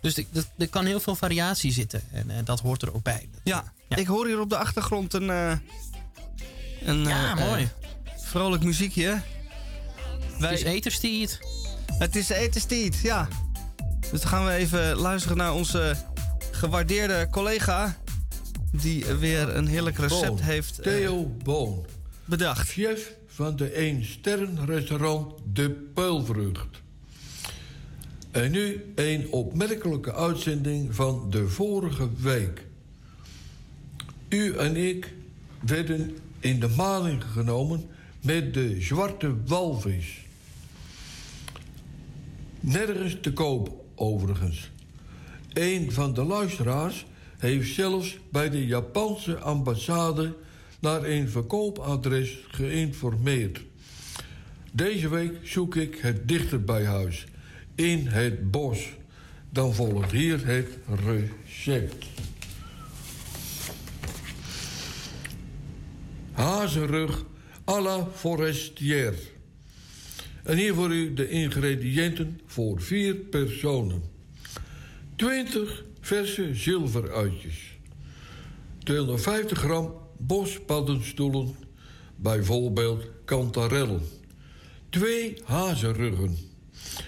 [0.00, 0.16] Dus
[0.58, 2.02] er- kan heel veel variatie zitten.
[2.12, 3.28] En dat hoort er ook bij.
[3.44, 5.28] Ja, ik hoor hier op de achtergrond een.
[5.28, 7.70] een Ja, mooi.
[8.16, 9.22] vrolijk muziekje.
[10.42, 11.38] Wij, Het is eterstiet.
[11.98, 13.28] Het is etenstiet, ja.
[14.10, 15.96] Dus dan gaan we even luisteren naar onze
[16.50, 17.96] gewaardeerde collega
[18.70, 20.38] die weer een heerlijk recept Boon.
[20.40, 21.86] heeft eh, Theo Boon.
[22.24, 22.68] bedacht.
[22.68, 26.80] Chef van de 1 sterrenrestaurant De Peulvrucht.
[28.30, 32.66] En nu een opmerkelijke uitzending van de vorige week.
[34.28, 35.12] U en ik
[35.60, 37.86] werden in de maling genomen
[38.20, 40.21] met de zwarte walvis.
[42.62, 44.70] Nergens te koop, overigens.
[45.52, 47.06] Een van de luisteraars
[47.38, 50.36] heeft zelfs bij de Japanse ambassade
[50.80, 53.60] naar een verkoopadres geïnformeerd.
[54.72, 57.26] Deze week zoek ik het dichter bij huis,
[57.74, 58.88] in het bos.
[59.50, 62.06] Dan volgt hier het recept.
[66.32, 67.24] Hazenrug
[67.68, 69.31] à la forestière.
[70.42, 74.02] En hier voor u de ingrediënten voor vier personen.
[75.16, 77.76] 20 verse zilveruitjes.
[78.78, 81.54] 250 gram bospaddenstoelen,
[82.16, 84.00] bijvoorbeeld kantarellen.
[84.88, 86.36] Twee hazenruggen.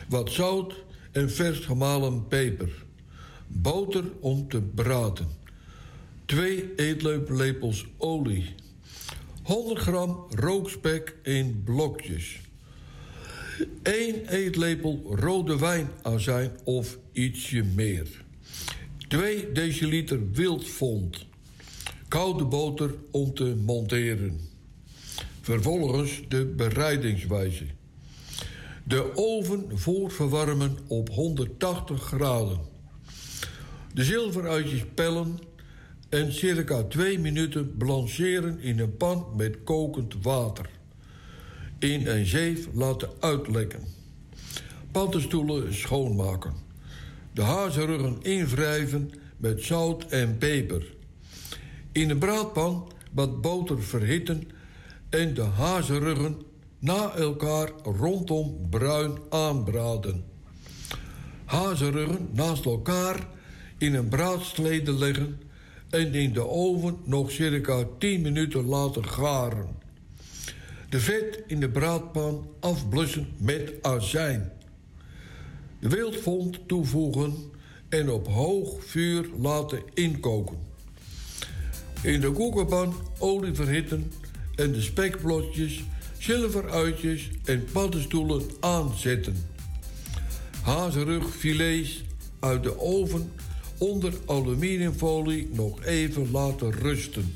[0.08, 2.84] Wat zout en vers gemalen peper.
[3.46, 5.28] Boter om te braden.
[6.24, 8.54] Twee eetlepels olie.
[9.42, 12.43] 100 gram rookspek in blokjes.
[13.82, 18.24] 1 eetlepel rode wijnazijn of ietsje meer.
[19.08, 21.26] 2 deciliter wildvond.
[22.08, 24.40] Koude boter om te monteren.
[25.40, 27.64] Vervolgens de bereidingswijze.
[28.84, 32.60] De oven voorverwarmen op 180 graden.
[33.94, 35.38] De zilveruitjes pellen
[36.08, 40.70] en circa 2 minuten blancheren in een pan met kokend water.
[41.84, 43.80] In een zeef laten uitlekken.
[44.92, 46.52] Paddenstoelen schoonmaken.
[47.32, 50.94] De hazenruggen invrijven met zout en peper.
[51.92, 54.50] In een braadpan wat boter verhitten
[55.08, 56.42] en de hazenruggen
[56.78, 60.24] na elkaar rondom bruin aanbraden.
[61.44, 63.28] Hazenruggen naast elkaar
[63.78, 65.40] in een braadslede leggen
[65.90, 69.83] en in de oven nog circa 10 minuten laten garen.
[70.94, 74.52] De vet in de braadpan afblussen met azijn.
[75.80, 77.34] De wildvond toevoegen
[77.88, 80.56] en op hoog vuur laten inkoken.
[82.02, 84.12] In de koekenpan olie verhitten
[84.54, 85.84] en de spekblotjes,
[86.18, 89.36] zilveruitjes en paddenstoelen aanzetten.
[90.62, 92.04] Hazenrugfilets
[92.40, 93.32] uit de oven
[93.78, 97.34] onder aluminiumfolie nog even laten rusten.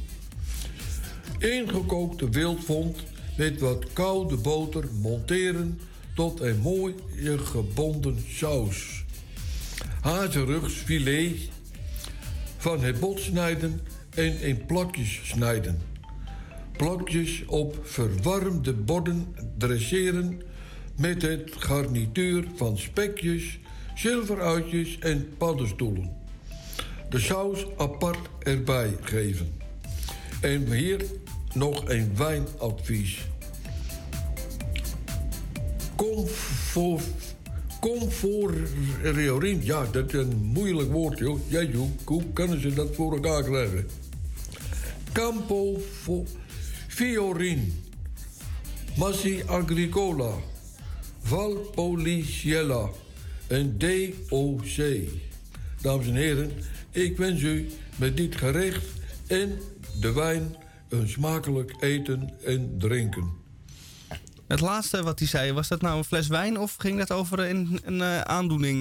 [1.39, 2.97] Ingekookte wildvond
[3.39, 5.81] met wat koude boter monteren
[6.15, 6.95] tot een mooi
[7.37, 9.05] gebonden saus.
[10.01, 11.37] Hazenrugsfilet
[12.57, 13.81] van het bot snijden
[14.15, 15.79] en in plakjes snijden.
[16.77, 20.43] Plakjes op verwarmde borden dresseren
[20.97, 23.59] met het garnituur van spekjes,
[23.95, 26.17] zilveruitjes en paddenstoelen.
[27.11, 29.53] De saus apart erbij geven.
[30.41, 31.05] En hier
[31.59, 33.19] nog een wijnadvies.
[35.97, 37.05] Comfort,
[37.81, 41.39] comforiorin, ja, dat is een moeilijk woord, joh.
[41.49, 43.87] Joh, hoe kunnen ze dat voor elkaar krijgen?
[45.13, 45.81] Campo
[46.87, 47.83] Fiorin,
[48.97, 50.33] Massi Agricola,
[51.23, 52.89] Valpolicella
[53.47, 54.77] en DOC.
[55.81, 56.51] Dames en heren,
[56.91, 57.67] ik wens u
[57.97, 58.85] met dit gerecht
[59.27, 59.59] en
[60.01, 60.57] de wijn
[60.89, 63.33] een smakelijk eten en drinken.
[64.49, 67.39] Het laatste wat hij zei, was dat nou een fles wijn of ging dat over
[67.39, 68.81] een, een eh, aandoening?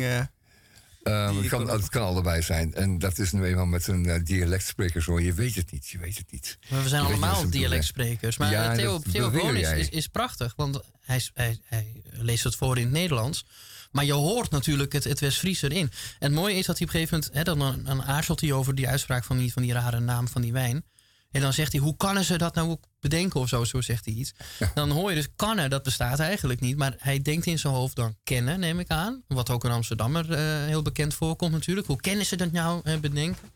[1.07, 2.73] Die het, kan, het kan allebei zijn.
[2.73, 5.19] En dat is nu eenmaal met een dialectspreker zo.
[5.19, 6.57] Je weet het niet, je weet het niet.
[6.69, 8.37] Maar we zijn Je allemaal dialectsprekers.
[8.37, 12.77] Maar Ja, Theo, Theo is, is, is prachtig, want hij, hij, hij leest het voor
[12.77, 13.45] in het Nederlands.
[13.91, 15.91] Maar je hoort natuurlijk het, het West-Fries erin.
[16.19, 17.47] En het mooie is dat hij op een gegeven moment...
[17.47, 20.41] Hè, dan, dan aarzelt hij over die uitspraak van die, van die rare naam van
[20.41, 20.83] die wijn.
[21.31, 24.05] En dan zegt hij, hoe kunnen ze dat nou ook bedenken of zo, zo zegt
[24.05, 24.33] hij iets.
[24.73, 26.77] Dan hoor je dus kannen, dat bestaat eigenlijk niet.
[26.77, 29.23] Maar hij denkt in zijn hoofd dan kennen, neem ik aan.
[29.27, 31.87] Wat ook in Amsterdammer eh, heel bekend voorkomt natuurlijk.
[31.87, 33.51] Hoe kennen ze dat nou bedenken?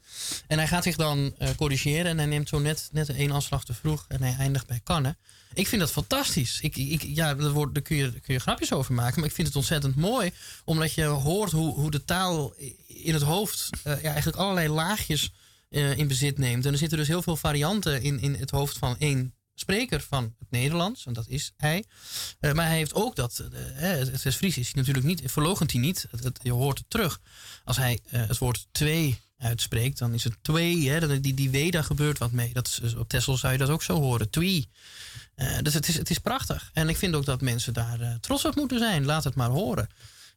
[0.47, 3.65] En hij gaat zich dan eh, corrigeren en hij neemt zo net, net één afslag
[3.65, 5.17] te vroeg en hij eindigt bij kannen.
[5.53, 6.59] Ik vind dat fantastisch.
[6.61, 9.55] Ik, ik, ja, daar kun, je, kun je grapjes over maken, maar ik vind het
[9.55, 10.31] ontzettend mooi.
[10.65, 12.53] Omdat je hoort hoe, hoe de taal
[12.87, 15.31] in het hoofd eh, ja, eigenlijk allerlei laagjes
[15.71, 16.65] eh, in bezit neemt.
[16.65, 20.35] En er zitten dus heel veel varianten in, in het hoofd van één spreker van
[20.39, 21.05] het Nederlands.
[21.05, 21.85] En dat is hij.
[22.39, 25.81] Eh, maar hij heeft ook dat, eh, het, het West-Fries is natuurlijk niet, verlogent hij
[25.81, 26.07] niet.
[26.41, 27.19] Je hoort het terug.
[27.63, 30.89] Als hij het woord twee uitspreekt, dan is het twee.
[30.89, 31.19] Hè?
[31.19, 32.53] Die, die daar gebeurt wat mee.
[32.53, 34.29] Dat is, op Texel zou je dat ook zo horen.
[34.29, 34.69] Twee.
[35.61, 36.69] Dus het is, het is prachtig.
[36.73, 39.05] En ik vind ook dat mensen daar trots op moeten zijn.
[39.05, 39.89] Laat het maar horen.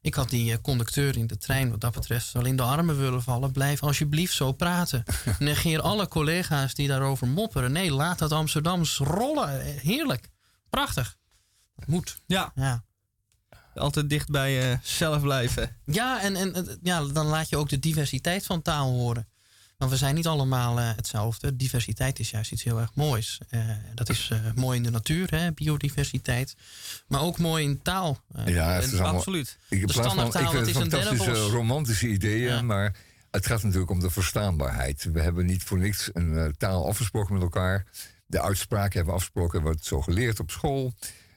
[0.05, 2.97] Ik had die eh, conducteur in de trein wat dat betreft wel in de armen
[2.97, 3.51] willen vallen.
[3.51, 5.03] Blijf alsjeblieft zo praten.
[5.39, 7.71] Negeer alle collega's die daarover mopperen.
[7.71, 9.61] Nee, laat dat Amsterdams rollen.
[9.61, 10.29] Eh, Heerlijk.
[10.69, 11.17] Prachtig.
[11.85, 12.17] Moet.
[12.25, 12.83] Ja, Ja.
[13.75, 15.77] altijd dicht bij eh, zelf blijven.
[15.85, 19.27] Ja, en, en en, ja, dan laat je ook de diversiteit van taal horen.
[19.77, 21.55] Want we zijn niet allemaal eh, hetzelfde.
[21.55, 23.39] Diversiteit is juist iets heel erg moois.
[23.49, 23.59] Eh,
[23.95, 26.55] dat is eh, mooi in de natuur, hè, biodiversiteit.
[27.07, 28.19] Maar ook mooi in taal.
[28.45, 29.57] Ja, het is allemaal, absoluut.
[29.69, 32.61] Ik, De plaats van, ik standaardtaal, dat het is een fantastische romantische ideeën, Ja.
[32.61, 32.95] maar
[33.31, 35.09] het gaat natuurlijk om de verstaanbaarheid.
[35.13, 37.85] We hebben niet voor niks een taal afgesproken met elkaar.
[38.25, 40.93] De uitspraken hebben we afgesproken, wordt zo geleerd op school.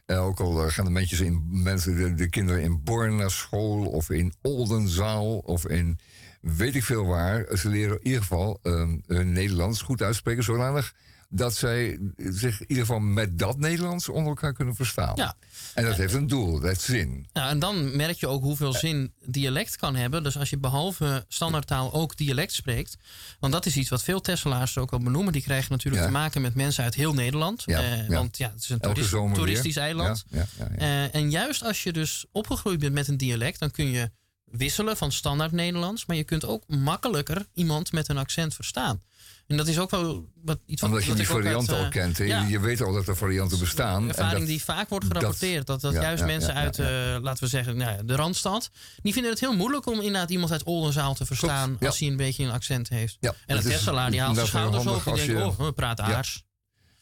[0.06, 4.10] Ook al gaan de, mensen in, mensen, de, de kinderen in Born naar school, of
[4.10, 5.98] in Oldenzaal, of in
[6.40, 7.56] weet ik veel waar.
[7.56, 8.72] Ze leren in ieder geval eh,
[9.06, 10.94] hun Nederlands goed uitspreken, zodanig
[11.30, 15.12] dat zij zich in ieder geval met dat Nederlands onder elkaar kunnen verstaan.
[15.16, 15.34] Ja.
[15.74, 17.26] En dat heeft een doel, dat heeft zin.
[17.32, 20.22] Nou, en dan merk je ook hoeveel zin dialect kan hebben.
[20.22, 22.96] Dus als je behalve standaardtaal ook dialect spreekt.
[23.40, 25.32] Want dat is iets wat veel Tesselaars ook al benoemen.
[25.32, 26.08] Die krijgen natuurlijk Ja.
[26.08, 27.62] te maken met mensen uit heel Nederland.
[27.66, 28.14] Ja, Eh, ja.
[28.14, 30.24] Want ja, het is een toerist- toeristisch eiland.
[30.28, 31.04] Ja, ja, ja, ja.
[31.08, 34.10] Eh, en juist als je dus opgegroeid bent met een dialect, dan kun je
[34.50, 36.06] wisselen van standaard Nederlands.
[36.06, 39.02] Maar je kunt ook makkelijker iemand met een accent verstaan.
[39.46, 41.84] En dat is ook wel wat, iets wat Omdat je wat die varianten uit, al
[41.84, 42.16] eh, kent.
[42.16, 42.42] ja.
[42.42, 44.02] Je weet al dat er varianten bestaan.
[44.02, 45.66] Een ervaring en dat- die vaak wordt gerapporteerd.
[45.66, 46.86] Dat, dat ja, juist ja, mensen uit, eh,
[47.20, 48.70] laten we zeggen, nou ja, de Randstad.
[49.02, 51.68] Die vinden het heel moeilijk om inderdaad iemand uit Oldenzaal te verstaan.
[51.68, 51.84] Klopt.
[51.86, 53.16] Als hij een beetje een accent heeft.
[53.20, 55.04] Ja, en het Tesselaar die haalt zijn schouders op.
[55.04, 56.42] Die denkt, oh, we praten aars.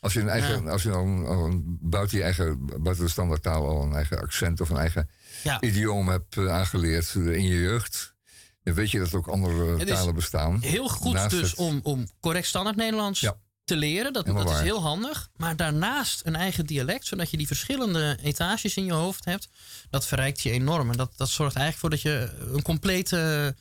[0.07, 3.83] Als je, een eigen, als je al een- buiten, je eigen, buiten de standaardtaal al
[3.83, 5.09] een eigen accent of een eigen
[5.43, 5.61] Ja.
[5.61, 8.15] idioom hebt eh, aangeleerd eh, in je jeugd.
[8.63, 10.61] Dan weet je dat er ook andere talen bestaan.
[10.63, 13.37] Heel goed Naast dus het- om, om correct standaard Nederlands Ja.
[13.65, 14.13] te leren.
[14.13, 15.29] Dat, Helemaal dat is heel handig.
[15.37, 19.49] Maar daarnaast een eigen dialect, zodat je die verschillende etages in je hoofd hebt.
[19.91, 20.91] Dat verrijkt je enorm.
[20.91, 23.55] En dat, dat zorgt eigenlijk voor dat je een complete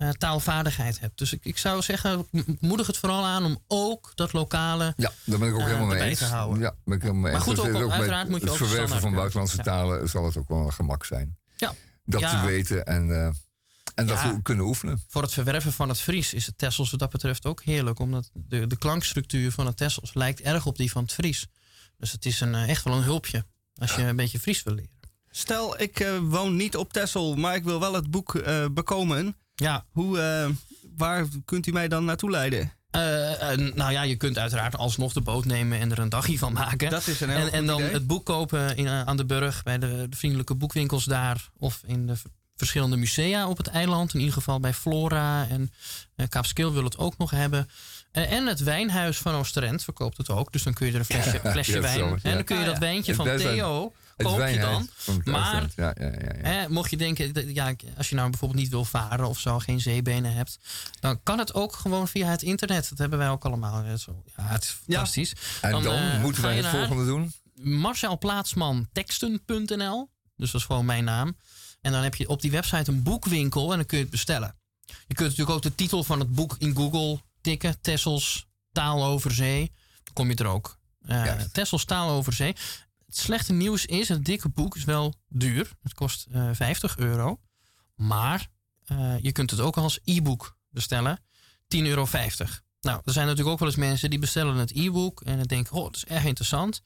[0.00, 1.18] eh, taalvaardigheid hebt.
[1.18, 2.26] Dus ik, ik zou zeggen,
[2.60, 4.92] moedig het vooral aan om ook dat lokale...
[4.96, 6.18] Ja, daar ben ik ook eh, helemaal mee eens.
[6.18, 6.60] te houden.
[6.60, 8.66] Ja, ben ik helemaal mee Maar goed, Dus ook- met uiteraard moet je het ook
[8.68, 9.62] verwerven van buitenlandse ja.
[9.62, 11.38] talen zal het ook wel een gemak zijn.
[11.56, 11.74] Ja.
[12.04, 12.40] Dat Ja.
[12.40, 13.24] te weten en, eh,
[13.94, 14.34] en dat Ja.
[14.34, 15.04] we kunnen oefenen.
[15.08, 17.98] Voor het verwerven van het Fries is het Tessels wat dat betreft ook heerlijk.
[17.98, 21.46] Omdat de, de klankstructuur van het Tessels lijkt erg op die van het Fries.
[21.96, 23.44] Dus het is een, echt wel een hulpje
[23.74, 24.98] als je een beetje Fries wil leren.
[25.30, 29.36] Stel, ik eh, woon niet op Texel, maar ik wil wel het boek eh, bekomen.
[29.60, 30.48] Ja, Hoe, eh,
[30.96, 32.72] waar kunt u mij dan naartoe leiden?
[32.90, 36.38] Eh, eh, nou ja, je kunt uiteraard alsnog de boot nemen en er een dagje
[36.38, 36.90] van maken.
[36.90, 37.92] Dat is een heel en, goed en dan idee.
[37.92, 41.48] het boek kopen in, aan de Burg bij de, de vriendelijke boekwinkels daar.
[41.58, 42.14] Of in de
[42.56, 44.14] verschillende musea op het eiland.
[44.14, 45.72] In ieder geval bij Flora en
[46.16, 47.68] uh, Kaapskil wil het ook nog hebben.
[48.12, 50.52] En het wijnhuis van Oosterend verkoopt het ook.
[50.52, 51.98] Dus dan kun je er een flesje, flesje Ja, wijn.
[51.98, 52.80] zo, En dan kun je Ah, dat ja.
[52.80, 53.92] wijntje van zijn- Theo
[54.22, 54.88] koop je dan.
[55.24, 55.66] Maar.
[55.76, 56.34] Ja, ja, ja, ja.
[56.42, 59.80] Hè, mocht je denken, ja, als je nou bijvoorbeeld niet wil varen of zo, geen
[59.80, 60.58] zeebenen hebt,
[61.00, 62.88] dan kan het ook gewoon via het internet.
[62.88, 63.98] Dat hebben wij ook allemaal.
[63.98, 64.22] Zo.
[64.36, 65.34] Ja, het is fantastisch.
[65.60, 67.32] En dan, eh, moeten wij het volgende doen.
[67.54, 70.10] marcelplaatsmanteksten.nl.
[70.36, 71.36] Dus dat is gewoon mijn naam.
[71.80, 74.54] En dan heb je op die website een boekwinkel en dan kun je het bestellen.
[74.86, 77.80] Je kunt natuurlijk ook de titel van het boek in Google tikken.
[77.80, 79.72] Tessels taal over zee.
[80.04, 80.78] Dan kom je er ook.
[81.00, 81.54] Juist.
[81.54, 82.54] Tessels taal over zee.
[83.10, 85.70] Het slechte nieuws is, het dikke boek is wel duur.
[85.82, 87.40] Het kost eh 50 euro.
[87.94, 88.46] Maar
[88.84, 91.18] eh, je kunt het ook als e-book bestellen.
[91.76, 92.06] 10,50 euro.
[92.80, 95.72] Nou, er zijn natuurlijk ook wel eens mensen die bestellen het e-book en dan denken,
[95.76, 96.82] oh, dat is erg interessant.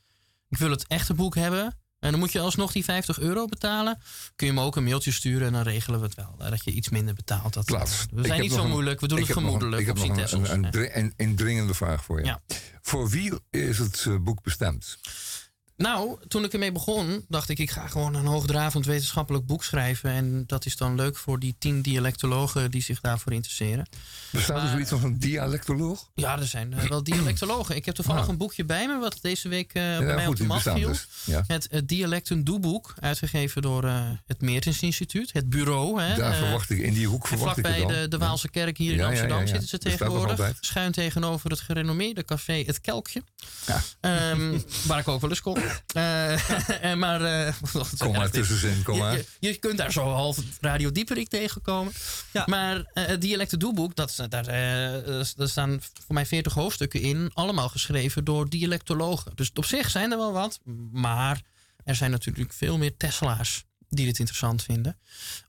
[0.49, 1.79] Ik wil het echte boek hebben.
[1.99, 3.99] En dan moet je alsnog die 50 euro betalen.
[4.37, 6.35] Kun je me ook een mailtje sturen en dan regelen we het wel.
[6.39, 7.53] eh, Dat je iets minder betaalt.
[7.55, 8.07] Dat, Plaats.
[8.11, 9.01] We zijn niet zo een- moeilijk.
[9.01, 10.71] We doen het nog een- gemoedelijk Ik heb nog een, een, een, Nee.
[10.71, 12.25] dri- een indringende vraag voor je.
[12.27, 12.41] Ja.
[12.83, 14.99] Voor wie is het eh, boek bestemd?
[15.77, 20.11] Nou, toen ik ermee begon, dacht ik, ik ga gewoon een hoogdravend wetenschappelijk boek schrijven.
[20.11, 23.89] En dat is dan leuk voor die tien dialectologen die zich daarvoor interesseren.
[24.33, 26.11] Bestaat er zoiets als een dialectoloog?
[26.15, 27.77] Ja, er zijn eh, wel dialectologen.
[27.77, 28.29] Ik heb toevallig Ah.
[28.29, 30.89] een boekje bij me, wat deze week eh, Ja, bij mij op de mat viel.
[30.89, 31.09] dus.
[31.25, 31.45] Ja.
[31.47, 36.03] Het uh, Dialecten Doeboek, uitgegeven door eh, het Meertens Instituut, het bureau.
[36.03, 38.49] Hè, Daar eh, verwacht ik, in die hoek verwacht ik het vlakbij de, de Waalse
[38.51, 40.53] kerk hier Ja, in Amsterdam zitten ze tegenwoordig.
[40.61, 43.23] Schuin tegenover het gerenommeerde café Het Kelkje.
[43.67, 43.83] Ja.
[44.01, 45.63] Ehm, waar ik ook wel eens kom.
[45.95, 46.51] Eh,
[46.91, 47.55] en maar, eh,
[47.99, 49.13] Kom maar tussenin, kom maar.
[49.17, 51.93] je, je, je kunt daar zo half Radio Dieperik tegenkomen.
[52.33, 52.43] Ja.
[52.47, 57.01] Maar eh, het dialecten doelboek, dat, is- daar, eh, daar staan voor mij 40 hoofdstukken
[57.01, 57.31] in.
[57.35, 59.33] Allemaal geschreven door dialectologen.
[59.35, 60.61] Dus op zich zijn er wel wat.
[60.93, 61.41] Maar
[61.85, 64.97] er zijn natuurlijk veel meer Tesla's die dit interessant vinden.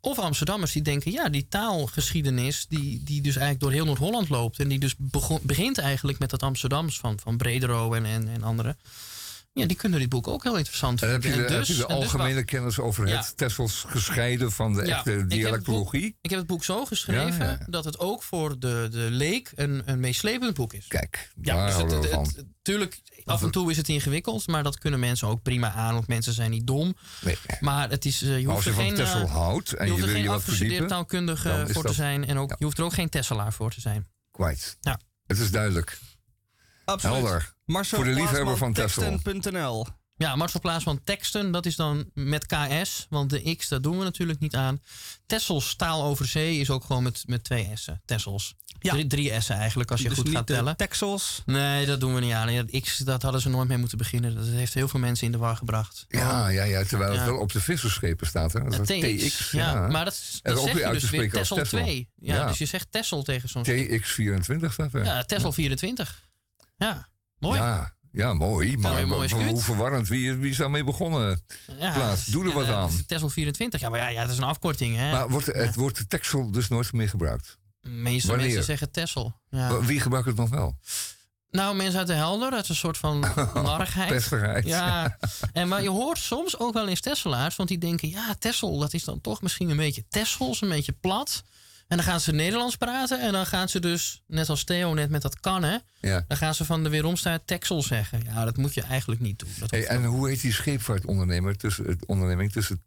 [0.02, 2.66] Of Amsterdammers die denken, ja, die taalgeschiedenis...
[2.70, 4.60] die, die dus eigenlijk door heel Noord-Holland loopt...
[4.60, 8.44] en die dus begon- begint eigenlijk met dat Amsterdams van, van Bredero en, en, en
[8.44, 8.78] anderen...
[9.58, 11.40] Ja, die kunnen dit boek ook heel interessant En heb vinden.
[11.42, 13.18] je de, En heb je de dus algemene kennis over Ja.
[13.18, 16.18] het Tessels gescheiden van de Ja, echte ik heb boek- dialectologie?
[16.22, 17.66] Ik heb het boek zo geschreven Ja, ja.
[17.70, 20.88] dat het ook voor de, de leek een, een meeslepend boek is.
[20.88, 22.36] Kijk, Ja, daar dus het, houden we het- van.
[22.44, 25.94] het- tuurlijk, af en toe is het ingewikkeld, maar dat kunnen mensen ook prima aan,
[25.94, 26.96] want mensen zijn niet dom.
[27.22, 27.38] Nee.
[27.60, 29.74] Maar het is, eh, je Maar hoeft als je er van geen, Tessel eh, houdt
[29.74, 32.38] en je je hoeft er wil geen je wat verdiepen, taalkundige voor te zijn en
[32.38, 32.56] ook, Ja.
[32.60, 34.08] je hoeft er ook geen Tesselaar voor te zijn.
[34.32, 34.78] kwijt.
[34.82, 35.00] Ja.
[35.28, 36.00] Het is duidelijk.
[36.86, 37.16] Absoluut.
[37.16, 37.54] Helder.
[37.66, 39.20] Marcel Voor de liefhebber van Texel.
[39.20, 39.86] teksten.nl.
[40.18, 43.98] Ja, Marcel Plaats van teksten, dat is dan met KS, want de X, dat doen
[43.98, 44.82] we natuurlijk niet aan.
[45.26, 48.02] Tessels taal over zee is ook gewoon met, met twee S'en.
[48.06, 48.56] Tessels.
[48.80, 48.92] Ja.
[48.92, 50.78] Drie, drie S'en eigenlijk, als je Dus goed niet gaat tellen.
[50.78, 51.42] Texels.
[51.46, 52.54] Nee, dat doen we niet aan.
[52.54, 54.36] Ja, dat X, dat hadden ze nooit mee moeten beginnen.
[54.36, 56.06] Dat heeft heel veel mensen in de war gebracht.
[56.08, 58.54] Ja, ja, ja, terwijl het wel op de visserschepen staat.
[58.54, 58.64] Hè?
[58.70, 59.36] Dat is TX.
[59.36, 59.52] TX.
[59.52, 59.72] ja.
[59.74, 61.80] Ja, maar dat, dat ook zeg weer je uit dus te weer spreken als Tessel
[61.80, 61.80] Texel.
[61.80, 62.10] 2.
[62.16, 62.48] Ja, Ja.
[62.48, 64.02] Dus je zegt Tessel tegen zo'n schip.
[64.02, 65.04] TX24 staat er.
[65.06, 66.24] Ja, Tessel 24.
[66.78, 67.08] Ja,
[67.40, 67.60] mooi.
[67.60, 68.78] Ja, ja, mooi.
[68.78, 71.42] Maar hoe verwarrend, wie, wie is daarmee begonnen?
[71.80, 73.06] Ja, Plaats, doe er wat aan.
[73.08, 73.82] Tessel 24.
[73.82, 74.96] Ja, maar ja, ja, dat is een afkorting.
[74.96, 75.12] Hè?
[75.12, 77.58] Maar wordt, het wordt de Texel dus nooit meer gebruikt?
[77.82, 78.46] Meeste wanneer?
[78.46, 79.40] mensen zeggen Tessel.
[79.50, 79.80] Ja.
[79.80, 80.78] Wie gebruikt het nog wel?
[81.52, 83.20] Nou, mensen uit de Helder, uit een soort van
[83.54, 84.10] narigheid.
[84.10, 84.66] Pestigheid.
[84.66, 85.18] Ja,
[85.54, 88.94] en maar je hoort soms ook wel eens Tesselaars, want die denken, ja, Tessel, dat
[88.94, 91.44] is dan toch misschien een beetje Tessels, een beetje plat.
[91.88, 95.10] En dan gaan ze Nederlands praten en dan gaan ze dus, net als Theo net
[95.10, 96.26] met dat kan, hè, Ja.
[96.28, 98.22] dan gaan ze van de weeromstuit Texel zeggen.
[98.24, 99.50] Ja, dat moet je eigenlijk niet doen.
[99.60, 102.84] Dat Hey, en hoe heet die scheepvaartondernemer tussen, het onderneming tussen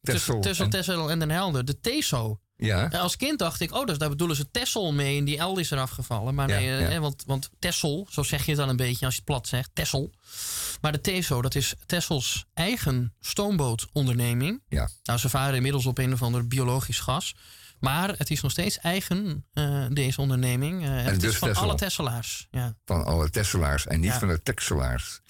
[0.00, 0.70] Texel tussen, en...
[0.70, 2.40] Tessel en Den Helder, de TESO.
[2.56, 5.58] Ja, als kind dacht ik, oh, dus daar bedoelen ze Tessel mee en die L
[5.58, 6.34] is eraf gevallen.
[6.34, 6.86] Maar nee, eh, ja.
[6.86, 9.48] hè, want, want Tessel, zo zeg je het dan een beetje als je het plat
[9.48, 10.12] zegt, Tessel.
[10.80, 14.62] Maar de TESO, dat is Tessels eigen stoombootonderneming.
[14.68, 14.88] ja.
[15.02, 17.34] Nou, ze varen inmiddels op een of ander biologisch gas.
[17.80, 20.84] Maar het is nog steeds eigen, eh, deze onderneming.
[20.84, 22.46] Eh, het dus is van alle Tesselaars.
[22.50, 22.76] Ja.
[22.84, 24.18] van alle Tesselaars en niet Ja.
[24.18, 25.20] van de Texelaars.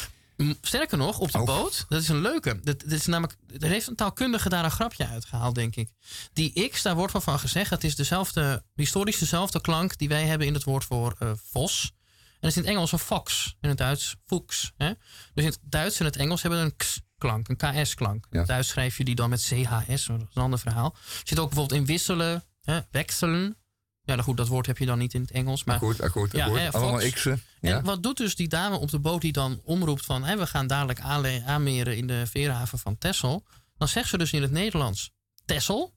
[0.63, 1.47] Sterker nog, op de Oh.
[1.47, 2.61] boot, dat is een leuke.
[2.63, 5.91] Dat, dat is namelijk, er heeft een taalkundige daar een grapje uitgehaald, denk ik.
[6.33, 10.25] Die X, daar wordt wel van gezegd, dat is dezelfde, historisch dezelfde klank die wij
[10.27, 11.93] hebben in het woord voor eh, vos.
[12.31, 14.73] En dat is in het Engels een fox, in het Duits fuchs.
[14.77, 14.93] Hè?
[15.35, 16.77] Dus in het Duits en het Engels hebben een
[17.19, 18.25] x-klank, een ks-klank.
[18.25, 18.39] In Ja.
[18.39, 20.95] het Duits schrijf je die dan met chs, dat is een ander verhaal.
[20.95, 23.57] Er zit ook bijvoorbeeld in wisselen, hè, wechselen.
[24.03, 25.65] Ja, nou goed, dat woord heb je dan niet in het Engels.
[25.65, 26.61] Maar Akkoord, akkoord, Ja, akkoord.
[26.61, 27.11] hè, Allemaal.
[27.11, 27.43] X'en.
[27.61, 27.77] Ja.
[27.77, 30.25] en wat doet dus die dame op de boot die dan omroept van...
[30.25, 33.45] Hè, we gaan dadelijk aanmeren in de veerhaven van Texel.
[33.77, 35.11] Dan zegt ze dus in het Nederlands
[35.45, 35.95] Texel.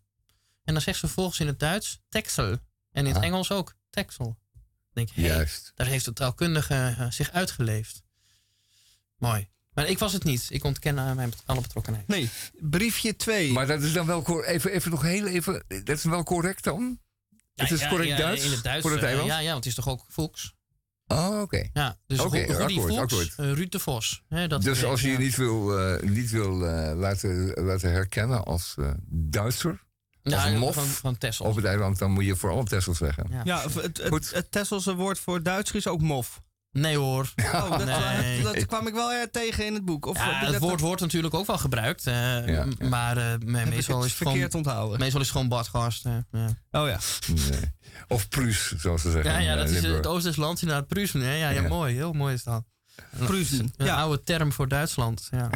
[0.63, 2.45] En dan zegt ze vervolgens in het Duits Texel.
[2.49, 2.59] En
[2.91, 3.23] in het Ah.
[3.23, 4.25] Engels ook Texel.
[4.53, 5.71] Dan denk hey, Juist.
[5.75, 8.01] daar heeft de taalkundige eh, zich uitgeleefd.
[9.17, 9.49] Mooi.
[9.73, 10.45] Maar ik was het niet.
[10.49, 12.07] Ik ontken aan mijn alle betrokkenheid.
[12.07, 12.29] Nee,
[12.59, 13.51] briefje 2.
[13.51, 15.63] Maar dat is dan wel even, even nog heel even.
[15.67, 16.99] Dat is wel correct dan?
[17.53, 18.81] Ja, het is ja, correct ja, Duits In het Duits.
[18.81, 19.27] voor het eh, eiland?
[19.29, 20.53] ja, ja, want het is toch ook Fuchs?
[21.07, 21.69] Oh, oké.
[21.73, 23.33] Ja, dus Oké, Ru- Rudy akkoord, akkoord.
[23.37, 24.23] eh, Ruud de Vos.
[24.29, 25.13] Hè, dat Dus als je ja.
[25.13, 29.83] je niet wil, eh, niet wil eh, laten, laten herkennen als eh, Duitser
[30.21, 31.45] Ja, als mof van, van Texel.
[31.45, 33.25] op het eiland, dan moet je vooral Texel zeggen.
[33.29, 33.41] Ja.
[33.43, 34.25] ja, het, het, Goed.
[34.25, 36.41] het, het Tesselse woord voor Duits is ook mof.
[36.71, 37.33] Nee hoor.
[37.53, 38.41] Oh, dat, Nee.
[38.41, 40.05] dat kwam ik wel eh, tegen in het boek.
[40.05, 42.07] Of Ja, het dat- woord wordt natuurlijk ook wel gebruikt.
[42.07, 44.99] eh, Ja, Maar eh, meestal, is het gewoon, verkeerd onthouden.
[44.99, 46.03] meestal is het gewoon badgast.
[46.03, 46.25] ja.
[46.71, 46.99] Oh ja.
[47.27, 47.59] Nee.
[48.07, 49.43] Of Pruus, zoals ze zeggen.
[49.43, 51.21] Ja, dat is het Oost-Duits land naar het Pruisen.
[51.21, 51.33] hè?
[51.33, 51.67] Ja, ja, Ja.
[51.67, 51.95] mooi.
[51.95, 52.63] Heel mooi is dat.
[53.17, 53.73] Pruisen.
[53.77, 53.95] Een Ja.
[53.95, 55.27] oude term voor Duitsland.
[55.31, 55.49] Ja.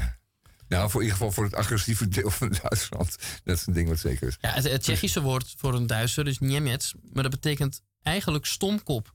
[0.67, 3.17] Nou, voor in ieder geval voor het agressieve deel van Duitsland.
[3.43, 4.37] Dat is een ding wat zeker is.
[4.41, 6.91] Ja, het, het Tsjechische woord voor een Duitser is Niemiec.
[7.13, 9.13] Maar dat betekent eigenlijk stomkop.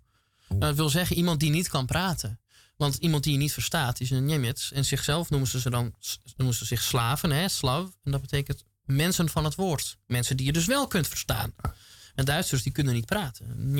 [0.51, 2.41] Nou, dat wil zeggen iemand die niet kan praten.
[2.77, 4.69] Want iemand die je niet verstaat is een Niemiec.
[4.73, 5.95] En zichzelf noemen ze, ze dan
[6.37, 7.89] noemen ze zich slaven, hè, slav.
[8.05, 9.99] En dat betekent mensen van het woord.
[10.07, 11.53] Mensen die je dus wel kunt verstaan.
[12.15, 13.71] En Duitsers die kunnen niet praten.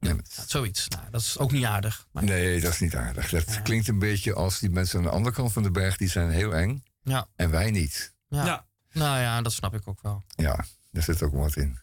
[0.00, 0.16] Ja,
[0.46, 0.88] zoiets.
[0.88, 2.06] Nou, dat is ook niet aardig.
[2.12, 3.30] Maar, Nee, dat is niet aardig.
[3.30, 6.08] Dat klinkt een beetje als die mensen aan de andere kant van de berg, die
[6.08, 6.82] zijn heel eng.
[7.02, 8.14] ja, En wij niet.
[8.28, 8.44] ja.
[8.44, 8.66] Ja.
[8.92, 10.22] Nou ja, dat snap ik ook wel.
[10.36, 11.78] Ja, daar zit ook wat in.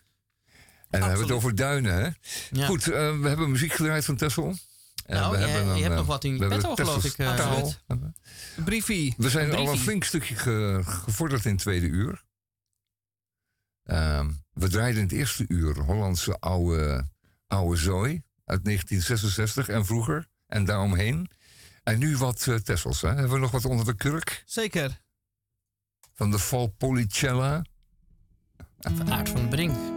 [0.89, 2.09] En dan hebben we het over duinen, hè?
[2.51, 2.65] Ja.
[2.65, 4.55] Goed, eh, we hebben muziek gedraaid van Tessel.
[5.05, 5.51] En Nou, we je- je
[5.81, 7.73] hebt eh, nog wat in petto, geloof ik, taal.
[7.87, 8.15] Absoluut.
[8.65, 9.13] Briefie.
[9.17, 12.23] We zijn al een flink stukje ge- gevorderd in het tweede uur.
[13.83, 17.07] Ehm, we draaiden in het eerste uur Hollandse oude,
[17.47, 20.27] oude zooi uit 1966 en vroeger.
[20.47, 21.29] En daaromheen.
[21.83, 23.01] En nu wat eh Tessels.
[23.01, 23.07] Hè?
[23.07, 24.43] Hebben we nog wat onder de kurk?
[24.45, 25.01] Zeker.
[26.13, 27.61] Van de Valpolicella.
[28.79, 29.94] Van Aard van Brink.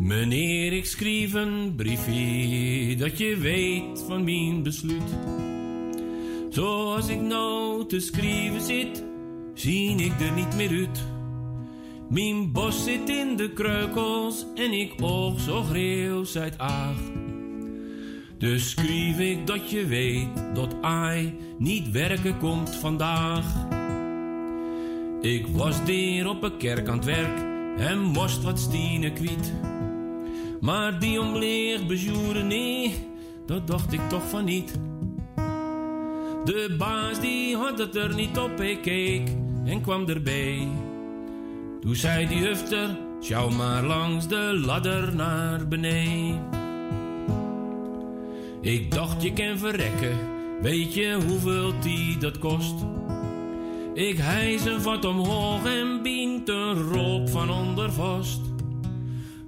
[0.00, 5.16] Meneer, ik schreef een briefje dat je weet van mijn besluit.
[6.48, 9.04] Zoals ik nou te schrijven zit,
[9.54, 11.04] zie ik er niet meer uit.
[12.08, 16.98] Mijn bos zit in de kreukels en ik oog zo greeuw uit aag.
[18.38, 23.66] Dus schreef ik dat je weet dat ai niet werken komt vandaag.
[25.20, 27.38] Ik was daar op een kerk aan het werk
[27.78, 29.52] en moest wat stine kwiet.
[30.60, 32.94] Maar die omleeg bezoeren, nee,
[33.46, 34.78] dat dacht ik toch van niet.
[36.44, 39.28] De baas die had het er niet op, ik keek
[39.64, 40.68] en kwam erbij.
[41.80, 46.48] Toen zei die hufter, sjouw maar langs de ladder naar beneden.
[48.60, 50.18] Ik dacht je kan verrekken,
[50.62, 52.74] weet je hoeveel die dat kost?
[53.94, 58.49] Ik hijs een vat omhoog en bient een roop van onder vast.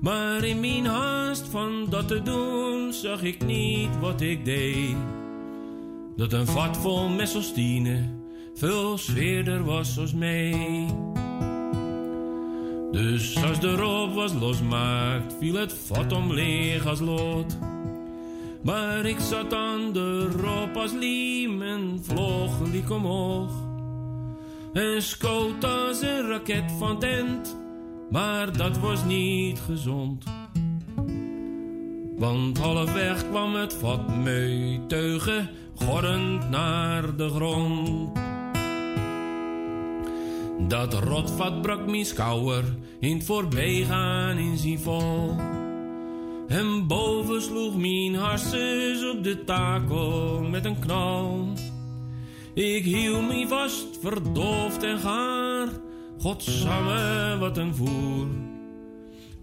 [0.03, 4.97] Maar in mijn haast van dat te doen, zag ik niet wat ik deed.
[6.17, 8.21] Dat een vat vol messostine
[8.55, 10.87] veel sfeerder was als mij.
[12.91, 17.59] Dus als de roop was losmaakt, viel het vat om leeg als lood.
[18.63, 23.53] Maar ik zat aan de roop als liem en vloog gelijk omhoog.
[24.73, 27.57] En schoot als een raket van tent,
[28.13, 30.25] maar dat was niet gezond.
[32.17, 38.11] Want halfweg kwam het vat mee teugen, gorrend naar de grond.
[40.69, 42.65] Dat rotvat brak mijn schouwer
[43.01, 45.37] in het voorbijgaan in zijn vol.
[46.49, 51.49] En boven sloeg mijn harses op de takel met een knal.
[52.55, 55.69] Ik hield me vast, verdoofd en gaar.
[56.23, 58.27] Godsamme, wat een voer.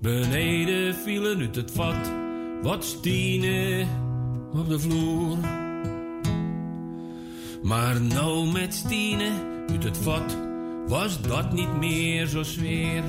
[0.02, 2.12] Beneden vielen uit het vat
[2.62, 3.86] wat stine
[4.54, 5.38] op de vloer.
[7.64, 9.30] Maar nou met Stine
[9.70, 10.38] uit het vat
[10.88, 13.04] was dat niet meer zo sfeer.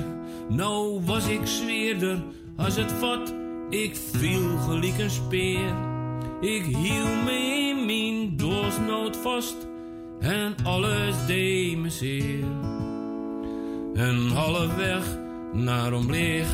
[0.49, 2.23] Nou was ik zweerder
[2.55, 3.33] als het vat,
[3.69, 5.75] ik viel gelijk een speer.
[6.41, 9.67] Ik hield me in mijn vast
[10.19, 12.45] en alles deed me zeer.
[13.93, 15.17] En halfweg
[15.53, 16.47] naar omleeg,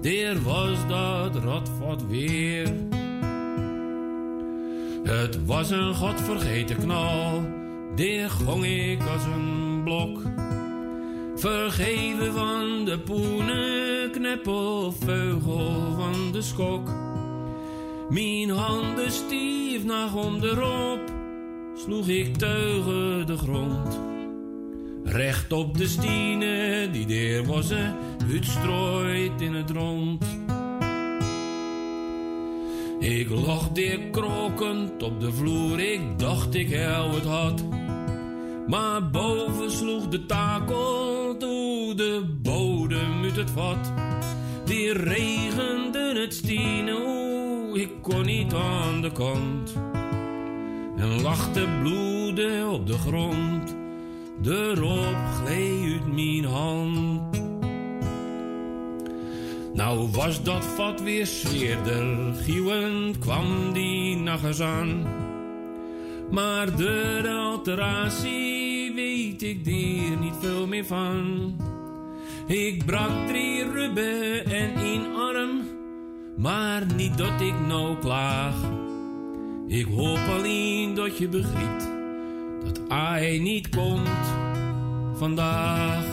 [0.00, 2.72] daar was dat radvat weer.
[5.02, 7.42] Het was een godvergeten knal,
[7.96, 10.22] daar gong ik als een blok.
[11.36, 16.88] Vergeven van de poenen, kneppel, veugel van de skok.
[18.10, 21.00] Mijn handen stief naar onderop,
[21.74, 24.11] sloeg ik teugen de grond.
[25.04, 27.90] Recht op de stine, die der was ze,
[28.32, 30.24] uitstrooid in het rond.
[32.98, 37.64] Ik lag daar krokend op de vloer, ik dacht ik hel het had.
[38.66, 43.92] Maar boven sloeg de takel toe de bodem uit het vat.
[44.64, 49.72] Die regende het stine, oeh, ik kon niet aan de kant.
[50.96, 53.76] En lachte bloeden op de grond,
[54.42, 57.42] de roop gleed uit mijn hand.
[59.74, 65.06] Nou was dat vat weer sfeerder, gieuwend kwam die nachts aan.
[66.30, 71.56] Maar de alteratie weet ik daar niet veel meer van.
[72.46, 75.62] Ik brak drie rubben en één arm,
[76.36, 78.54] maar niet dat ik nou klaag.
[79.66, 82.01] Ik hoop alleen dat je begrijpt
[82.64, 84.08] dat hij niet komt
[85.18, 86.04] vandaag.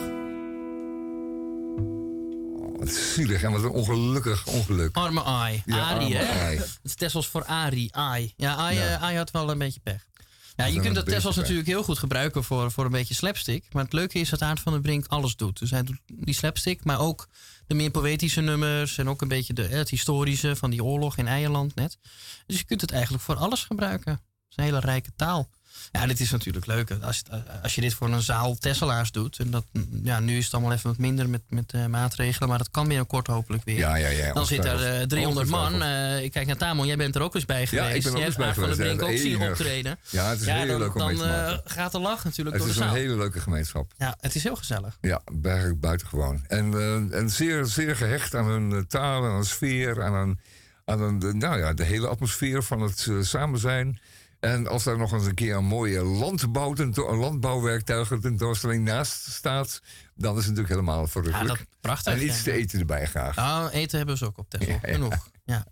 [2.77, 4.95] Wat zielig en wat een ongelukkig ongeluk.
[4.95, 5.63] Arme Ai.
[5.65, 6.45] Ja, Arie, arme hè?
[6.45, 6.57] Ai.
[6.57, 7.95] Het is Tessels voor Arie.
[7.95, 8.33] Ai.
[8.37, 8.97] Ja, Ai, Ja.
[8.97, 10.07] Ai had wel een beetje pech.
[10.55, 13.65] Ja, je kunt beetje Tessels natuurlijk heel goed gebruiken voor, voor een beetje slapstick.
[13.71, 15.59] Maar het leuke is dat Aard van der Brink alles doet.
[15.59, 17.27] Dus hij doet die slapstick, maar ook
[17.67, 18.97] de meer poëtische nummers.
[18.97, 21.97] En ook een beetje de, het historische van die oorlog in Eierland net.
[22.45, 24.11] Dus je kunt het eigenlijk voor alles gebruiken.
[24.11, 25.49] Het is een hele rijke taal.
[25.91, 26.91] Ja, dit is natuurlijk leuk.
[27.01, 27.21] Als,
[27.63, 29.39] als je dit voor een zaal Tesselaars doet.
[29.39, 29.65] En dat,
[30.03, 32.49] ja, nu is het allemaal even wat minder met, met eh, maatregelen.
[32.49, 33.77] Maar dat kan binnenkort hopelijk weer.
[33.77, 34.33] Ja, ja, ja.
[34.33, 35.01] Dan zit er ongetwijfeld.
[35.01, 35.81] eh, 300 man.
[35.83, 37.87] Eh, ik kijk naar Tamon, jij bent er ook eens bij geweest.
[37.89, 38.79] Ja, ik ben er ook eens bij van geweest.
[38.79, 39.99] Brink ook zien optreden.
[40.09, 41.61] Ja, het is Ja, heel dan, leuk om dan mee te maken.
[41.65, 43.01] gaat de lach natuurlijk Het door de is een zaal.
[43.01, 43.91] hele leuke gemeenschap.
[43.97, 44.97] Ja, het is heel gezellig.
[45.01, 46.45] Ja, eigenlijk buitengewoon.
[46.47, 46.73] En,
[47.13, 50.39] en zeer, zeer gehecht aan hun taal, aan hun sfeer, aan, een,
[50.85, 53.99] aan een, nou ja, de hele atmosfeer van het samen zijn.
[54.39, 59.31] En als daar nog eens een keer een mooie landbouw, tento- een landbouwwerktuigen tentoonstelling naast
[59.31, 59.81] staat,
[60.15, 61.57] dan is het natuurlijk helemaal Ja, verrukkelijk.
[61.57, 62.13] dat prachtig.
[62.13, 62.43] en iets ja.
[62.43, 63.35] te eten erbij graag.
[63.35, 64.71] Nou, eten hebben ze ook op Texel.
[64.71, 64.79] Ja.
[64.93, 65.29] Genoeg.
[65.45, 65.65] Ja.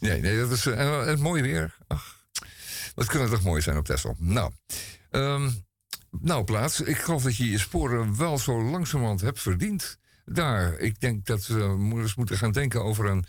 [0.00, 1.76] Nee, nee, dat is eh, en het mooie weer.
[1.86, 2.16] Ach,
[2.94, 4.16] wat kunnen toch mooi zijn op Texel.
[4.18, 4.52] Nou,
[5.10, 5.50] ehm,
[6.10, 6.80] Nou, plaats.
[6.80, 9.98] Ik geloof dat je je sporen wel zo langzamerhand hebt verdiend.
[10.24, 10.78] Daar.
[10.78, 13.24] Ik denk dat we moeders moeten gaan denken over een,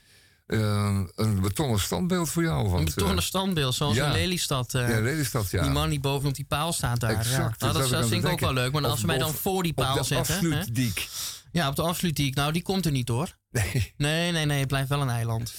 [0.49, 2.65] eh, een betonnen standbeeld voor jou.
[2.65, 4.05] Een Want, betonnen eh, standbeeld, zoals ja.
[4.05, 4.73] in Lelystad.
[4.73, 5.69] eh, ja, Die Lelystad, ja.
[5.69, 7.09] man die bovenop die paal staat daar.
[7.09, 7.67] Exact, ja.
[7.67, 8.71] dat Nou, dat, vind ik ook wel leuk.
[8.71, 10.33] Maar als ze mij dan voor die paal op de zetten.
[10.33, 10.39] hè?
[10.39, 11.07] afsluitdiek.
[11.51, 12.35] Ja, op de afsluitdiek.
[12.35, 13.37] Nou, die komt er niet hoor.
[13.51, 13.93] Nee.
[13.97, 14.59] Nee, nee, nee.
[14.59, 15.53] Het blijft wel een eiland.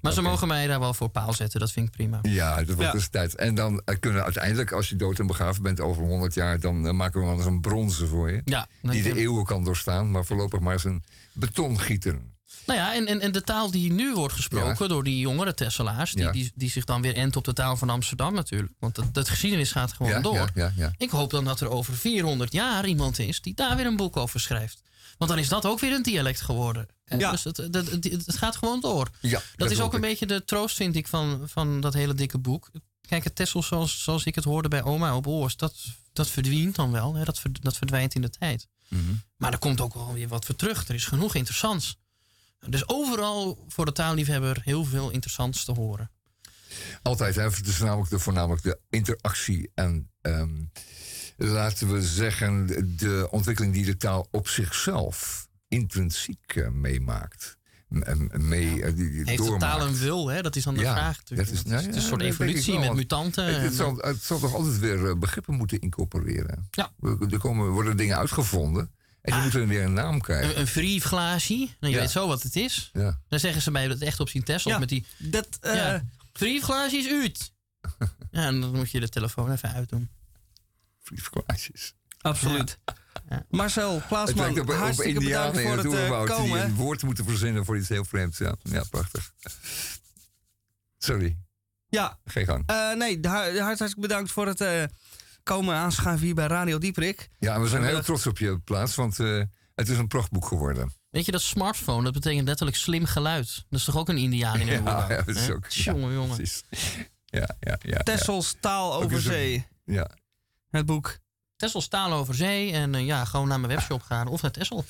[0.00, 1.60] Maar ze mogen mij daar wel voor paal zetten.
[1.60, 2.18] Dat vind ik prima.
[2.22, 2.90] Ja, dat wordt Ja.
[2.92, 3.34] dus tijd.
[3.34, 6.96] En dan kunnen we uiteindelijk, als je dood en begraven bent over 100 jaar, dan
[6.96, 8.40] maken we wel eens een bronzen voor je.
[8.44, 11.02] Ja, Die de eeuwen kan doorstaan, maar voorlopig maar eens een
[11.32, 12.18] betongieter.
[12.66, 16.12] Nou ja, en, en, en de taal die nu wordt gesproken door die jongere Tesselaars...
[16.12, 16.32] Die, Ja.
[16.32, 18.72] die, die zich dan weer ent op de taal van Amsterdam natuurlijk.
[18.78, 20.50] Want dat, dat geschiedenis gaat gewoon Ja, door.
[20.96, 24.16] Ik hoop dan dat er over 400 jaar iemand is die daar weer een boek
[24.16, 24.82] over schrijft.
[25.18, 26.86] Want dan is dat ook weer een dialect geworden.
[27.04, 27.30] Ja.
[27.30, 29.08] Dus het, het, het, het gaat gewoon door.
[29.20, 30.08] Ja, Dat, is ook een ik.
[30.08, 32.70] beetje de troost, vind ik, van, van dat hele dikke boek.
[33.08, 35.74] Kijk, het Tessel zoals, zoals ik het hoorde bij oma op Oors, dat,
[36.12, 37.14] dat verdwijnt dan wel.
[37.14, 37.24] Hè?
[37.24, 38.66] Dat, dat verdwijnt in de tijd.
[38.88, 39.02] Mhm.
[39.36, 40.88] Maar er komt ook wel weer wat voor terug.
[40.88, 41.96] Er is genoeg interessants.
[42.68, 46.10] Dus overal voor de taalliefhebber heel veel interessants te horen.
[47.02, 50.64] Altijd, hè, het is namelijk de, voornamelijk de interactie en ehm,
[51.36, 52.66] laten we zeggen
[52.96, 57.56] de ontwikkeling die de taal op zichzelf intrinsiek eh, meemaakt.
[58.32, 60.28] Mee, eh, die, die Heeft de taal een wil?
[60.28, 60.42] Hè?
[60.42, 61.48] Dat is dan de Ja, vraag natuurlijk.
[61.48, 63.44] dat is- Het nou het ja, is een soort evolutie met mutanten.
[63.44, 66.68] Het, het, zal, het zal toch altijd weer eh, begrippen moeten incorporeren.
[66.70, 66.92] Ja.
[67.00, 68.90] Er, er komen, worden dingen uitgevonden
[69.22, 70.50] en die moeten weer een naam krijgen.
[70.54, 71.54] een, een vriefglaasje.
[71.54, 71.98] Nou, je Ja.
[71.98, 72.90] weet zo wat het is.
[72.92, 73.20] Ja.
[73.28, 75.06] Dan zeggen ze bij het echt op zien Tessel Ja, met die...
[75.18, 77.52] Dat, eh, ja, vriefglaasje is uit.
[78.30, 80.10] ja, en dan moet je de telefoon even uitdoen.
[81.02, 81.94] Vriefklaasjes.
[82.20, 82.78] absoluut.
[83.48, 86.62] Marcel Het Plaatsman, lijkt op, op hartstikke bedankt voor het het eh, oerwoud die komen.
[86.64, 88.38] een woord moeten verzinnen voor iets heel vreemds.
[88.38, 89.32] Ja, ja prachtig.
[90.98, 91.36] Sorry,
[91.88, 92.62] Ja, geen gang.
[92.66, 94.82] eh, nee, har- hartstikke bedankt voor het eh,
[95.42, 97.28] komen aanschuiven hier bij Radio Dieprik.
[97.38, 99.42] Ja, we zijn heel trots op je plaats, want eh,
[99.74, 100.92] het is een prachtboek geworden.
[101.10, 103.64] Weet je, dat smartphone, dat betekent letterlijk slim geluid.
[103.68, 105.66] Dat is toch ook een indiaan in Ja, ja, dat is ook.
[105.68, 106.36] Jongen, jongen.
[106.36, 106.62] precies.
[107.24, 107.98] Ja, ja, ja.
[107.98, 110.10] Tessels Taal over een- Zee, Ja.
[110.70, 111.20] het boek.
[111.56, 114.84] Tessel staal over zee en eh, ja, gewoon naar mijn webshop gaan of naar Tessel.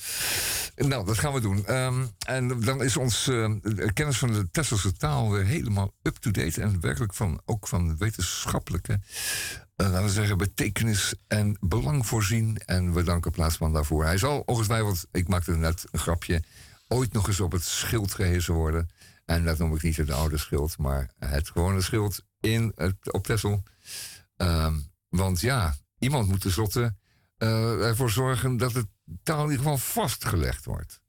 [0.75, 1.65] Nou, dat gaan we doen.
[1.65, 3.51] Ehm, en dan is ons eh,
[3.93, 6.61] kennis van de Tesselse taal weer helemaal up-to-date.
[6.61, 8.99] En werkelijk van, ook van wetenschappelijke, eh,
[9.75, 12.57] laten we zeggen, betekenis en belang voorzien.
[12.57, 14.03] En we danken Plaatsman daarvoor.
[14.03, 16.43] Hij zal ongetwijfeld, ik maakte net een grapje,
[16.87, 18.89] ooit nog eens op het schild gehezen worden.
[19.25, 23.25] En dat noem ik niet het oude schild, maar het gewone schild in het, op
[23.25, 23.63] Tessel.
[24.37, 24.75] Ehm,
[25.09, 26.95] want ja, iemand moet tenslotte
[27.37, 28.87] eh ervoor zorgen dat het
[29.23, 31.01] taal in ieder geval vastgelegd wordt.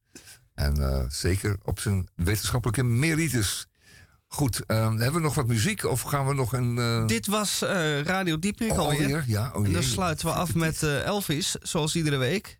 [0.54, 3.66] En eh, zeker op zijn wetenschappelijke merites.
[4.34, 6.78] Goed, eh, hebben we nog wat muziek of gaan we nog een...
[6.78, 9.00] eh, Dit was eh, Radio Dieprik oh, alweer.
[9.00, 9.24] alweer?
[9.26, 12.58] Ja, oh En dan sluiten we af met eh, Elvis, zoals iedere week.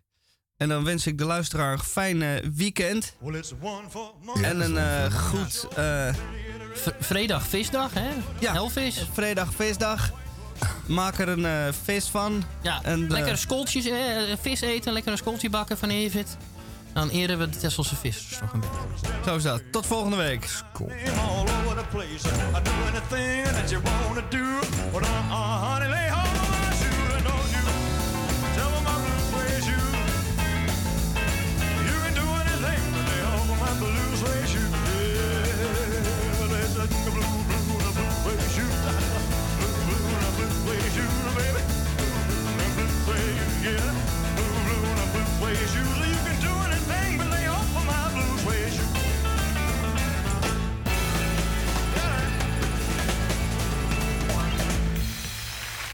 [0.57, 3.15] En dan wens ik de luisteraar een fijn eh, weekend.
[4.41, 6.13] En een eh, goed eh,
[6.73, 8.09] V- Vredag, visdag, hè?
[8.39, 8.51] Ja.
[8.51, 9.07] Helvis.
[9.13, 10.11] vrijdag feestdag.
[10.85, 12.43] Maak er een feest van.
[12.61, 13.97] Ja, En, lekker skoltjes, eh,
[14.41, 16.37] vis eten, lekker een skoltje bakken van Evit.
[16.95, 19.13] Dan eren we de Tesselse vissers nog een beetje.
[19.25, 19.61] Zo is dat.
[19.71, 20.49] Tot volgende week.
[20.73, 20.89] Cool.